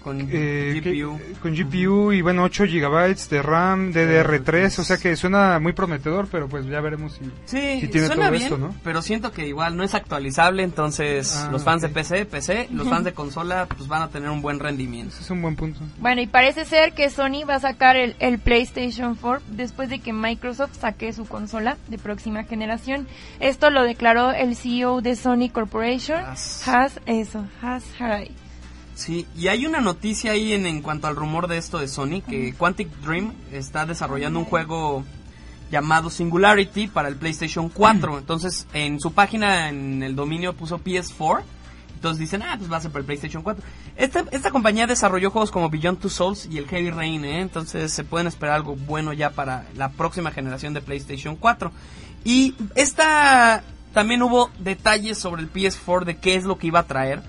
Con 0.03 0.21
eh, 0.31 0.79
que- 0.81 0.91
GPU. 0.93 1.19
con 1.41 1.53
GPU 1.53 2.13
y 2.13 2.21
bueno 2.21 2.43
8 2.43 2.63
GB 2.65 3.15
de 3.29 3.41
RAM 3.41 3.91
DDR3 3.91 4.79
o 4.79 4.83
sea 4.83 4.97
que 4.97 5.15
suena 5.15 5.59
muy 5.59 5.73
prometedor 5.73 6.27
pero 6.31 6.47
pues 6.47 6.65
ya 6.67 6.79
veremos 6.81 7.13
si, 7.13 7.25
Sí, 7.45 7.81
si 7.81 7.87
tiene 7.89 8.07
suena 8.07 8.23
todo 8.23 8.31
bien, 8.31 8.43
esto 8.43 8.57
¿no? 8.57 8.73
pero 8.83 9.01
siento 9.01 9.31
que 9.31 9.47
igual 9.47 9.75
no 9.75 9.83
es 9.83 9.93
actualizable, 9.95 10.63
entonces 10.63 11.35
Ah, 11.37 11.49
los 11.51 11.63
fans 11.63 11.81
de 11.81 11.89
PC, 11.89 12.25
PC, 12.25 12.69
los 12.71 12.87
fans 12.87 13.03
de 13.03 13.13
consola, 13.13 13.67
pues 13.67 13.87
van 13.89 14.01
a 14.03 14.07
tener 14.09 14.29
un 14.29 14.41
buen 14.41 14.59
rendimiento. 14.59 15.13
Ese 15.13 15.23
es 15.23 15.29
un 15.31 15.41
buen 15.41 15.55
punto 15.55 15.81
Bueno, 15.99 16.21
y 16.21 16.27
parece 16.27 16.65
ser 16.65 16.93
que 16.93 17.09
Sony 17.09 17.43
va 17.47 17.55
a 17.55 17.59
sacar 17.59 17.95
el, 17.97 18.15
el 18.19 18.39
PlayStation 18.39 19.15
4 19.15 19.45
después 19.51 19.89
de 19.89 19.99
que 19.99 20.13
Microsoft 20.13 20.77
saque 20.79 21.11
su 21.13 21.25
consola 21.27 21.77
de 21.87 21.97
próxima 21.97 22.43
generación. 22.45 23.07
Esto 23.39 23.69
lo 23.69 23.83
declaró 23.83 24.31
el 24.31 24.55
CEO 24.55 25.01
de 25.01 25.15
Sony 25.15 25.49
Corporation, 25.51 26.19
Has. 26.19 26.67
Has, 26.67 26.99
eso, 27.05 27.45
Has 27.61 27.83
Harai. 27.99 28.31
Sí, 28.99 29.25
y 29.33 29.47
hay 29.47 29.65
una 29.65 29.79
noticia 29.79 30.33
ahí 30.33 30.51
en, 30.51 30.65
en 30.65 30.81
cuanto 30.81 31.07
al 31.07 31.15
rumor 31.15 31.47
de 31.47 31.57
esto 31.57 31.79
de 31.79 31.87
Sony, 31.87 32.21
que 32.21 32.53
Quantic 32.53 32.89
Dream 32.97 33.31
está 33.49 33.85
desarrollando 33.85 34.39
un 34.39 34.43
juego 34.43 35.05
llamado 35.71 36.09
Singularity 36.09 36.89
para 36.89 37.07
el 37.07 37.15
PlayStation 37.15 37.69
4. 37.69 38.17
Entonces, 38.17 38.67
en 38.73 38.99
su 38.99 39.13
página, 39.13 39.69
en 39.69 40.03
el 40.03 40.17
dominio 40.17 40.51
puso 40.51 40.79
PS4. 40.79 41.43
Entonces 41.95 42.19
dicen, 42.19 42.43
ah, 42.43 42.55
pues 42.57 42.69
va 42.69 42.75
a 42.75 42.81
ser 42.81 42.91
para 42.91 42.99
el 42.99 43.05
PlayStation 43.05 43.41
4. 43.41 43.63
Esta, 43.95 44.25
esta 44.31 44.51
compañía 44.51 44.85
desarrolló 44.85 45.31
juegos 45.31 45.49
como 45.49 45.69
Beyond 45.69 45.99
Two 45.99 46.09
Souls 46.09 46.49
y 46.51 46.57
el 46.57 46.67
Heavy 46.67 46.89
Rain, 46.89 47.23
¿eh? 47.23 47.39
entonces 47.39 47.93
se 47.93 48.03
pueden 48.03 48.27
esperar 48.27 48.55
algo 48.55 48.75
bueno 48.75 49.13
ya 49.13 49.29
para 49.29 49.63
la 49.77 49.91
próxima 49.91 50.31
generación 50.31 50.73
de 50.73 50.81
PlayStation 50.81 51.37
4. 51.37 51.71
Y 52.25 52.53
esta 52.75 53.63
también 53.93 54.21
hubo 54.23 54.49
detalles 54.59 55.17
sobre 55.17 55.41
el 55.41 55.53
PS4 55.53 56.03
de 56.03 56.17
qué 56.17 56.35
es 56.35 56.43
lo 56.43 56.57
que 56.57 56.67
iba 56.67 56.79
a 56.79 56.83
traer. 56.83 57.21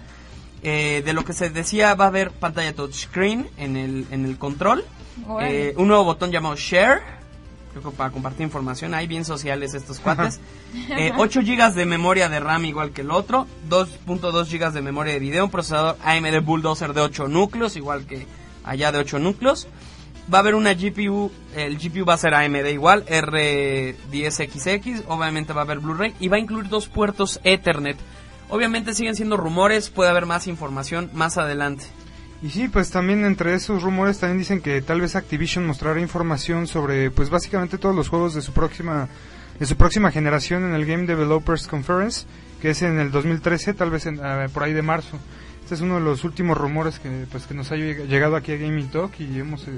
Eh, 0.62 1.02
de 1.04 1.14
lo 1.14 1.24
que 1.24 1.32
se 1.32 1.48
decía 1.48 1.94
va 1.94 2.04
a 2.04 2.08
haber 2.08 2.32
pantalla 2.32 2.74
touchscreen 2.74 3.48
en 3.56 3.76
el, 3.76 4.06
en 4.11 4.26
el 4.26 4.36
control. 4.36 4.84
Eh, 5.40 5.74
un 5.76 5.88
nuevo 5.88 6.04
botón 6.04 6.30
llamado 6.30 6.56
Share. 6.56 7.00
Creo 7.70 7.82
que 7.82 7.96
para 7.96 8.11
compartir 8.11 8.42
información. 8.42 8.94
Hay 8.94 9.06
bien 9.06 9.24
sociales 9.24 9.74
estos 9.74 10.00
cuates. 10.00 10.40
Eh, 10.72 11.11
8 11.16 11.40
GB 11.40 11.74
de 11.74 11.84
memoria 11.84 12.28
de 12.28 12.38
RAM 12.38 12.64
igual 12.64 12.92
que 12.92 13.00
el 13.00 13.11
otro. 13.11 13.48
2.2 13.68 14.48
GB 14.48 14.72
de 14.72 14.82
memoria 14.82 15.14
de 15.14 15.18
video. 15.18 15.44
Un 15.44 15.50
procesador 15.50 15.96
AMD 16.04 16.44
Bulldozer 16.44 16.92
de 16.92 17.00
8 17.00 17.26
núcleos. 17.26 17.74
Igual 17.74 18.06
que 18.06 18.24
allá 18.62 18.92
de 18.92 18.98
8 18.98 19.18
núcleos. 19.18 19.66
Va 20.32 20.38
a 20.38 20.40
haber 20.42 20.54
una 20.54 20.74
GPU. 20.74 21.32
El 21.56 21.76
GPU 21.76 22.04
va 22.04 22.14
a 22.14 22.18
ser 22.18 22.34
AMD 22.34 22.66
igual. 22.66 23.04
R10XX. 23.06 25.06
Obviamente 25.08 25.52
va 25.52 25.62
a 25.62 25.64
haber 25.64 25.80
Blu-ray. 25.80 26.14
Y 26.20 26.28
va 26.28 26.36
a 26.36 26.40
incluir 26.40 26.68
dos 26.68 26.86
puertos 26.86 27.40
Ethernet. 27.42 27.96
Obviamente 28.51 28.94
siguen 28.94 29.16
siendo 29.16 29.36
rumores. 29.36 29.90
Puede 29.90 30.11
haber 30.11 30.26
más 30.26 30.46
información 30.46 31.11
más 31.14 31.38
adelante. 31.38 31.84
Y 32.42 32.51
sí, 32.51 32.68
pues 32.68 32.90
también 32.90 33.24
entre 33.24 33.55
esos 33.55 33.82
rumores 33.82 34.18
también 34.18 34.38
dicen 34.38 34.61
que 34.62 34.80
tal 34.80 35.01
vez 35.01 35.14
Activision 35.14 35.66
mostrará 35.66 36.01
información 36.01 36.66
sobre 36.66 37.11
pues 37.11 37.28
básicamente 37.30 37.76
todos 37.78 37.94
los 37.94 38.09
juegos 38.09 38.34
de 38.34 38.40
su 38.42 38.53
próxima 38.53 39.09
de 39.59 39.66
su 39.66 39.76
próxima 39.76 40.11
generación 40.11 40.64
en 40.64 40.72
el 40.74 40.86
Game 40.86 41.05
Developers 41.05 41.66
Conference, 41.66 42.24
que 42.62 42.70
es 42.70 42.80
en 42.80 42.98
el 42.98 43.11
2013, 43.11 43.74
tal 43.74 43.90
vez 43.90 44.07
en, 44.07 44.18
ah, 44.24 44.46
por 44.55 44.62
ahí 44.62 44.72
de 44.72 44.80
marzo. 44.80 45.18
Este 45.62 45.74
es 45.74 45.82
uno 45.82 45.96
de 45.96 46.01
los 46.01 46.24
últimos 46.24 46.57
rumores 46.57 46.98
que 46.98 47.26
pues 47.30 47.44
que 47.46 47.53
nos 47.53 47.70
ha 47.70 47.76
lleg- 47.76 48.07
llegado 48.07 48.36
aquí 48.36 48.53
a 48.53 48.57
Gaming 48.57 48.88
Talk 48.88 49.12
y 49.20 49.38
hemos 49.38 49.68
eh, 49.68 49.72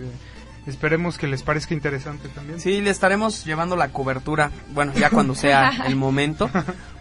esperemos 0.66 1.18
que 1.18 1.26
les 1.26 1.42
parezca 1.42 1.74
interesante 1.74 2.28
también. 2.28 2.60
Sí, 2.60 2.80
le 2.80 2.90
estaremos 2.90 3.44
llevando 3.44 3.76
la 3.76 3.88
cobertura, 3.88 4.50
bueno, 4.72 4.92
ya 4.94 5.10
cuando 5.10 5.34
sea 5.34 5.70
el 5.86 5.96
momento. 5.96 6.50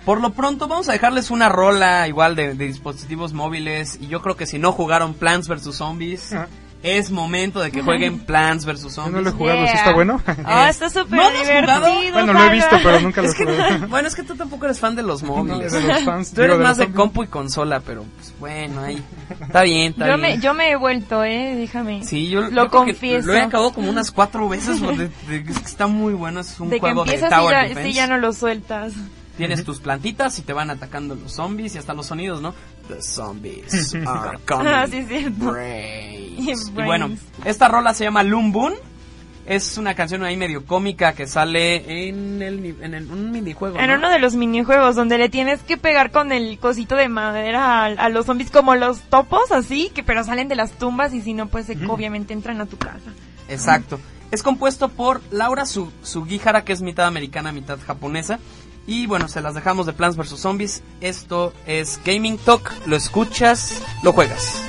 Por 0.05 0.19
lo 0.19 0.33
pronto 0.33 0.67
vamos 0.67 0.89
a 0.89 0.93
dejarles 0.93 1.29
una 1.29 1.49
rola 1.49 2.07
igual 2.07 2.35
de, 2.35 2.55
de 2.55 2.65
dispositivos 2.65 3.33
móviles 3.33 3.97
y 4.01 4.07
yo 4.07 4.21
creo 4.21 4.35
que 4.35 4.47
si 4.47 4.57
no 4.57 4.71
jugaron 4.71 5.13
Plants 5.13 5.47
vs. 5.47 5.75
Zombies, 5.75 6.33
es 6.83 7.11
momento 7.11 7.59
de 7.59 7.71
que 7.71 7.81
jueguen 7.81 8.19
Plants 8.19 8.65
vs. 8.65 8.81
Yo 8.83 8.89
Zombies. 8.89 9.13
no 9.15 9.21
lo 9.21 9.29
he 9.29 9.33
jugado, 9.33 9.67
¿sí 9.67 9.73
está 9.75 9.93
bueno? 9.93 10.21
Ah, 10.45 10.67
está 10.71 10.89
súper 10.89 11.11
¿No 11.11 11.17
lo 11.17 11.27
has 11.27 11.47
jugado? 11.47 11.85
divertido. 11.85 12.13
Bueno, 12.13 12.33
lo 12.33 12.43
he 12.43 12.49
visto, 12.49 12.75
pero 12.83 12.99
nunca 13.01 13.21
lo 13.21 13.29
he 13.29 13.35
jugado. 13.35 13.87
bueno, 13.87 14.07
es 14.07 14.15
que 14.15 14.23
tú 14.23 14.35
tampoco 14.35 14.65
eres 14.65 14.79
fan 14.79 14.95
de 14.95 15.03
los 15.03 15.23
móviles. 15.23 15.71
No, 15.73 15.79
de 15.79 15.87
los 15.87 16.03
fans, 16.03 16.33
tú 16.33 16.41
eres 16.41 16.57
de 16.57 16.63
más 16.63 16.77
de 16.77 16.91
compu 16.91 17.23
y 17.23 17.27
consola, 17.27 17.79
pero 17.81 18.03
pues 18.17 18.33
bueno, 18.39 18.81
ahí. 18.81 19.01
Está 19.41 19.61
bien, 19.63 19.91
está 19.91 20.07
Yo 20.07 20.17
bien. 20.17 20.21
me, 20.21 20.39
yo 20.39 20.53
me 20.53 20.71
he 20.71 20.75
vuelto, 20.75 21.23
eh, 21.23 21.55
déjame. 21.55 22.03
Sí, 22.03 22.29
yo 22.29 22.41
lo 22.41 22.49
yo 22.49 22.69
confieso. 22.69 23.27
Lo 23.27 23.33
he 23.35 23.41
acabado 23.41 23.73
como 23.73 23.89
unas 23.89 24.11
cuatro 24.11 24.49
veces. 24.49 24.79
porque 24.79 25.09
es 25.49 25.59
que 25.59 25.65
está 25.65 25.87
muy 25.87 26.13
bueno. 26.13 26.39
Es 26.39 26.59
un 26.59 26.69
de 26.69 26.77
que 26.77 26.79
juego 26.81 27.05
de 27.05 27.13
empiezas 27.13 27.31
y 27.31 27.41
Tower 27.41 27.73
ya, 27.83 27.89
ya 27.89 28.07
no 28.07 28.17
lo 28.17 28.33
sueltas. 28.33 28.93
Tienes 29.37 29.63
tus 29.63 29.79
plantitas 29.79 30.37
y 30.39 30.41
te 30.41 30.53
van 30.53 30.69
atacando 30.69 31.15
los 31.15 31.33
zombies 31.33 31.73
y 31.75 31.77
hasta 31.77 31.93
los 31.93 32.05
sonidos, 32.05 32.41
¿no? 32.41 32.53
The 32.87 33.01
zombies 33.01 33.95
are 34.07 34.37
coming. 34.45 34.67
Ah, 34.67 34.85
sí. 34.89 35.01
Brains. 35.29 36.69
Y 36.69 36.71
bueno, 36.71 37.09
esta 37.45 37.67
rola 37.67 37.93
se 37.93 38.03
llama 38.05 38.23
Loom 38.23 38.51
Boon. 38.51 38.73
Es 39.45 39.77
una 39.79 39.95
canción 39.95 40.23
ahí 40.23 40.37
medio 40.37 40.65
cómica 40.65 41.13
que 41.13 41.25
sale 41.25 42.07
en, 42.07 42.41
el, 42.41 42.75
en 42.81 42.93
el- 42.93 43.11
un 43.11 43.31
minijuego. 43.31 43.79
En 43.79 43.87
¿no? 43.89 43.95
uno 43.95 44.09
de 44.11 44.19
los 44.19 44.35
minijuegos 44.35 44.95
donde 44.95 45.17
le 45.17 45.29
tienes 45.29 45.61
que 45.63 45.77
pegar 45.77 46.11
con 46.11 46.31
el 46.31 46.59
cosito 46.59 46.95
de 46.95 47.09
madera 47.09 47.81
a, 47.81 47.85
a 47.85 48.09
los 48.09 48.27
zombies 48.27 48.51
como 48.51 48.75
los 48.75 49.01
topos, 49.01 49.51
así, 49.51 49.89
que 49.93 50.03
pero 50.03 50.23
salen 50.23 50.47
de 50.47 50.55
las 50.55 50.73
tumbas 50.73 51.13
y 51.13 51.21
si 51.21 51.33
no, 51.33 51.47
pues 51.47 51.67
obviamente 51.89 52.33
entran 52.33 52.61
a 52.61 52.67
tu 52.67 52.77
casa. 52.77 53.11
Exacto. 53.49 53.99
Es 54.29 54.43
compuesto 54.43 54.89
por 54.89 55.21
Laura 55.31 55.65
Su- 55.65 55.91
Sugihara, 56.03 56.63
que 56.63 56.71
es 56.73 56.81
mitad 56.81 57.05
americana, 57.07 57.51
mitad 57.51 57.79
japonesa. 57.85 58.39
Y 58.87 59.05
bueno, 59.05 59.27
se 59.27 59.41
las 59.41 59.55
dejamos 59.55 59.85
de 59.85 59.93
Plants 59.93 60.17
vs. 60.17 60.39
Zombies. 60.39 60.83
Esto 61.01 61.53
es 61.65 61.99
Gaming 62.03 62.37
Talk. 62.37 62.73
Lo 62.85 62.95
escuchas, 62.95 63.81
lo 64.03 64.13
juegas. 64.13 64.61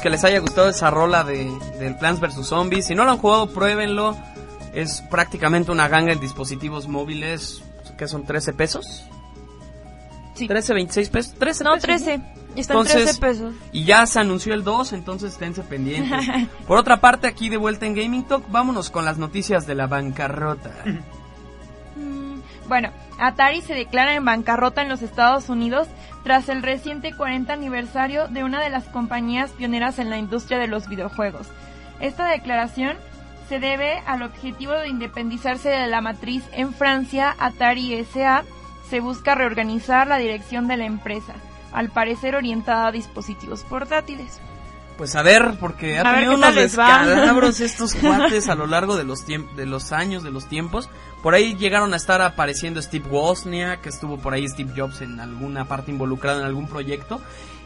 Esperemos 0.00 0.02
que 0.02 0.10
les 0.10 0.24
haya 0.24 0.40
gustado 0.40 0.68
esa 0.68 0.90
rola 0.90 1.24
de, 1.24 1.50
del 1.78 1.96
Plants 1.96 2.20
vs. 2.20 2.46
Zombies. 2.46 2.86
Si 2.86 2.94
no 2.94 3.04
lo 3.04 3.12
han 3.12 3.18
jugado, 3.18 3.50
pruébenlo. 3.50 4.16
Es 4.72 5.02
prácticamente 5.10 5.70
una 5.72 5.88
ganga 5.88 6.12
en 6.12 6.20
dispositivos 6.20 6.88
móviles. 6.88 7.62
que 7.98 8.08
son? 8.08 8.24
¿13 8.24 8.54
pesos? 8.54 9.04
Sí. 10.34 10.48
¿13, 10.48 10.74
26 10.74 11.08
pesos? 11.10 11.34
13 11.34 11.64
No, 11.64 11.72
pesos, 11.74 11.82
13. 11.82 12.14
Está 12.56 12.72
en 12.74 12.80
Entonces, 12.80 13.02
13 13.18 13.20
pesos. 13.20 13.54
Y 13.72 13.84
ya 13.84 14.06
se 14.06 14.18
anunció 14.20 14.54
el 14.54 14.64
2, 14.64 14.92
entonces 14.92 15.32
esténse 15.32 15.62
pendientes. 15.62 16.26
Por 16.66 16.78
otra 16.78 17.00
parte, 17.00 17.26
aquí 17.26 17.48
de 17.48 17.56
vuelta 17.56 17.86
en 17.86 17.94
Gaming 17.94 18.24
Talk, 18.24 18.50
vámonos 18.50 18.90
con 18.90 19.04
las 19.04 19.18
noticias 19.18 19.66
de 19.66 19.74
la 19.74 19.86
bancarrota. 19.86 20.72
Bueno, 22.70 22.90
Atari 23.18 23.62
se 23.62 23.74
declara 23.74 24.14
en 24.14 24.24
bancarrota 24.24 24.80
en 24.80 24.88
los 24.88 25.02
Estados 25.02 25.48
Unidos 25.48 25.88
tras 26.22 26.48
el 26.48 26.62
reciente 26.62 27.12
40 27.12 27.52
aniversario 27.52 28.28
de 28.28 28.44
una 28.44 28.62
de 28.62 28.70
las 28.70 28.84
compañías 28.84 29.50
pioneras 29.50 29.98
en 29.98 30.08
la 30.08 30.18
industria 30.18 30.56
de 30.60 30.68
los 30.68 30.88
videojuegos. 30.88 31.48
Esta 31.98 32.28
declaración 32.28 32.96
se 33.48 33.58
debe 33.58 33.98
al 34.06 34.22
objetivo 34.22 34.74
de 34.74 34.86
independizarse 34.86 35.68
de 35.68 35.88
la 35.88 36.00
matriz 36.00 36.44
en 36.52 36.72
Francia, 36.72 37.34
Atari 37.40 38.04
SA. 38.04 38.44
Se 38.88 39.00
busca 39.00 39.34
reorganizar 39.34 40.06
la 40.06 40.18
dirección 40.18 40.68
de 40.68 40.76
la 40.76 40.84
empresa, 40.84 41.34
al 41.72 41.90
parecer 41.90 42.36
orientada 42.36 42.86
a 42.86 42.92
dispositivos 42.92 43.64
portátiles. 43.64 44.40
Pues 45.00 45.16
a 45.16 45.22
ver, 45.22 45.54
porque 45.58 45.98
ha 45.98 46.02
A 46.02 46.12
tenido 46.12 46.34
unos 46.34 46.54
descalabros 46.54 47.60
estos 47.60 47.94
cuates 47.94 48.50
a 48.50 48.54
lo 48.54 48.66
largo 48.66 48.98
de 48.98 49.04
los 49.04 49.24
de 49.26 49.64
los 49.64 49.92
años, 49.92 50.22
de 50.22 50.30
los 50.30 50.46
tiempos. 50.46 50.90
Por 51.22 51.32
ahí 51.32 51.56
llegaron 51.56 51.94
a 51.94 51.96
estar 51.96 52.20
apareciendo 52.20 52.82
Steve 52.82 53.08
Wozniak, 53.08 53.80
que 53.80 53.88
estuvo 53.88 54.18
por 54.18 54.34
ahí 54.34 54.46
Steve 54.46 54.74
Jobs 54.76 55.00
en 55.00 55.18
alguna 55.18 55.64
parte 55.64 55.90
involucrado 55.90 56.40
en 56.40 56.44
algún 56.44 56.66
proyecto. 56.68 57.18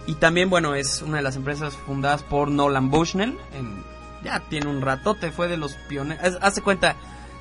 Y 0.06 0.14
también, 0.14 0.48
bueno, 0.48 0.76
es 0.76 1.02
una 1.02 1.16
de 1.16 1.24
las 1.24 1.34
empresas 1.34 1.76
fundadas 1.76 2.22
por 2.22 2.52
Nolan 2.52 2.88
Bushnell. 2.88 3.36
en- 3.52 3.82
ya 4.22 4.38
tiene 4.38 4.70
un 4.70 4.80
ratote, 4.80 5.32
fue 5.32 5.48
de 5.48 5.56
los 5.56 5.74
pioneros. 5.88 6.38
Hace 6.40 6.62
cuenta, 6.62 6.94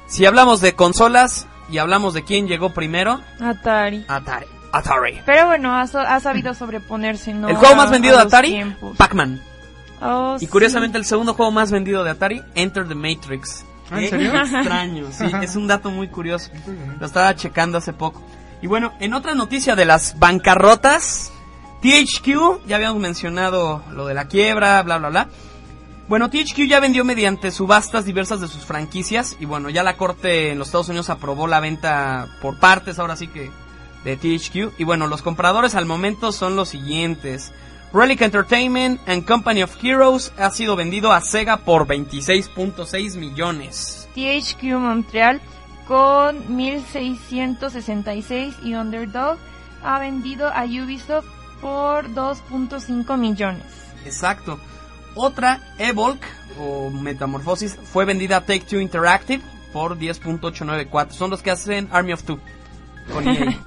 si 0.08 0.26
hablamos 0.26 0.60
de 0.60 0.74
consolas 0.74 1.46
y 1.70 1.78
hablamos 1.78 2.16
de 2.16 2.24
quién 2.24 2.48
llegó 2.48 2.74
primero, 2.74 3.22
Atari. 3.40 4.06
Atari. 4.08 4.48
Atari. 4.72 5.22
Pero 5.24 5.46
bueno, 5.46 5.76
ha, 5.76 5.86
sabido 6.20 6.56
sobreponerse, 6.56 7.32
¿no? 7.36 7.48
El 7.48 7.58
juego 7.58 7.76
más 7.76 7.92
vendido 7.92 8.18
de 8.18 8.24
Atari. 8.24 8.76
Pac-Man. 8.98 9.53
Oh, 10.06 10.36
Y 10.36 10.40
sí. 10.42 10.48
curiosamente 10.48 10.98
el 10.98 11.06
segundo 11.06 11.34
juego 11.34 11.52
más 11.52 11.72
vendido 11.72 12.04
de 12.04 12.12
Atari, 12.12 12.42
Enter 12.56 12.88
the 12.88 12.96
Matrix. 12.96 13.66
Ah, 13.90 13.96
¿en 14.00 14.02
Qué 14.02 14.10
serio? 14.10 14.34
extraño, 14.42 15.08
sí, 15.12 15.26
es 15.42 15.56
un 15.56 15.68
dato 15.68 15.92
muy 15.92 16.08
curioso. 16.10 16.52
Lo 17.00 17.06
estaba 17.06 17.36
checando 17.36 17.78
hace 17.78 17.94
poco. 17.94 18.22
Y 18.62 18.68
bueno, 18.68 18.94
en 19.00 19.14
otra 19.14 19.36
noticia 19.36 19.76
de 19.76 19.86
las 19.86 20.18
bancarrotas, 20.20 21.32
THQ, 21.82 22.66
ya 22.66 22.78
habíamos 22.78 23.02
mencionado 23.02 23.84
lo 23.92 24.06
de 24.08 24.14
la 24.14 24.28
quiebra, 24.28 24.82
bla, 24.84 24.98
bla, 24.98 25.10
bla. 25.10 25.28
Bueno, 26.08 26.30
THQ 26.30 26.68
ya 26.68 26.80
vendió 26.80 27.06
mediante 27.06 27.50
subastas 27.52 28.06
diversas 28.06 28.40
de 28.42 28.48
sus 28.48 28.66
franquicias 28.66 29.36
y 29.40 29.46
bueno, 29.46 29.70
ya 29.70 29.84
la 29.84 29.96
corte 29.96 30.52
en 30.52 30.60
los 30.60 30.68
Estados 30.68 30.90
Unidos 30.90 31.10
aprobó 31.10 31.48
la 31.48 31.60
venta 31.60 32.28
por 32.42 32.60
partes, 32.60 33.00
ahora 33.00 33.16
sí 33.16 33.28
que 33.28 33.52
de 34.04 34.18
THQ. 34.18 34.80
Y 34.80 34.84
bueno, 34.84 35.08
los 35.08 35.22
compradores 35.22 35.76
al 35.76 35.86
momento 35.86 36.32
son 36.32 36.56
los 36.56 36.70
siguientes. 36.70 37.52
Relic 37.94 38.22
Entertainment 38.22 39.00
and 39.06 39.24
Company 39.24 39.62
of 39.62 39.78
Heroes 39.80 40.34
ha 40.40 40.50
sido 40.50 40.76
vendido 40.76 41.12
a 41.12 41.22
Sega 41.22 41.58
por 41.58 41.86
26.6 41.86 43.18
millones. 43.18 44.10
THQ 44.16 44.64
Montreal 44.80 45.40
con 45.88 46.56
1666 46.56 48.56
y 48.64 48.74
Underdog 48.74 49.38
ha 49.84 50.00
vendido 50.00 50.48
a 50.48 50.64
Ubisoft 50.64 51.28
por 51.62 52.10
2.5 52.10 53.16
millones. 53.16 53.64
Exacto. 54.06 54.60
Otra, 55.14 55.62
Evolk 55.78 56.24
o 56.60 56.90
Metamorphosis, 56.90 57.76
fue 57.76 58.06
vendida 58.06 58.38
a 58.38 58.42
Take 58.42 58.62
Two 58.62 58.80
Interactive 58.80 59.44
por 59.72 60.00
10.894. 60.00 61.12
Son 61.12 61.30
los 61.30 61.44
que 61.44 61.52
hacen 61.52 61.88
Army 61.92 62.14
of 62.14 62.24
Two. 62.24 62.40
Con 63.14 63.28
E 63.28 63.34
EA. 63.34 63.60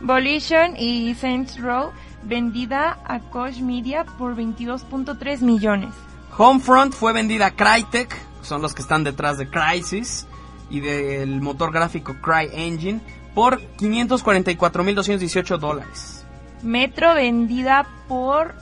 Volition 0.00 0.76
y 0.76 1.14
Saints 1.14 1.60
Row 1.60 1.92
vendida 2.22 2.98
a 3.04 3.20
Koch 3.20 3.58
Media 3.60 4.04
por 4.04 4.36
22.3 4.36 5.40
millones. 5.40 5.90
Homefront 6.36 6.92
fue 6.94 7.12
vendida 7.12 7.46
a 7.46 7.50
Crytek, 7.52 8.14
son 8.42 8.62
los 8.62 8.74
que 8.74 8.82
están 8.82 9.04
detrás 9.04 9.38
de 9.38 9.48
Crysis 9.48 10.26
y 10.70 10.80
del 10.80 11.40
motor 11.40 11.72
gráfico 11.72 12.16
CryEngine, 12.20 13.00
por 13.34 13.60
544.218 13.76 15.58
dólares. 15.58 16.24
Metro 16.62 17.14
vendida 17.14 17.86
por 18.08 18.54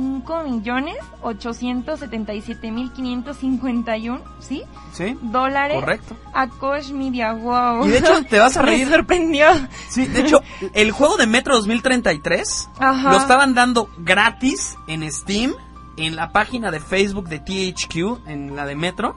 5 0.00 0.44
millones 0.44 0.96
877 1.22 2.70
mil 2.70 2.90
551, 2.92 4.20
¿sí? 4.40 4.62
¿Sí? 4.92 5.16
Dólares 5.20 5.76
Correcto. 5.78 6.16
a 6.32 6.48
Koch 6.48 6.90
Media, 6.90 7.32
wow. 7.32 7.86
Y 7.86 7.90
de 7.90 7.98
hecho, 7.98 8.22
te 8.24 8.38
vas 8.38 8.56
a 8.56 8.62
reír. 8.66 8.86
Me 8.86 8.94
sorprendió. 8.96 9.46
Sí, 9.88 10.06
de 10.06 10.20
hecho, 10.22 10.40
el 10.72 10.90
juego 10.92 11.16
de 11.16 11.26
Metro 11.26 11.54
2033 11.56 12.70
Ajá. 12.78 13.10
lo 13.12 13.18
estaban 13.18 13.54
dando 13.54 13.90
gratis 13.98 14.76
en 14.86 15.10
Steam, 15.12 15.52
en 15.96 16.16
la 16.16 16.32
página 16.32 16.70
de 16.70 16.80
Facebook 16.80 17.28
de 17.28 17.38
THQ, 17.40 18.26
en 18.26 18.56
la 18.56 18.64
de 18.64 18.76
Metro. 18.76 19.14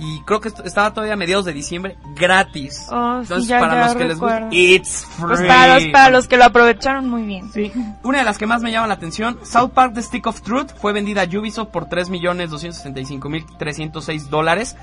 Y 0.00 0.20
creo 0.22 0.40
que 0.40 0.46
est- 0.48 0.64
estaba 0.64 0.92
todavía 0.94 1.14
a 1.14 1.16
mediados 1.16 1.44
de 1.44 1.52
diciembre 1.52 1.96
gratis. 2.14 2.86
Oh, 2.90 3.16
sí, 3.16 3.22
Entonces, 3.22 3.48
ya- 3.48 3.58
para 3.58 3.74
ya 3.74 3.84
los 3.86 3.96
que 3.96 4.04
les 4.04 4.18
gusta, 4.18 4.48
it's 4.52 5.04
free. 5.06 5.26
Pues 5.26 5.40
para 5.42 5.74
los, 5.74 5.86
para 5.88 6.10
los 6.10 6.28
que 6.28 6.36
lo 6.36 6.44
aprovecharon 6.44 7.08
muy 7.08 7.22
bien. 7.22 7.50
Sí. 7.52 7.72
Una 8.04 8.18
de 8.18 8.24
las 8.24 8.38
que 8.38 8.46
más 8.46 8.62
me 8.62 8.70
llama 8.70 8.86
la 8.86 8.94
atención, 8.94 9.38
South 9.42 9.70
Park 9.74 9.94
The 9.94 10.02
Stick 10.02 10.26
of 10.28 10.40
Truth 10.42 10.70
fue 10.80 10.92
vendida 10.92 11.22
a 11.22 11.38
Ubisoft 11.38 11.70
por 11.70 11.86
3.265.306 11.88 14.28
dólares. 14.28 14.76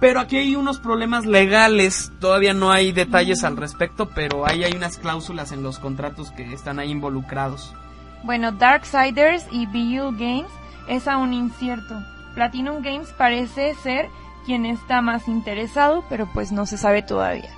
Pero 0.00 0.20
aquí 0.20 0.36
hay 0.36 0.54
unos 0.54 0.78
problemas 0.78 1.26
legales, 1.26 2.12
todavía 2.20 2.54
no 2.54 2.70
hay 2.70 2.92
detalles 2.92 3.42
al 3.42 3.56
respecto, 3.56 4.08
pero 4.14 4.46
ahí 4.46 4.62
hay 4.62 4.72
unas 4.76 4.96
cláusulas 4.96 5.50
en 5.50 5.64
los 5.64 5.80
contratos 5.80 6.30
que 6.30 6.52
están 6.52 6.78
ahí 6.78 6.92
involucrados. 6.92 7.74
Bueno, 8.22 8.52
Darksiders 8.52 9.44
y 9.50 9.66
BU 9.66 10.12
Games 10.12 10.46
es 10.86 11.08
aún 11.08 11.32
incierto. 11.32 12.00
Platinum 12.34 12.80
Games 12.80 13.08
parece 13.18 13.74
ser 13.82 14.08
quien 14.48 14.64
está 14.64 15.02
más 15.02 15.28
interesado, 15.28 16.04
pero 16.08 16.26
pues 16.32 16.52
no 16.52 16.64
se 16.64 16.78
sabe 16.78 17.02
todavía. 17.02 17.50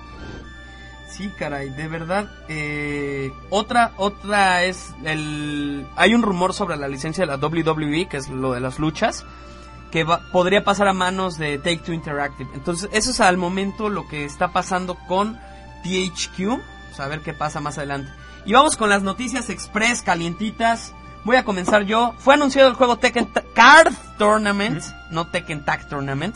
Sí, 1.09 1.29
caray, 1.37 1.69
de 1.69 1.87
verdad. 1.87 2.29
eh, 2.49 3.31
otra, 3.49 3.93
otra 3.97 4.63
es 4.63 4.93
el. 5.05 5.85
Hay 5.95 6.13
un 6.13 6.21
rumor 6.21 6.53
sobre 6.53 6.75
la 6.75 6.87
licencia 6.89 7.25
de 7.25 7.31
la 7.31 7.37
WWE, 7.37 8.07
que 8.09 8.17
es 8.17 8.27
lo 8.29 8.51
de 8.53 8.59
las 8.59 8.77
luchas, 8.79 9.25
que 9.91 10.03
va- 10.03 10.21
podría 10.31 10.63
pasar 10.65 10.87
a 10.89 10.93
manos 10.93 11.37
de 11.37 11.57
Take 11.57 11.77
Two 11.85 11.93
Interactive. 11.93 12.49
Entonces, 12.53 12.89
eso 12.91 13.11
es 13.11 13.21
al 13.21 13.37
momento 13.37 13.87
lo 13.89 14.07
que 14.07 14.25
está 14.25 14.49
pasando 14.49 14.95
con 15.07 15.37
THQ. 15.83 16.39
Vamos 16.47 16.99
a 16.99 17.07
ver 17.07 17.21
qué 17.21 17.33
pasa 17.33 17.59
más 17.61 17.77
adelante. 17.77 18.11
Y 18.45 18.53
vamos 18.53 18.75
con 18.75 18.89
las 18.89 19.01
noticias 19.03 19.49
express 19.49 20.01
calientitas. 20.01 20.93
Voy 21.23 21.35
a 21.35 21.43
comenzar 21.43 21.83
yo. 21.83 22.13
Fue 22.17 22.33
anunciado 22.33 22.69
el 22.69 22.75
juego 22.75 22.97
Tekken 22.97 23.29
Card 23.53 23.93
Tournament, 24.17 24.83
no 25.11 25.27
Tekken 25.27 25.63
Tag 25.65 25.87
Tournament. 25.87 26.35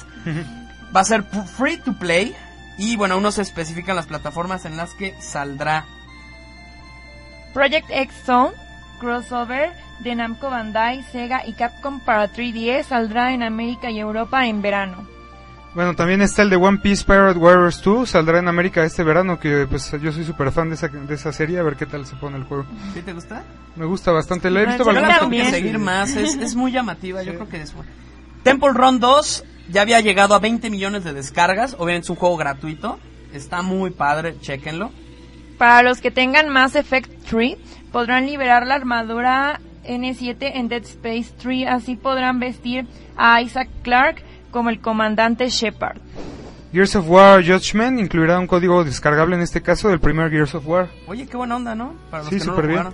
Va 0.96 1.02
a 1.02 1.06
ser 1.06 1.24
free 1.24 1.78
to 1.78 1.94
play. 1.94 2.36
Y 2.78 2.98
bueno, 2.98 3.16
aún 3.16 3.24
no 3.24 3.32
se 3.32 3.42
especifican 3.42 3.96
las 3.96 4.06
plataformas 4.06 4.66
en 4.66 4.78
las 4.78 4.94
que 4.94 5.16
saldrá. 5.22 5.86
Project 7.54 7.90
X 7.90 8.14
Zone, 8.26 8.54
crossover 9.00 9.72
de 10.00 10.14
Namco 10.14 10.50
Bandai, 10.50 11.04
Sega 11.04 11.48
y 11.48 11.54
Capcom 11.54 12.02
para 12.02 12.32
3DS 12.32 12.84
saldrá 12.84 13.34
en 13.34 13.44
América 13.44 13.90
y 13.90 14.00
Europa 14.00 14.46
en 14.46 14.62
verano. 14.62 15.15
Bueno, 15.76 15.94
también 15.94 16.22
está 16.22 16.42
el 16.42 16.50
de 16.50 16.56
One 16.56 16.78
Piece 16.78 17.04
Pirate 17.04 17.38
Warriors 17.38 17.82
2, 17.84 18.10
saldrá 18.10 18.40
en 18.40 18.48
América 18.48 18.86
este 18.86 19.04
verano, 19.04 19.38
que 19.38 19.68
pues 19.70 19.92
yo 20.02 20.10
soy 20.14 20.24
súper 20.24 20.54
fan 20.54 20.70
de 20.70 20.76
esa, 20.76 20.88
de 20.88 21.14
esa 21.14 21.34
serie, 21.34 21.60
a 21.60 21.64
ver 21.64 21.76
qué 21.76 21.86
tal 21.86 22.06
se 22.06 22.16
pone 22.16 22.38
el 22.38 22.46
juego. 22.46 22.66
¿Sí 22.94 23.02
te 23.02 23.12
gusta? 23.12 23.44
Me 23.76 23.84
gusta 23.84 24.14
bastante, 24.14 24.50
la 24.50 24.62
he 24.62 24.66
visto 24.68 24.86
Yo 24.86 24.94
Yo 24.94 25.02
la 25.02 25.08
tengo 25.08 25.14
que 25.14 25.20
también. 25.20 25.52
seguir 25.52 25.78
más, 25.78 26.16
es, 26.16 26.36
es 26.36 26.56
muy 26.56 26.72
llamativa, 26.72 27.24
yo 27.24 27.34
creo 27.34 27.50
que 27.50 27.62
es 27.62 27.74
buena. 27.74 27.92
Temple 28.44 28.70
Run 28.74 29.02
2 29.02 29.44
ya 29.70 29.82
había 29.82 30.00
llegado 30.00 30.34
a 30.34 30.40
20 30.40 30.70
millones 30.70 31.04
de 31.04 31.12
descargas, 31.12 31.76
obviamente 31.78 32.06
es 32.06 32.10
un 32.10 32.16
juego 32.16 32.38
gratuito, 32.38 32.98
está 33.34 33.62
muy 33.62 33.92
padre, 33.92 34.40
chequenlo. 34.40 34.92
Para 35.58 35.84
los 35.84 36.00
que 36.00 36.10
tengan 36.10 36.48
Mass 36.48 36.76
Effect 36.76 37.12
3, 37.30 37.58
podrán 37.92 38.28
liberar 38.28 38.66
la 38.66 38.76
armadura 38.76 39.60
N7 39.86 40.52
en 40.56 40.70
Dead 40.70 40.84
Space 40.84 41.34
3, 41.38 41.68
así 41.68 41.98
podrán 41.98 42.40
vestir 42.40 42.88
a 43.18 43.42
Isaac 43.42 43.68
Clarke 43.84 44.24
como 44.56 44.70
el 44.70 44.80
comandante 44.80 45.50
Shepard. 45.50 45.98
Gears 46.72 46.96
of 46.96 47.10
War 47.10 47.44
Judgment 47.44 48.00
incluirá 48.00 48.40
un 48.40 48.48
código 48.48 48.86
descargable 48.86 49.36
en 49.36 49.42
este 49.42 49.62
caso 49.62 49.90
del 49.90 50.00
primer 50.00 50.32
Gears 50.32 50.56
of 50.56 50.66
War. 50.66 50.88
Oye, 51.08 51.28
qué 51.28 51.36
buena 51.36 51.58
onda, 51.58 51.76
¿no? 51.76 51.94
Para 52.10 52.24
los 52.24 52.30
Sí, 52.30 52.40
que 52.40 52.46
no 52.46 52.56
lo 52.56 52.66
bien. 52.66 52.86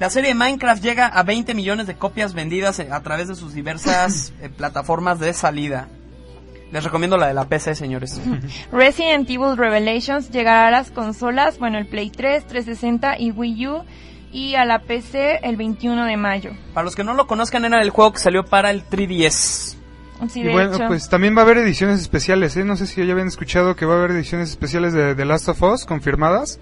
La 0.00 0.10
serie 0.10 0.30
de 0.30 0.34
Minecraft 0.34 0.82
llega 0.82 1.06
a 1.06 1.22
20 1.22 1.54
millones 1.54 1.86
de 1.86 1.94
copias 1.94 2.34
vendidas 2.34 2.80
eh, 2.80 2.88
a 2.90 3.00
través 3.00 3.28
de 3.28 3.36
sus 3.36 3.54
diversas 3.54 4.32
eh, 4.42 4.48
plataformas 4.48 5.20
de 5.20 5.32
salida. 5.34 5.86
Les 6.72 6.82
recomiendo 6.82 7.16
la 7.16 7.28
de 7.28 7.34
la 7.34 7.44
PC, 7.44 7.76
señores. 7.76 8.20
Resident 8.72 9.30
Evil 9.30 9.56
Revelations 9.56 10.30
llegará 10.30 10.66
a 10.66 10.72
las 10.72 10.90
consolas, 10.90 11.60
bueno, 11.60 11.78
el 11.78 11.86
Play 11.86 12.10
3, 12.10 12.44
360 12.44 13.20
y 13.20 13.30
Wii 13.30 13.68
U, 13.68 13.84
y 14.32 14.56
a 14.56 14.64
la 14.64 14.80
PC 14.80 15.38
el 15.44 15.56
21 15.56 16.06
de 16.06 16.16
mayo. 16.16 16.50
Para 16.74 16.84
los 16.84 16.96
que 16.96 17.04
no 17.04 17.14
lo 17.14 17.28
conozcan, 17.28 17.64
era 17.64 17.80
el 17.80 17.90
juego 17.90 18.14
que 18.14 18.18
salió 18.18 18.44
para 18.44 18.72
el 18.72 18.84
3DS. 18.84 19.77
Sí, 20.28 20.40
y 20.40 20.48
bueno, 20.48 20.74
hecho. 20.74 20.88
pues 20.88 21.08
también 21.08 21.36
va 21.36 21.42
a 21.42 21.44
haber 21.44 21.58
ediciones 21.58 22.00
especiales, 22.00 22.56
¿eh? 22.56 22.64
No 22.64 22.76
sé 22.76 22.86
si 22.86 23.04
ya 23.04 23.12
habían 23.12 23.28
escuchado 23.28 23.76
que 23.76 23.86
va 23.86 23.94
a 23.94 23.98
haber 23.98 24.10
ediciones 24.12 24.50
especiales 24.50 24.92
de 24.92 25.14
The 25.14 25.24
Last 25.24 25.48
of 25.48 25.62
Us 25.62 25.84
confirmadas, 25.84 26.58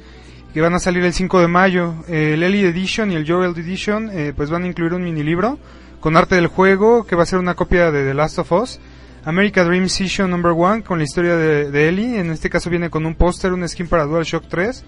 que 0.53 0.61
van 0.61 0.75
a 0.75 0.79
salir 0.79 1.05
el 1.05 1.13
5 1.13 1.41
de 1.41 1.49
mayo. 1.49 1.95
Eh, 2.09 2.33
el 2.35 2.43
Ellie 2.43 2.69
Edition 2.69 3.11
y 3.11 3.15
el 3.15 3.27
Joel 3.27 3.55
Edition, 3.57 4.11
eh, 4.13 4.33
pues 4.37 4.51
van 4.51 4.65
a 4.65 4.67
incluir 4.67 4.93
un 4.93 5.03
mini 5.03 5.23
libro 5.23 5.59
con 6.01 6.17
arte 6.17 6.35
del 6.35 6.49
juego, 6.49 7.07
que 7.07 7.17
va 7.17 7.23
a 7.23 7.27
ser 7.27 7.39
una 7.39 7.55
copia 7.55 7.91
de 7.91 8.05
The 8.05 8.15
Last 8.15 8.39
of 8.39 8.53
Us. 8.53 8.79
America 9.25 9.65
Dream 9.65 9.89
Session 9.89 10.31
Number 10.31 10.53
1 10.53 10.85
con 10.85 10.99
la 10.99 11.05
historia 11.05 11.35
de, 11.35 11.71
de 11.71 11.89
Ellie, 11.89 12.21
en 12.21 12.31
este 12.31 12.49
caso 12.49 12.71
viene 12.71 12.91
con 12.91 13.07
un 13.07 13.17
póster, 13.17 13.53
un 13.53 13.69
skin 13.69 13.89
para 13.89 14.05
DualShock 14.05 14.45
3 14.49 14.85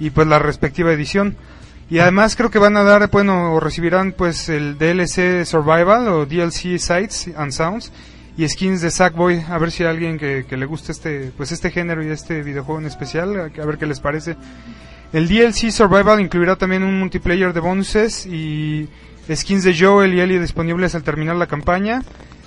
y 0.00 0.10
pues 0.10 0.26
la 0.26 0.38
respectiva 0.38 0.92
edición. 0.92 1.36
Y 1.90 1.98
además 1.98 2.34
creo 2.34 2.50
que 2.50 2.58
van 2.58 2.76
a 2.76 2.82
dar, 2.82 3.10
bueno, 3.10 3.52
o 3.54 3.60
recibirán 3.60 4.12
pues 4.12 4.48
el 4.48 4.78
DLC 4.78 5.44
Survival 5.44 6.08
o 6.08 6.26
DLC 6.26 6.78
Sights 6.78 7.30
and 7.36 7.52
Sounds 7.52 7.92
y 8.36 8.48
skins 8.48 8.80
de 8.80 8.90
Sackboy, 8.90 9.44
a 9.48 9.58
ver 9.58 9.70
si 9.70 9.84
a 9.84 9.90
alguien 9.90 10.18
que, 10.18 10.44
que 10.48 10.56
le 10.56 10.66
guste 10.66 10.90
este 10.92 11.30
pues 11.36 11.52
este 11.52 11.70
género 11.70 12.02
y 12.02 12.08
este 12.08 12.42
videojuego 12.42 12.80
en 12.80 12.86
especial, 12.86 13.38
a 13.60 13.64
ver 13.66 13.78
qué 13.78 13.86
les 13.86 14.00
parece. 14.00 14.36
El 15.12 15.28
DLC 15.28 15.70
Survival 15.70 16.20
incluirá 16.20 16.56
también 16.56 16.82
un 16.82 16.98
multiplayer 16.98 17.52
de 17.52 17.60
bonuses 17.60 18.26
y 18.26 18.88
skins 19.32 19.62
de 19.62 19.78
Joel 19.78 20.14
y 20.14 20.20
Ellie 20.20 20.40
disponibles 20.40 20.94
al 20.96 21.04
terminar 21.04 21.36
la 21.36 21.46
campaña. 21.46 22.02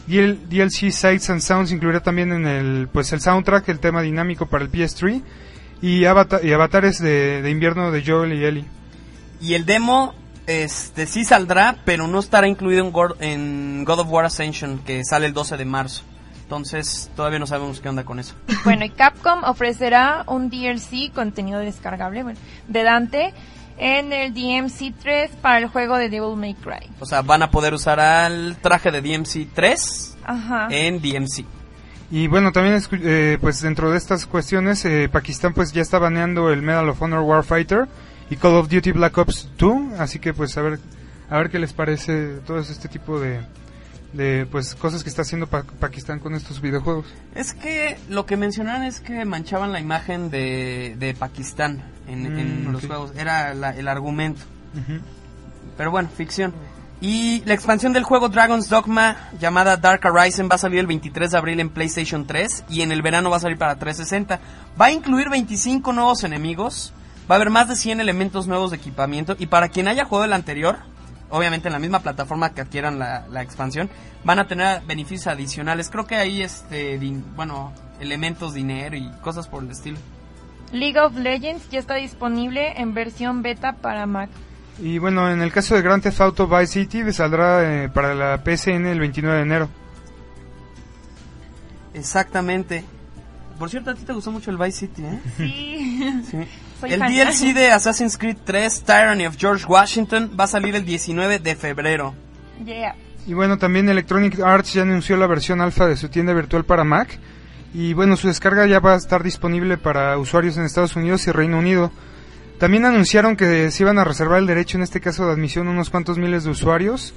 DL 0.07 0.37
DLC 0.49 0.89
Sights 0.91 1.29
and 1.29 1.41
Sounds 1.41 1.71
incluirá 1.71 2.01
también 2.01 2.33
en 2.33 2.45
el 2.47 2.89
pues 2.91 3.13
el 3.13 3.21
soundtrack 3.21 3.69
el 3.69 3.79
tema 3.79 4.01
dinámico 4.01 4.47
para 4.47 4.63
el 4.65 4.71
PS3 4.71 5.21
y, 5.81 6.03
avata- 6.05 6.41
y 6.43 6.51
avatares 6.51 6.99
de, 6.99 7.41
de 7.41 7.49
invierno 7.49 7.91
de 7.91 8.03
Joel 8.05 8.33
y 8.33 8.43
Ellie. 8.43 8.65
Y 9.39 9.53
el 9.53 9.65
demo 9.65 10.13
este 10.47 11.05
sí 11.05 11.25
saldrá, 11.25 11.75
pero 11.85 12.07
no 12.07 12.19
estará 12.19 12.47
incluido 12.47 12.83
en 12.83 12.91
God, 12.91 13.21
en 13.21 13.83
God 13.85 13.99
of 13.99 14.09
War 14.09 14.25
Ascension, 14.25 14.79
que 14.79 15.03
sale 15.03 15.25
el 15.25 15.33
12 15.33 15.57
de 15.57 15.65
marzo. 15.65 16.03
Entonces, 16.43 17.11
todavía 17.15 17.39
no 17.39 17.45
sabemos 17.45 17.81
qué 17.81 17.89
onda 17.89 18.05
con 18.05 18.19
eso. 18.19 18.33
Bueno, 18.63 18.85
y 18.85 18.89
Capcom 18.89 19.43
ofrecerá 19.43 20.23
un 20.27 20.49
DLC, 20.49 21.11
contenido 21.13 21.59
descargable, 21.59 22.23
bueno, 22.23 22.39
de 22.67 22.83
Dante 22.83 23.33
en 23.77 24.11
el 24.11 24.33
DMC3 24.33 25.29
para 25.41 25.59
el 25.59 25.67
juego 25.67 25.97
de 25.97 26.09
Devil 26.09 26.35
May 26.35 26.55
Cry. 26.55 26.89
O 26.99 27.05
sea, 27.05 27.21
van 27.21 27.43
a 27.43 27.51
poder 27.51 27.73
usar 27.73 27.99
al 27.99 28.57
traje 28.61 28.89
de 28.91 29.01
DMC 29.01 29.53
3 29.53 30.17
Ajá. 30.23 30.67
en 30.71 31.01
DMC. 31.01 31.45
Y 32.09 32.27
bueno, 32.27 32.53
también 32.53 32.81
eh, 32.91 33.37
pues 33.39 33.61
dentro 33.61 33.91
de 33.91 33.97
estas 33.97 34.25
cuestiones, 34.25 34.83
eh, 34.85 35.09
Pakistán 35.11 35.53
pues 35.53 35.73
ya 35.73 35.81
está 35.81 35.99
baneando 35.99 36.49
el 36.51 36.61
Medal 36.61 36.89
of 36.89 37.01
Honor 37.01 37.21
Warfighter 37.21 37.87
y 38.29 38.35
Call 38.35 38.55
of 38.55 38.69
Duty 38.69 38.91
Black 38.91 39.17
Ops 39.17 39.49
2, 39.57 39.99
así 39.99 40.19
que 40.19 40.33
pues 40.33 40.57
a 40.57 40.61
ver 40.61 40.79
a 41.29 41.37
ver 41.37 41.49
qué 41.49 41.59
les 41.59 41.73
parece 41.73 42.37
todo 42.45 42.59
este 42.59 42.87
tipo 42.87 43.19
de, 43.19 43.41
de 44.13 44.45
pues 44.49 44.75
cosas 44.75 45.03
que 45.03 45.09
está 45.09 45.23
haciendo 45.23 45.47
Pa- 45.47 45.63
Pakistán 45.79 46.19
con 46.19 46.33
estos 46.35 46.61
videojuegos. 46.61 47.05
Es 47.35 47.53
que 47.53 47.97
lo 48.09 48.25
que 48.25 48.37
mencionaron 48.37 48.83
es 48.83 48.99
que 49.01 49.25
manchaban 49.25 49.71
la 49.73 49.79
imagen 49.81 50.29
de, 50.29 50.95
de 50.97 51.13
Pakistán 51.13 51.83
en, 52.07 52.23
Mm, 52.33 52.39
en 52.39 52.71
los 52.71 52.85
juegos. 52.85 53.11
Era 53.17 53.53
la- 53.53 53.71
el 53.71 53.87
argumento. 53.89 54.41
Pero 55.77 55.91
bueno, 55.91 56.09
ficción. 56.15 56.53
Y 56.99 57.43
la 57.45 57.53
expansión 57.53 57.93
del 57.93 58.03
juego 58.03 58.29
Dragon's 58.29 58.69
Dogma 58.69 59.29
llamada 59.39 59.77
Dark 59.77 60.01
Horizon 60.05 60.49
va 60.49 60.55
a 60.55 60.57
salir 60.57 60.79
el 60.79 60.87
23 60.87 61.29
de 61.31 61.37
abril 61.37 61.59
en 61.59 61.69
PlayStation 61.69 62.25
3 62.25 62.63
y 62.69 62.81
en 62.81 62.91
el 62.91 63.03
verano 63.03 63.29
va 63.29 63.37
a 63.37 63.39
salir 63.41 63.57
para 63.57 63.75
360. 63.77 64.39
Va 64.79 64.85
a 64.87 64.91
incluir 64.91 65.29
25 65.29 65.93
nuevos 65.93 66.23
enemigos, 66.23 66.93
va 67.29 67.35
a 67.35 67.37
haber 67.37 67.49
más 67.49 67.67
de 67.67 67.75
100 67.75 67.99
elementos 68.01 68.47
nuevos 68.47 68.71
de 68.71 68.77
equipamiento 68.77 69.35
y 69.37 69.47
para 69.47 69.69
quien 69.69 69.87
haya 69.87 70.05
jugado 70.05 70.25
el 70.25 70.33
anterior, 70.33 70.77
obviamente 71.29 71.67
en 71.67 71.73
la 71.73 71.79
misma 71.79 71.99
plataforma 71.99 72.53
que 72.53 72.61
adquieran 72.61 72.99
la, 72.99 73.25
la 73.29 73.41
expansión, 73.41 73.89
van 74.23 74.39
a 74.39 74.47
tener 74.47 74.81
beneficios 74.85 75.27
adicionales. 75.27 75.89
Creo 75.89 76.05
que 76.07 76.15
ahí, 76.15 76.41
este, 76.41 76.99
din- 76.99 77.23
bueno, 77.35 77.73
elementos, 77.99 78.53
dinero 78.53 78.95
y 78.95 79.09
cosas 79.21 79.47
por 79.47 79.63
el 79.63 79.71
estilo. 79.71 79.97
League 80.71 80.99
of 80.99 81.15
Legends 81.15 81.69
ya 81.69 81.79
está 81.79 81.95
disponible 81.95 82.73
en 82.79 82.93
versión 82.93 83.41
beta 83.41 83.73
para 83.73 84.05
Mac. 84.05 84.29
Y 84.79 84.99
bueno, 84.99 85.29
en 85.31 85.41
el 85.41 85.51
caso 85.51 85.75
de 85.75 85.81
Grand 85.81 86.03
Theft 86.03 86.21
Auto 86.21 86.47
Vice 86.47 86.67
City 86.73 87.11
saldrá 87.11 87.83
eh, 87.85 87.89
para 87.89 88.13
la 88.13 88.37
PSN 88.43 88.85
el 88.85 88.99
29 88.99 89.37
de 89.37 89.43
enero. 89.43 89.69
Exactamente. 91.93 92.83
Por 93.57 93.69
cierto, 93.69 93.91
a 93.91 93.95
ti 93.95 94.03
te 94.03 94.13
gustó 94.13 94.31
mucho 94.31 94.51
el 94.51 94.57
Vice 94.57 94.71
City, 94.87 95.03
¿eh? 95.03 95.19
Sí. 95.37 96.23
Sí. 96.29 96.37
Soy 96.79 96.93
el 96.93 96.99
fan. 96.99 97.11
DLC 97.11 97.53
de 97.53 97.71
Assassin's 97.71 98.17
Creed 98.17 98.37
3 98.43 98.83
Tyranny 98.83 99.25
of 99.25 99.35
George 99.37 99.65
Washington 99.67 100.31
va 100.39 100.43
a 100.45 100.47
salir 100.47 100.75
el 100.75 100.85
19 100.85 101.39
de 101.39 101.55
febrero. 101.55 102.13
Yeah. 102.63 102.95
Y 103.25 103.33
bueno, 103.33 103.57
también 103.57 103.89
Electronic 103.89 104.39
Arts 104.39 104.73
ya 104.73 104.83
anunció 104.83 105.17
la 105.17 105.27
versión 105.27 105.59
alfa 105.61 105.85
de 105.87 105.97
su 105.97 106.09
tienda 106.09 106.33
virtual 106.33 106.63
para 106.65 106.83
Mac. 106.83 107.19
Y 107.73 107.93
bueno, 107.93 108.15
su 108.15 108.27
descarga 108.27 108.65
ya 108.65 108.79
va 108.79 108.93
a 108.93 108.97
estar 108.97 109.21
disponible 109.23 109.77
para 109.77 110.17
usuarios 110.17 110.57
en 110.57 110.63
Estados 110.63 110.95
Unidos 110.95 111.27
y 111.27 111.31
Reino 111.31 111.59
Unido. 111.59 111.91
También 112.59 112.85
anunciaron 112.85 113.35
que 113.35 113.69
se 113.69 113.83
iban 113.83 113.99
a 113.99 114.03
reservar 114.03 114.39
el 114.39 114.47
derecho, 114.47 114.77
en 114.77 114.83
este 114.83 114.99
caso 115.01 115.27
de 115.27 115.33
admisión, 115.33 115.67
a 115.67 115.71
unos 115.71 115.89
cuantos 115.91 116.17
miles 116.17 116.43
de 116.45 116.49
usuarios, 116.51 117.13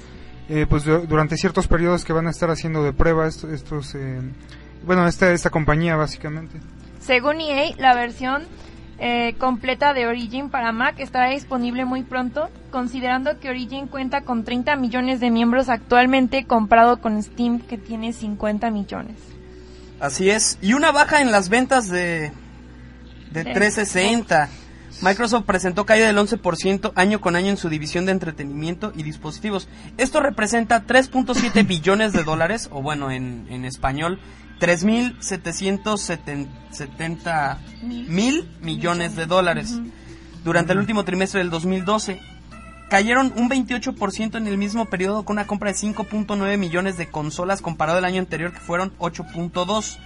eh, 0.49 0.65
pues 0.69 0.83
du- 0.83 1.07
durante 1.07 1.37
ciertos 1.37 1.67
periodos 1.67 2.03
que 2.05 2.13
van 2.13 2.27
a 2.27 2.29
estar 2.29 2.51
haciendo 2.51 2.83
de 2.83 2.93
prueba 2.93 3.25
estos, 3.27 3.51
estos 3.51 3.95
eh, 3.95 4.19
bueno, 4.85 5.07
esta, 5.07 5.31
esta 5.31 5.49
compañía 5.49 5.95
básicamente. 5.95 6.59
Según 6.99 7.41
EA, 7.41 7.73
la 7.77 7.95
versión 7.95 8.43
eh, 9.03 9.33
completa 9.39 9.93
de 9.93 10.05
Origin 10.05 10.49
para 10.51 10.71
Mac 10.71 10.99
estará 10.99 11.29
disponible 11.31 11.85
muy 11.85 12.03
pronto, 12.03 12.49
considerando 12.69 13.39
que 13.39 13.49
Origin 13.49 13.87
cuenta 13.87 14.21
con 14.21 14.43
30 14.43 14.75
millones 14.75 15.19
de 15.19 15.31
miembros 15.31 15.69
actualmente 15.69 16.45
comparado 16.45 17.01
con 17.01 17.21
Steam 17.21 17.59
que 17.59 17.77
tiene 17.79 18.13
50 18.13 18.69
millones. 18.69 19.17
Así 19.99 20.29
es. 20.29 20.57
Y 20.61 20.73
una 20.73 20.91
baja 20.91 21.19
en 21.21 21.31
las 21.31 21.49
ventas 21.49 21.89
de, 21.89 22.31
de 23.31 23.43
De- 23.43 23.53
360. 23.53 24.49
Microsoft 25.01 25.45
presentó 25.45 25.85
caída 25.87 26.05
del 26.05 26.17
11% 26.17 26.91
año 26.95 27.21
con 27.21 27.35
año 27.35 27.49
en 27.49 27.57
su 27.57 27.69
división 27.69 28.05
de 28.05 28.11
entretenimiento 28.11 28.93
y 28.95 29.01
dispositivos. 29.01 29.67
Esto 29.97 30.19
representa 30.19 30.85
3.7 30.85 31.65
billones 31.65 32.13
de 32.13 32.23
dólares, 32.23 32.69
o 32.71 32.83
bueno, 32.83 33.09
en, 33.09 33.47
en 33.49 33.65
español, 33.65 34.19
3.770 34.61 37.57
mil 37.81 38.47
millones 38.61 39.15
de 39.15 39.25
dólares 39.25 39.79
durante 40.43 40.73
el 40.73 40.79
último 40.79 41.03
trimestre 41.03 41.39
del 41.39 41.49
2012. 41.49 42.19
Cayeron 42.91 43.33
un 43.35 43.49
28% 43.49 44.37
en 44.37 44.45
el 44.45 44.59
mismo 44.59 44.85
periodo 44.85 45.25
con 45.25 45.37
una 45.37 45.47
compra 45.47 45.71
de 45.71 45.77
5.9 45.77 46.59
millones 46.59 46.97
de 46.97 47.09
consolas 47.09 47.63
comparado 47.63 47.97
al 47.97 48.05
año 48.05 48.19
anterior 48.19 48.53
que 48.53 48.59
fueron 48.59 48.95
8.2. 48.99 49.97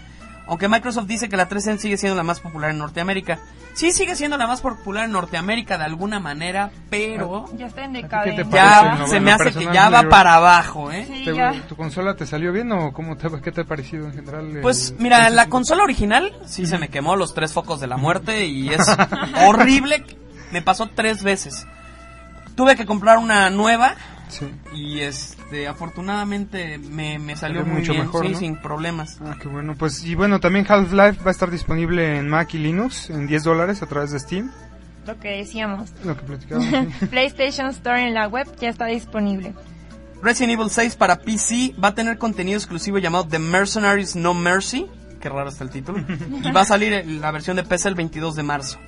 Aunque 0.48 0.68
Microsoft 0.68 1.08
dice 1.08 1.28
que 1.28 1.38
la 1.38 1.48
360 1.48 1.82
sigue 1.82 1.98
siendo 1.98 2.16
la 2.16 2.24
más 2.24 2.40
popular 2.40 2.70
en 2.72 2.78
Norteamérica. 2.78 3.40
Sí 3.74 3.92
sigue 3.92 4.16
siendo 4.16 4.38
la 4.38 4.46
más 4.48 4.62
popular 4.62 5.06
en 5.06 5.12
Norteamérica 5.12 5.78
de 5.78 5.84
alguna 5.86 6.20
manera, 6.20 6.70
pero 6.90 7.46
Ya 7.58 7.66
está 7.66 7.84
en 7.86 7.94
decadencia. 7.94 8.46
parece, 8.46 8.56
ya 8.56 8.96
no? 8.96 9.08
se 9.08 9.20
me 9.20 9.32
hace 9.32 9.52
que 9.52 9.66
ya 9.74 9.90
va 9.90 10.04
yo- 10.04 10.10
para 10.10 10.36
abajo, 10.36 10.92
¿eh? 10.92 11.06
Sí, 11.08 11.26
¿Te- 11.26 11.36
ya. 11.36 11.52
¿Tu 11.68 11.76
consola 11.76 12.16
te 12.16 12.26
salió 12.26 12.54
bien 12.54 12.72
o 12.72 12.94
cómo 12.94 13.18
te, 13.18 13.28
qué 13.42 13.52
te 13.52 13.62
ha 13.62 13.66
parecido 13.66 14.06
en 14.06 14.14
general? 14.14 14.50
el- 14.56 14.62
Pues 14.62 14.94
mira, 15.00 15.30
la 15.30 15.48
consola 15.50 15.84
original 15.84 16.32
sí 16.46 16.66
se 16.68 16.78
me 16.78 16.90
quemó 16.90 17.16
los 17.16 17.34
tres 17.34 17.52
focos 17.52 17.80
de 17.82 17.88
la 17.88 17.98
muerte 17.98 18.46
y 18.46 18.70
es 18.70 18.86
horrible. 19.48 20.06
Me 20.52 20.62
pasó 20.62 20.88
tres 20.94 21.24
veces. 21.24 21.66
Tuve 22.56 22.76
que 22.78 22.86
comprar 22.86 23.18
una 23.18 23.50
nueva 23.50 23.96
Sí. 24.30 24.48
y 24.74 25.00
este 25.00 25.68
afortunadamente 25.68 26.78
me, 26.78 27.20
me 27.20 27.36
salió 27.36 27.66
muy 27.66 27.80
mucho 27.80 27.92
bien, 27.94 28.06
mejor, 28.06 28.26
sí, 28.26 28.32
¿no? 28.34 28.40
sin 28.40 28.56
problemas. 28.58 29.20
Ah, 29.22 29.36
qué 29.42 29.48
bueno. 29.48 29.76
Pues, 29.78 30.04
y 30.04 30.16
bueno, 30.16 30.40
también 30.40 30.66
Half-Life 30.68 31.24
va 31.24 31.28
a 31.28 31.32
estar 31.32 31.52
disponible 31.52 32.18
en 32.18 32.28
Mac 32.28 32.54
y 32.54 32.58
Linux 32.58 33.10
en 33.10 33.28
10 33.28 33.44
dólares 33.44 33.82
a 33.82 33.86
través 33.88 34.12
de 34.12 34.20
Steam. 34.20 34.52
Lo 35.06 35.20
que 35.20 35.30
decíamos. 35.30 35.92
Lo 36.04 36.18
que 36.18 36.24
platicábamos. 36.24 36.94
PlayStation 37.10 37.68
Store 37.68 38.06
en 38.08 38.14
la 38.14 38.28
web 38.28 38.48
ya 38.60 38.70
está 38.70 38.88
disponible. 38.88 39.54
Resident 40.22 40.54
Evil 40.54 40.70
6 40.70 40.96
para 40.96 41.20
PC 41.20 41.76
va 41.82 41.90
a 41.90 41.96
tener 41.96 42.18
contenido 42.18 42.58
exclusivo 42.58 42.98
llamado 42.98 43.28
The 43.28 43.38
Mercenaries 43.40 44.16
No 44.16 44.34
Mercy. 44.34 44.88
Qué 45.22 45.30
raro 45.30 45.50
está 45.50 45.64
el 45.64 45.70
título. 45.70 46.04
Y 46.44 46.52
va 46.52 46.62
a 46.62 46.66
salir 46.66 47.06
la 47.06 47.32
versión 47.32 47.56
de 47.56 47.64
PC 47.64 47.90
el 47.90 47.96
22 47.96 48.36
de 48.36 48.44
marzo. 48.44 48.80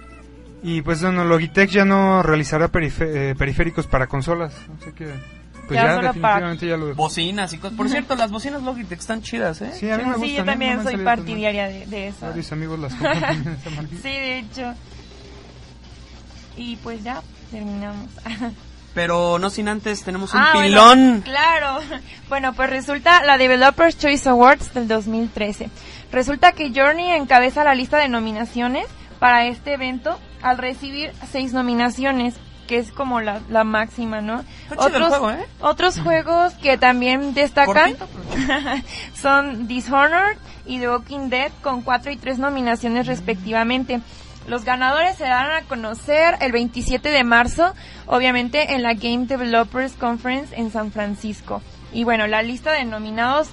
Y 0.63 0.81
pues 0.81 1.01
bueno, 1.01 1.23
Logitech 1.23 1.69
ya 1.69 1.85
no 1.85 2.23
realizará 2.23 2.71
perife- 2.71 3.07
eh, 3.31 3.35
periféricos 3.37 3.85
para 3.87 4.07
consolas. 4.07 4.53
Así 4.81 4.91
que, 4.91 5.05
pues 5.67 5.79
Ya 5.79 5.85
ya, 5.85 5.95
definitivamente 6.01 6.67
ya 6.67 6.77
lo 6.77 6.85
dejó. 6.87 6.97
Bocinas 6.97 7.53
y 7.53 7.57
cosas. 7.59 7.77
Por 7.77 7.89
cierto, 7.89 8.15
las 8.15 8.31
bocinas 8.31 8.63
Logitech 8.63 8.99
están 8.99 9.21
chidas, 9.21 9.61
¿eh? 9.61 9.71
Sí, 9.73 9.89
a 9.89 9.97
mí 9.97 10.05
me 10.05 10.15
sí, 10.15 10.19
gustan, 10.21 10.35
yo 10.35 10.41
¿eh? 10.41 10.45
también 10.45 10.77
No 10.77 10.83
soy 10.83 10.97
partidaria 10.97 11.67
de, 11.67 11.85
de 11.85 12.07
eso. 12.07 12.25
Varios 12.25 12.51
amigos 12.51 12.79
las 12.79 12.93
compran. 12.93 13.57
Sí, 14.01 14.09
de 14.09 14.39
hecho. 14.39 14.73
Y 16.57 16.75
pues 16.77 17.03
ya 17.03 17.21
terminamos. 17.51 18.09
Pero 18.93 19.37
no 19.37 19.51
sin 19.51 19.67
antes 19.67 20.03
tenemos 20.03 20.33
un 20.33 20.39
Ah, 20.39 20.51
bueno, 20.55 20.67
pilón. 20.91 21.21
claro. 21.21 21.79
Bueno, 22.29 22.53
pues 22.53 22.69
resulta 22.69 23.23
la 23.23 23.37
Developers 23.37 23.97
Choice 23.97 24.27
Awards 24.27 24.73
del 24.73 24.87
2013. 24.87 25.69
Resulta 26.11 26.51
que 26.53 26.71
Journey 26.75 27.11
encabeza 27.11 27.63
la 27.63 27.75
lista 27.75 27.97
de 27.99 28.09
nominaciones 28.09 28.85
para 29.19 29.45
este 29.47 29.73
evento 29.73 30.19
al 30.41 30.57
recibir 30.57 31.11
seis 31.31 31.53
nominaciones, 31.53 32.35
que 32.67 32.77
es 32.77 32.91
como 32.91 33.21
la, 33.21 33.41
la 33.49 33.63
máxima, 33.63 34.21
¿no? 34.21 34.43
El 34.69 34.77
juego, 34.77 35.31
¿eh? 35.31 35.45
otros 35.61 35.99
juegos 35.99 36.53
que 36.55 36.77
también 36.77 37.33
destacan 37.33 37.95
son 39.15 39.67
Dishonored 39.67 40.37
y 40.65 40.79
The 40.79 40.89
Walking 40.89 41.29
Dead 41.29 41.51
con 41.63 41.81
cuatro 41.81 42.11
y 42.11 42.17
tres 42.17 42.39
nominaciones 42.39 43.07
respectivamente. 43.07 44.01
Los 44.47 44.63
ganadores 44.63 45.17
se 45.17 45.25
darán 45.25 45.63
a 45.63 45.67
conocer 45.67 46.35
el 46.39 46.53
27 46.53 47.09
de 47.09 47.23
marzo, 47.25 47.73
obviamente 48.05 48.73
en 48.75 48.81
la 48.81 48.93
Game 48.93 49.25
Developers 49.25 49.93
Conference 49.93 50.55
en 50.55 50.71
San 50.71 50.91
Francisco. 50.91 51.61
Y 51.91 52.05
bueno, 52.05 52.27
la 52.27 52.41
lista 52.43 52.71
de 52.71 52.85
nominados 52.85 53.49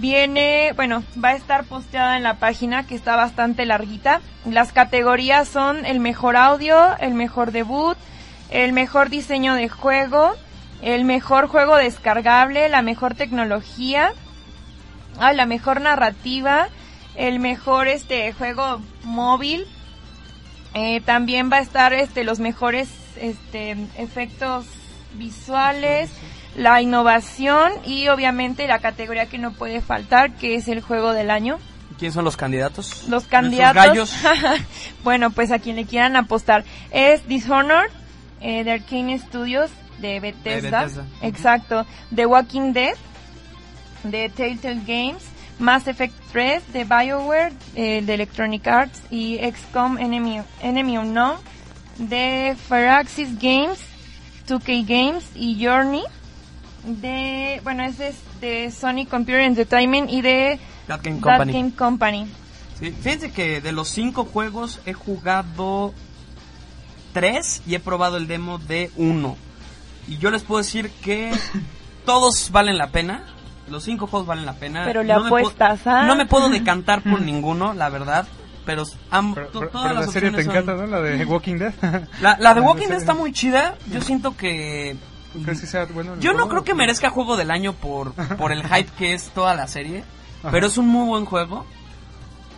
viene, 0.00 0.72
bueno, 0.74 1.04
va 1.22 1.30
a 1.30 1.36
estar 1.36 1.64
posteada 1.64 2.16
en 2.16 2.22
la 2.22 2.38
página 2.38 2.86
que 2.86 2.94
está 2.94 3.16
bastante 3.16 3.66
larguita. 3.66 4.20
Las 4.46 4.72
categorías 4.72 5.46
son 5.46 5.84
el 5.84 6.00
mejor 6.00 6.36
audio, 6.36 6.96
el 6.98 7.14
mejor 7.14 7.52
debut, 7.52 7.96
el 8.50 8.72
mejor 8.72 9.10
diseño 9.10 9.54
de 9.54 9.68
juego, 9.68 10.32
el 10.82 11.04
mejor 11.04 11.48
juego 11.48 11.76
descargable, 11.76 12.68
la 12.68 12.82
mejor 12.82 13.14
tecnología, 13.14 14.12
ah, 15.18 15.32
la 15.32 15.46
mejor 15.46 15.80
narrativa, 15.80 16.68
el 17.14 17.38
mejor 17.38 17.86
este 17.86 18.32
juego 18.32 18.80
móvil. 19.04 19.66
Eh, 20.74 21.00
también 21.00 21.50
va 21.52 21.56
a 21.56 21.60
estar 21.60 21.92
este 21.92 22.24
los 22.24 22.38
mejores 22.38 22.88
este 23.16 23.72
efectos 23.96 24.66
visuales, 25.14 26.10
la 26.56 26.82
innovación 26.82 27.72
y 27.84 28.08
obviamente 28.08 28.66
la 28.66 28.80
categoría 28.80 29.26
que 29.26 29.38
no 29.38 29.52
puede 29.52 29.80
faltar, 29.80 30.32
que 30.34 30.54
es 30.54 30.68
el 30.68 30.80
juego 30.80 31.12
del 31.12 31.30
año. 31.30 31.58
¿Quiénes 31.98 32.14
son 32.14 32.24
los 32.24 32.36
candidatos? 32.36 33.04
Los 33.08 33.24
candidatos. 33.24 33.74
gallos. 33.74 34.14
bueno, 35.04 35.30
pues 35.30 35.52
a 35.52 35.58
quien 35.58 35.76
le 35.76 35.84
quieran 35.84 36.16
apostar. 36.16 36.64
Es 36.90 37.26
Dishonored, 37.28 37.90
eh, 38.40 38.64
de 38.64 38.72
Arcane 38.72 39.18
Studios, 39.18 39.70
de 39.98 40.18
Bethesda. 40.18 40.84
Bethesda. 40.84 41.04
Exacto. 41.20 41.86
The 42.14 42.26
Walking 42.26 42.72
Dead, 42.72 42.94
de 44.04 44.28
Telltale 44.30 44.80
Games. 44.86 45.24
Mass 45.58 45.86
Effect 45.88 46.14
3, 46.32 46.72
de 46.72 46.84
BioWare, 46.84 47.52
eh, 47.74 48.00
de 48.00 48.14
Electronic 48.14 48.66
Arts. 48.66 49.02
Y 49.10 49.38
XCOM 49.38 49.98
Enemy, 49.98 50.40
Enemy 50.62 50.96
Unknown, 50.96 51.36
de 51.98 52.56
Firaxis 52.66 53.38
Games, 53.38 53.78
2K 54.50 54.86
Games 54.86 55.30
y 55.34 55.64
Journey. 55.64 56.02
De, 56.84 57.60
bueno, 57.62 57.84
es 57.84 57.98
de 58.40 58.70
Sony 58.70 59.06
Computer 59.08 59.40
Entertainment 59.40 60.10
y 60.10 60.22
de 60.22 60.58
That 60.86 61.00
Game 61.02 61.20
That 61.20 61.38
Company. 61.38 61.52
Game 61.52 61.72
Company. 61.72 62.26
Sí, 62.78 62.90
fíjense 62.90 63.30
que 63.30 63.60
de 63.60 63.72
los 63.72 63.88
cinco 63.88 64.24
juegos 64.24 64.80
he 64.86 64.94
jugado 64.94 65.92
tres 67.12 67.62
y 67.66 67.74
he 67.74 67.80
probado 67.80 68.16
el 68.16 68.26
demo 68.26 68.58
de 68.58 68.90
uno. 68.96 69.36
Y 70.08 70.18
yo 70.18 70.30
les 70.30 70.42
puedo 70.42 70.58
decir 70.58 70.90
que 71.02 71.30
todos 72.06 72.50
valen 72.50 72.78
la 72.78 72.88
pena. 72.88 73.24
Los 73.68 73.84
cinco 73.84 74.06
juegos 74.06 74.26
valen 74.26 74.46
la 74.46 74.54
pena. 74.54 74.84
Pero 74.84 75.02
le 75.02 75.12
no 75.12 75.20
me 75.20 75.26
apuestas, 75.26 75.86
¿ah? 75.86 76.04
No 76.04 76.16
me 76.16 76.26
puedo 76.26 76.48
decantar 76.50 77.02
por 77.02 77.20
ninguno, 77.20 77.74
la 77.74 77.88
verdad. 77.90 78.26
Pero, 78.76 78.84
am- 79.10 79.34
Pero, 79.34 79.48
pero- 79.52 79.68
todas 79.68 79.86
pero 79.88 79.94
las 80.00 80.06
la 80.06 80.12
serie 80.12 80.30
te 80.30 80.36
opciones 80.36 80.46
son- 80.64 80.70
encanta, 80.74 80.86
¿no? 80.86 80.90
La 80.90 81.00
de 81.02 81.24
Walking 81.24 81.56
Dead. 81.56 81.74
La, 82.20 82.36
la 82.38 82.54
de 82.54 82.60
Walking. 82.60 82.88
Dead 82.88 82.98
está 82.98 83.14
muy 83.14 83.32
chida. 83.32 83.76
Yo 83.92 84.00
siento 84.00 84.36
que... 84.36 84.96
¿Crees 85.44 85.60
que 85.60 85.66
sea 85.68 85.84
bueno 85.86 86.18
Yo 86.18 86.32
no 86.32 86.48
creo 86.48 86.64
que 86.64 86.74
merezca 86.74 87.10
juego 87.10 87.36
del 87.36 87.50
año 87.52 87.72
por, 87.74 88.12
por 88.36 88.50
el 88.52 88.62
hype 88.64 88.90
que 88.98 89.14
es 89.14 89.30
toda 89.30 89.54
la 89.54 89.68
serie. 89.68 90.02
Ajá. 90.40 90.50
Pero 90.50 90.66
es 90.66 90.76
un 90.78 90.88
muy 90.88 91.06
buen 91.06 91.24
juego. 91.24 91.64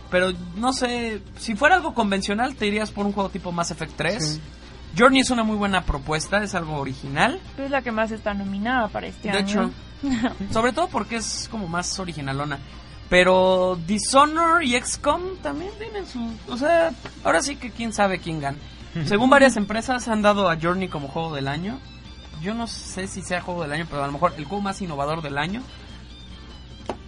Pero 0.09 0.31
no 0.55 0.73
sé, 0.73 1.21
si 1.37 1.55
fuera 1.55 1.75
algo 1.75 1.93
convencional, 1.93 2.55
te 2.55 2.67
irías 2.67 2.91
por 2.91 3.05
un 3.05 3.13
juego 3.13 3.29
tipo 3.29 3.51
Mass 3.51 3.71
Effect 3.71 3.93
3. 3.95 4.23
Sí. 4.35 4.41
Journey 4.97 5.21
es 5.21 5.31
una 5.31 5.43
muy 5.43 5.55
buena 5.55 5.83
propuesta, 5.85 6.43
es 6.43 6.53
algo 6.53 6.77
original. 6.77 7.39
Es 7.57 7.71
la 7.71 7.81
que 7.81 7.91
más 7.91 8.11
está 8.11 8.33
nominada 8.35 8.87
para 8.89 9.07
este 9.07 9.31
De 9.31 9.37
año. 9.39 9.71
hecho, 10.03 10.33
sobre 10.53 10.71
todo 10.71 10.87
porque 10.87 11.15
es 11.15 11.47
como 11.49 11.67
más 11.67 11.97
originalona. 11.99 12.59
Pero 13.13 13.77
Dishonor 13.85 14.63
y 14.63 14.75
XCOM 14.75 15.37
también 15.43 15.69
tienen 15.77 16.07
su... 16.07 16.19
O 16.49 16.57
sea, 16.57 16.91
ahora 17.23 17.43
sí 17.43 17.57
que 17.57 17.69
quién 17.69 17.93
sabe 17.93 18.17
quién 18.17 18.41
gana. 18.41 18.57
Según 19.05 19.29
varias 19.29 19.55
empresas 19.55 20.07
han 20.07 20.23
dado 20.23 20.49
a 20.49 20.57
Journey 20.59 20.87
como 20.87 21.07
juego 21.09 21.35
del 21.35 21.47
año. 21.47 21.77
Yo 22.41 22.55
no 22.55 22.65
sé 22.65 23.05
si 23.05 23.21
sea 23.21 23.39
juego 23.39 23.61
del 23.61 23.73
año, 23.73 23.85
pero 23.87 24.03
a 24.03 24.07
lo 24.07 24.13
mejor 24.13 24.33
el 24.35 24.45
juego 24.45 24.63
más 24.63 24.81
innovador 24.81 25.21
del 25.21 25.37
año. 25.37 25.61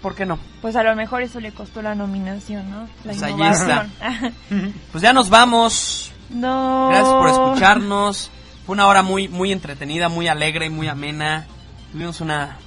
¿Por 0.04 0.14
qué 0.14 0.28
no? 0.28 0.38
Pues 0.62 0.76
a 0.76 0.84
lo 0.84 0.96
mejor 0.96 1.24
eso 1.24 1.40
le 1.40 1.52
costó 1.52 1.82
la 1.82 1.96
nominación, 1.96 2.70
¿no? 2.70 2.82
La 3.04 3.14
Pues 3.14 3.24
ahí. 3.24 3.34
Pues 4.92 5.02
ya 5.02 5.12
nos 5.12 5.32
vamos. 5.32 6.12
no. 6.30 6.90
Gracias 6.90 7.14
por 7.16 7.30
escucharnos. 7.30 8.30
Fue 8.68 8.74
una 8.74 8.86
hora 8.86 9.02
muy 9.02 9.28
muy 9.28 9.52
entretenida, 9.52 10.08
muy 10.08 10.28
alegre, 10.28 10.70
muy 10.70 10.88
amena. 10.88 11.48
Tuvimos 11.92 12.22
una 12.22 12.60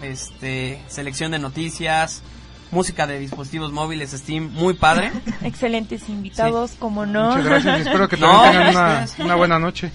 este 0.00 0.82
selección 0.88 1.32
de 1.32 1.38
noticias, 1.38 2.22
música 2.76 3.06
de 3.06 3.18
dispositivos 3.18 3.72
móviles 3.72 4.10
Steam, 4.12 4.50
muy 4.52 4.74
padre. 4.74 5.10
Excelentes 5.42 6.08
invitados, 6.08 6.72
como 6.78 7.06
no. 7.06 7.30
Muchas 7.30 7.44
gracias 7.44 7.78
y 7.78 7.80
espero 7.82 8.08
que 8.08 8.16
No, 8.20 8.42
también 8.42 8.66
tengan 8.68 9.08
una, 9.18 9.34
buena 9.34 9.58
noche. 9.58 9.90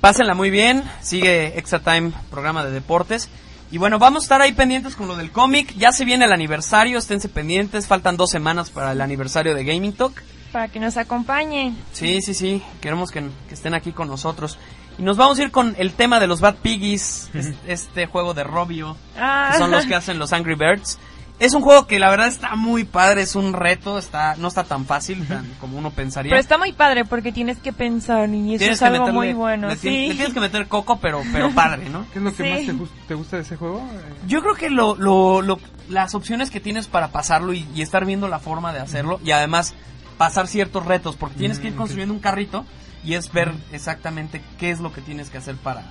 Pásenla 0.00 0.34
muy 0.34 0.50
bien. 0.50 0.82
Sigue 1.02 1.58
Extra 1.58 1.80
Time, 1.80 2.12
programa 2.30 2.64
de 2.64 2.70
deportes. 2.70 3.28
Y 3.70 3.76
bueno, 3.78 3.98
vamos 3.98 4.22
a 4.22 4.24
estar 4.24 4.40
ahí 4.40 4.52
pendientes 4.52 4.96
con 4.96 5.06
lo 5.08 5.16
del 5.16 5.30
cómic. 5.30 5.74
Ya 5.76 5.92
se 5.92 6.04
viene 6.06 6.24
el 6.24 6.32
aniversario, 6.32 6.98
esténse 6.98 7.28
pendientes. 7.28 7.86
Faltan 7.86 8.16
dos 8.16 8.30
semanas 8.30 8.70
para 8.70 8.92
el 8.92 9.00
aniversario 9.02 9.54
de 9.54 9.64
Gaming 9.64 9.92
Talk. 9.92 10.22
Para 10.52 10.68
que 10.68 10.80
nos 10.80 10.96
acompañen. 10.96 11.76
Sí, 11.92 12.22
sí, 12.22 12.32
sí. 12.32 12.62
Queremos 12.80 13.10
que, 13.10 13.20
que 13.48 13.54
estén 13.54 13.74
aquí 13.74 13.92
con 13.92 14.08
nosotros. 14.08 14.58
Y 14.98 15.02
nos 15.02 15.16
vamos 15.18 15.38
a 15.38 15.42
ir 15.42 15.50
con 15.50 15.74
el 15.78 15.92
tema 15.92 16.18
de 16.18 16.26
los 16.26 16.40
Bad 16.40 16.56
Piggies, 16.56 17.28
es- 17.34 17.52
este 17.66 18.06
juego 18.06 18.32
de 18.34 18.42
Robio, 18.44 18.96
Ah. 19.18 19.50
que 19.52 19.58
son 19.58 19.70
los 19.70 19.84
que 19.86 19.94
hacen 19.94 20.18
los 20.18 20.32
Angry 20.32 20.54
Birds. 20.54 20.98
Es 21.38 21.54
un 21.54 21.62
juego 21.62 21.86
que 21.86 22.00
la 22.00 22.10
verdad 22.10 22.26
está 22.26 22.56
muy 22.56 22.82
padre, 22.82 23.22
es 23.22 23.36
un 23.36 23.52
reto, 23.52 23.96
está 23.96 24.34
no 24.36 24.48
está 24.48 24.64
tan 24.64 24.86
fácil 24.86 25.24
tan 25.26 25.46
como 25.60 25.78
uno 25.78 25.90
pensaría. 25.92 26.30
Pero 26.30 26.40
está 26.40 26.58
muy 26.58 26.72
padre 26.72 27.04
porque 27.04 27.30
tienes 27.30 27.58
que 27.58 27.72
pensar 27.72 28.28
y 28.30 28.54
eso 28.54 28.58
Tienes 28.58 28.78
es 28.78 28.82
algo 28.82 29.06
meterle- 29.06 29.12
muy 29.14 29.32
bueno. 29.34 29.68
le, 29.68 29.76
sí. 29.76 29.88
tien- 29.88 30.08
le 30.08 30.14
tienes 30.16 30.34
que 30.34 30.40
meter 30.40 30.66
coco, 30.66 30.98
pero 30.98 31.22
pero 31.32 31.50
padre, 31.52 31.88
¿no? 31.90 32.04
¿Qué 32.12 32.18
es 32.18 32.24
lo 32.24 32.34
que 32.34 32.42
Sí. 32.42 32.50
más 32.50 32.66
te, 32.66 32.72
gus- 32.72 33.06
te 33.06 33.14
gusta 33.14 33.36
de 33.36 33.42
ese 33.42 33.54
juego? 33.56 33.78
Eh, 33.92 34.14
Yo 34.26 34.42
creo 34.42 34.54
que 34.56 34.68
lo, 34.68 34.96
lo, 34.96 35.40
lo- 35.42 35.60
las 35.88 36.16
opciones 36.16 36.50
que 36.50 36.58
tienes 36.58 36.88
para 36.88 37.12
pasarlo 37.12 37.52
y, 37.52 37.64
y 37.72 37.82
estar 37.82 38.04
viendo 38.04 38.26
la 38.26 38.40
forma 38.40 38.72
de 38.72 38.80
hacerlo 38.80 39.20
y 39.24 39.30
además 39.30 39.74
pasar 40.18 40.48
ciertos 40.48 40.86
retos, 40.86 41.14
porque 41.14 41.36
tienes 41.38 41.60
que 41.60 41.68
ir 41.68 41.74
Mm, 41.74 41.76
construyendo 41.78 42.14
un 42.14 42.20
carrito 42.20 42.64
y 43.04 43.14
es 43.14 43.30
ver 43.32 43.52
exactamente 43.72 44.42
qué 44.58 44.70
es 44.72 44.80
lo 44.80 44.92
que 44.92 45.02
tienes 45.02 45.30
que 45.30 45.38
hacer 45.38 45.54
para 45.54 45.84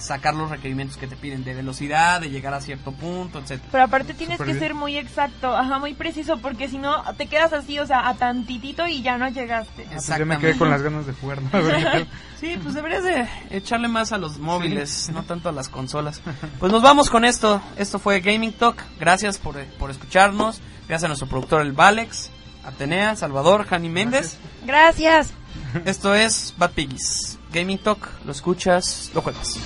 sacar 0.00 0.34
los 0.34 0.50
requerimientos 0.50 0.96
que 0.96 1.06
te 1.06 1.16
piden 1.16 1.44
de 1.44 1.54
velocidad, 1.54 2.20
de 2.20 2.30
llegar 2.30 2.54
a 2.54 2.60
cierto 2.60 2.92
punto, 2.92 3.38
etcétera. 3.38 3.68
Pero 3.70 3.84
aparte 3.84 4.14
tienes 4.14 4.38
que 4.38 4.44
bien. 4.44 4.58
ser 4.58 4.74
muy 4.74 4.96
exacto, 4.96 5.56
ajá, 5.56 5.78
muy 5.78 5.94
preciso, 5.94 6.38
porque 6.38 6.68
si 6.68 6.78
no 6.78 7.02
te 7.14 7.26
quedas 7.26 7.52
así, 7.52 7.78
o 7.78 7.86
sea, 7.86 8.08
a 8.08 8.14
tantitito 8.14 8.86
y 8.86 9.02
ya 9.02 9.18
no 9.18 9.28
llegaste. 9.28 9.86
pues 9.90 10.06
ya 10.06 10.24
me 10.24 10.38
quedé 10.38 10.56
con 10.56 10.70
las 10.70 10.82
ganas 10.82 11.06
de 11.06 11.12
jugar. 11.12 11.42
¿no? 11.42 11.50
Sí, 12.40 12.58
pues 12.62 12.74
deberías 12.74 13.04
de 13.04 13.28
echarle 13.50 13.86
más 13.86 14.12
a 14.12 14.18
los 14.18 14.38
móviles, 14.38 15.10
no 15.12 15.24
tanto 15.24 15.50
a 15.50 15.52
las 15.52 15.68
consolas. 15.68 16.22
Pues 16.58 16.72
nos 16.72 16.80
vamos 16.80 17.10
con 17.10 17.26
esto. 17.26 17.60
Esto 17.76 17.98
fue 17.98 18.20
Gaming 18.20 18.54
Talk. 18.54 18.82
Gracias 18.98 19.36
por, 19.36 19.62
por 19.78 19.90
escucharnos. 19.90 20.62
Gracias 20.88 21.04
a 21.04 21.08
nuestro 21.08 21.28
productor 21.28 21.60
el 21.60 21.72
Valex, 21.72 22.30
Atenea, 22.64 23.14
Salvador, 23.14 23.66
Jani 23.66 23.90
Méndez. 23.90 24.38
Gracias. 24.64 25.34
Esto 25.84 26.14
es 26.14 26.54
Bad 26.56 26.70
Piggies. 26.70 27.29
Gaming 27.52 27.78
Talk, 27.78 28.08
lo 28.24 28.32
escuchas, 28.32 29.10
lo 29.14 29.22
juegas. 29.22 29.58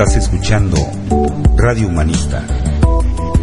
Estás 0.00 0.16
escuchando 0.16 0.78
Radio 1.56 1.88
Humanista. 1.88 2.42